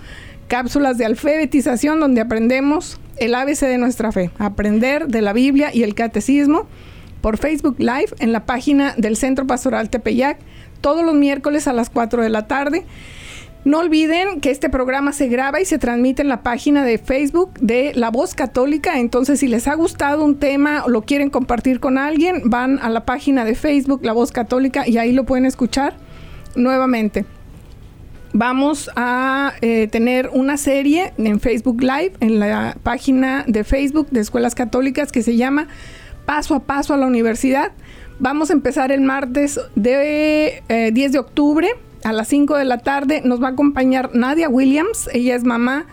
cápsulas 0.47 0.97
de 0.97 1.05
alfabetización 1.05 1.99
donde 1.99 2.21
aprendemos 2.21 2.99
el 3.17 3.33
ABC 3.35 3.61
de 3.61 3.77
nuestra 3.77 4.11
fe, 4.11 4.29
aprender 4.37 5.07
de 5.07 5.21
la 5.21 5.33
Biblia 5.33 5.71
y 5.73 5.83
el 5.83 5.95
catecismo 5.95 6.67
por 7.21 7.37
Facebook 7.37 7.75
Live 7.79 8.09
en 8.19 8.31
la 8.31 8.45
página 8.45 8.93
del 8.95 9.17
Centro 9.17 9.47
Pastoral 9.47 9.89
Tepeyac 9.89 10.37
todos 10.81 11.03
los 11.03 11.15
miércoles 11.15 11.67
a 11.67 11.73
las 11.73 11.89
4 11.89 12.21
de 12.21 12.29
la 12.29 12.47
tarde. 12.47 12.85
No 13.67 13.79
olviden 13.79 14.39
que 14.39 14.49
este 14.49 14.69
programa 14.69 15.11
se 15.11 15.27
graba 15.27 15.59
y 15.59 15.65
se 15.65 15.77
transmite 15.77 16.21
en 16.21 16.29
la 16.29 16.41
página 16.41 16.85
de 16.85 16.97
Facebook 16.97 17.51
de 17.59 17.91
La 17.95 18.11
Voz 18.11 18.33
Católica. 18.33 18.97
Entonces, 18.97 19.41
si 19.41 19.49
les 19.49 19.67
ha 19.67 19.73
gustado 19.73 20.23
un 20.23 20.37
tema 20.37 20.85
o 20.85 20.89
lo 20.89 21.01
quieren 21.01 21.29
compartir 21.29 21.81
con 21.81 21.97
alguien, 21.97 22.43
van 22.45 22.79
a 22.79 22.87
la 22.87 23.03
página 23.03 23.43
de 23.43 23.55
Facebook 23.55 24.05
La 24.05 24.13
Voz 24.13 24.31
Católica 24.31 24.87
y 24.87 24.97
ahí 24.97 25.11
lo 25.11 25.25
pueden 25.25 25.45
escuchar 25.45 25.95
nuevamente. 26.55 27.25
Vamos 28.31 28.89
a 28.95 29.51
eh, 29.59 29.89
tener 29.91 30.29
una 30.31 30.55
serie 30.55 31.11
en 31.17 31.41
Facebook 31.41 31.81
Live, 31.81 32.13
en 32.21 32.39
la 32.39 32.77
página 32.83 33.43
de 33.49 33.65
Facebook 33.65 34.07
de 34.11 34.21
Escuelas 34.21 34.55
Católicas 34.55 35.11
que 35.11 35.23
se 35.23 35.35
llama 35.35 35.67
Paso 36.25 36.55
a 36.55 36.61
Paso 36.61 36.93
a 36.93 36.97
la 36.97 37.05
Universidad. 37.05 37.73
Vamos 38.19 38.49
a 38.49 38.53
empezar 38.53 38.93
el 38.93 39.01
martes 39.01 39.59
de 39.75 40.63
10 40.69 40.69
eh, 40.69 41.09
de 41.11 41.19
octubre 41.19 41.67
a 42.03 42.13
las 42.13 42.27
5 42.27 42.55
de 42.55 42.65
la 42.65 42.79
tarde 42.79 43.21
nos 43.23 43.41
va 43.41 43.47
a 43.47 43.51
acompañar 43.51 44.11
Nadia 44.13 44.49
Williams. 44.49 45.09
Ella 45.13 45.35
es 45.35 45.43
mamá 45.43 45.85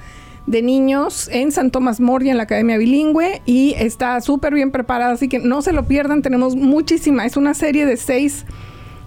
de 0.47 0.63
niños 0.63 1.29
en 1.33 1.53
San 1.53 1.71
Tomás 1.71 2.01
Moria 2.01 2.31
en 2.31 2.37
la 2.37 2.43
Academia 2.45 2.77
Bilingüe 2.77 3.41
y 3.47 3.75
está 3.79 4.21
súper 4.21 4.55
bien 4.55 4.71
preparada, 4.71 5.13
así 5.13 5.29
que 5.29 5.39
no 5.39 5.63
se 5.63 5.73
lo 5.73 5.87
pierdan, 5.87 6.23
tenemos 6.23 6.55
muchísima, 6.55 7.25
es 7.25 7.37
una 7.37 7.55
serie 7.55 7.87
de 7.87 7.97
seis 7.97 8.45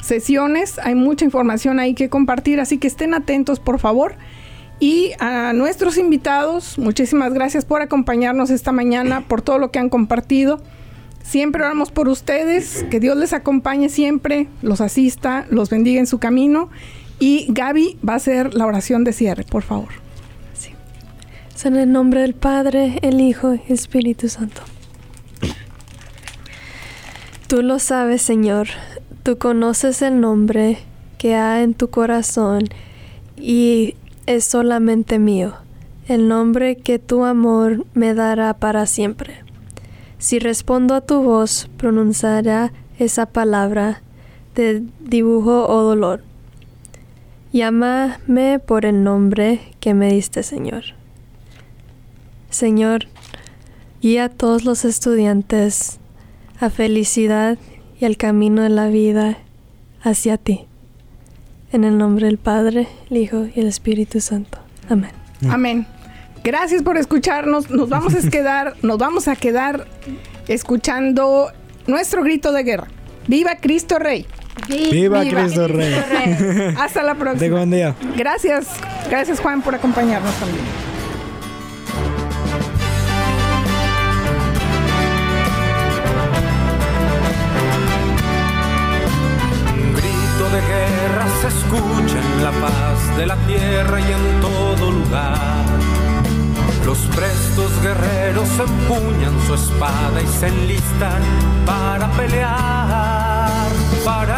sesiones, 0.01 0.79
hay 0.79 0.95
mucha 0.95 1.25
información 1.25 1.79
ahí 1.79 1.93
que 1.93 2.09
compartir, 2.09 2.59
así 2.59 2.77
que 2.77 2.87
estén 2.87 3.13
atentos 3.13 3.59
por 3.59 3.79
favor. 3.79 4.15
Y 4.79 5.11
a 5.19 5.53
nuestros 5.53 5.97
invitados, 5.97 6.77
muchísimas 6.77 7.33
gracias 7.33 7.65
por 7.65 7.81
acompañarnos 7.81 8.51
esta 8.51 8.71
mañana, 8.71 9.21
por 9.27 9.41
todo 9.41 9.57
lo 9.57 9.71
que 9.71 9.79
han 9.79 9.89
compartido. 9.89 10.61
Siempre 11.27 11.61
oramos 11.61 11.91
por 11.91 12.07
ustedes, 12.07 12.85
que 12.89 13.01
Dios 13.01 13.17
les 13.17 13.33
acompañe 13.33 13.89
siempre, 13.89 14.47
los 14.61 14.79
asista, 14.79 15.45
los 15.49 15.69
bendiga 15.69 15.99
en 15.99 16.07
su 16.07 16.19
camino. 16.19 16.69
Y 17.19 17.47
Gaby 17.49 17.97
va 18.07 18.13
a 18.13 18.15
hacer 18.17 18.53
la 18.53 18.65
oración 18.65 19.03
de 19.03 19.11
cierre, 19.11 19.43
por 19.43 19.63
favor. 19.63 19.89
En 21.63 21.75
el 21.75 21.91
nombre 21.91 22.21
del 22.21 22.33
Padre, 22.33 22.97
el 23.01 23.19
Hijo 23.19 23.55
y 23.55 23.61
el 23.67 23.73
Espíritu 23.73 24.29
Santo. 24.29 24.61
Tú 27.47 27.61
lo 27.61 27.79
sabes, 27.79 28.21
Señor. 28.21 28.67
Tú 29.23 29.37
conoces 29.37 30.01
el 30.01 30.21
nombre 30.21 30.77
que 31.17 31.35
hay 31.35 31.65
en 31.65 31.73
tu 31.73 31.89
corazón 31.89 32.69
y 33.35 33.95
es 34.27 34.45
solamente 34.45 35.19
mío, 35.19 35.55
el 36.07 36.29
nombre 36.29 36.77
que 36.77 36.99
tu 36.99 37.25
amor 37.25 37.85
me 37.93 38.13
dará 38.13 38.53
para 38.53 38.85
siempre. 38.85 39.46
Si 40.19 40.39
respondo 40.39 40.95
a 40.95 41.01
tu 41.01 41.21
voz, 41.21 41.69
pronunciará 41.77 42.71
esa 42.97 43.27
palabra 43.27 44.01
de 44.55 44.83
dibujo 44.99 45.67
o 45.67 45.81
dolor. 45.83 46.23
Llámame 47.53 48.59
por 48.59 48.85
el 48.85 49.03
nombre 49.03 49.61
que 49.79 49.93
me 49.93 50.11
diste, 50.11 50.43
Señor. 50.43 50.83
Señor, 52.49 53.07
guía 54.01 54.25
a 54.25 54.29
todos 54.29 54.65
los 54.65 54.85
estudiantes 54.85 55.99
a 56.59 56.69
felicidad 56.69 57.57
y 57.99 58.05
al 58.05 58.17
camino 58.17 58.63
de 58.63 58.69
la 58.69 58.87
vida 58.87 59.37
hacia 60.01 60.37
ti. 60.37 60.65
En 61.71 61.83
el 61.83 61.97
nombre 61.97 62.25
del 62.27 62.37
Padre, 62.37 62.87
el 63.09 63.17
Hijo 63.17 63.47
y 63.53 63.59
el 63.59 63.67
Espíritu 63.67 64.21
Santo. 64.21 64.57
Amén. 64.89 65.11
Amén. 65.49 65.87
Gracias 66.47 66.81
por 66.81 66.95
escucharnos. 66.95 67.69
Nos 67.69 67.89
vamos 67.89 68.15
a 68.15 68.29
quedar, 68.31 68.75
nos 68.81 68.97
vamos 68.97 69.27
a 69.27 69.35
quedar 69.35 69.85
escuchando 70.47 71.51
nuestro 71.87 72.23
grito 72.23 72.53
de 72.53 72.63
guerra. 72.63 72.87
¡Viva 73.27 73.57
Cristo 73.57 73.99
Rey! 73.99 74.25
¡Viva, 74.69 75.23
Cristo 75.25 75.67
Rey! 75.67 75.93
Hasta 76.77 77.03
la 77.03 77.15
próxima. 77.15 77.41
De 77.41 77.49
buen 77.49 77.69
día. 77.69 77.95
Gracias, 78.15 78.67
gracias 79.09 79.41
Juan 79.41 79.61
por 79.61 79.75
acompañarnos 79.75 80.33
también. 80.35 80.63
Un 89.73 89.93
grito 89.95 90.45
de 90.55 90.61
guerra 90.61 91.25
se 91.41 91.47
escucha 91.49 92.19
en 92.21 92.43
la 92.45 92.51
paz 92.51 93.17
de 93.17 93.25
la 93.25 93.35
tierra 93.47 93.99
y 93.99 94.03
en 94.13 94.41
todo 94.41 94.91
lugar. 94.91 95.76
Los 96.87 96.99
prestos 96.99 97.69
guerreros 97.81 98.47
empuñan 98.57 99.33
su 99.45 99.55
espada 99.55 100.21
y 100.21 100.27
se 100.27 100.47
enlistan 100.47 101.21
para 101.65 102.09
pelear. 102.13 103.67
Para 104.05 104.37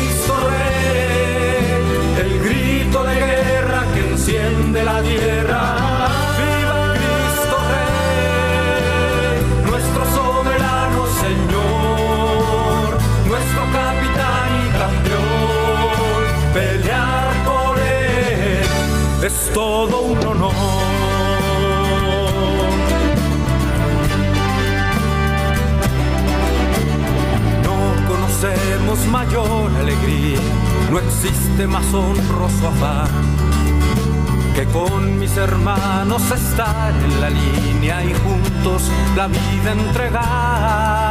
de 2.99 3.15
guerra 3.15 3.85
que 3.93 3.99
enciende 4.01 4.83
la 4.83 5.01
tierra. 5.01 5.75
Viva 6.37 6.93
Cristo 6.99 7.57
Rey, 7.71 9.37
nuestro 9.69 10.03
soberano 10.17 11.05
Señor, 11.23 12.89
nuestro 13.27 13.61
capitán 13.71 14.49
y 14.59 14.69
campeón. 14.81 16.23
Pelear 16.53 17.31
por 17.45 17.79
él 17.79 18.67
es 19.23 19.51
todo 19.53 20.01
un 20.01 20.17
honor. 20.27 20.53
No 27.63 27.77
conocemos 28.07 28.99
mayor 29.07 29.71
alegría, 29.79 30.39
no 30.91 30.99
existe 30.99 31.67
más 31.67 31.85
honroso 31.93 32.67
afán 32.67 33.07
que 34.53 34.65
con 34.65 35.19
mis 35.19 35.37
hermanos 35.37 36.21
estar 36.29 36.93
en 36.93 37.21
la 37.21 37.29
línea 37.29 38.03
y 38.03 38.13
juntos 38.13 38.91
la 39.15 39.27
vida 39.27 39.71
entregar 39.71 41.10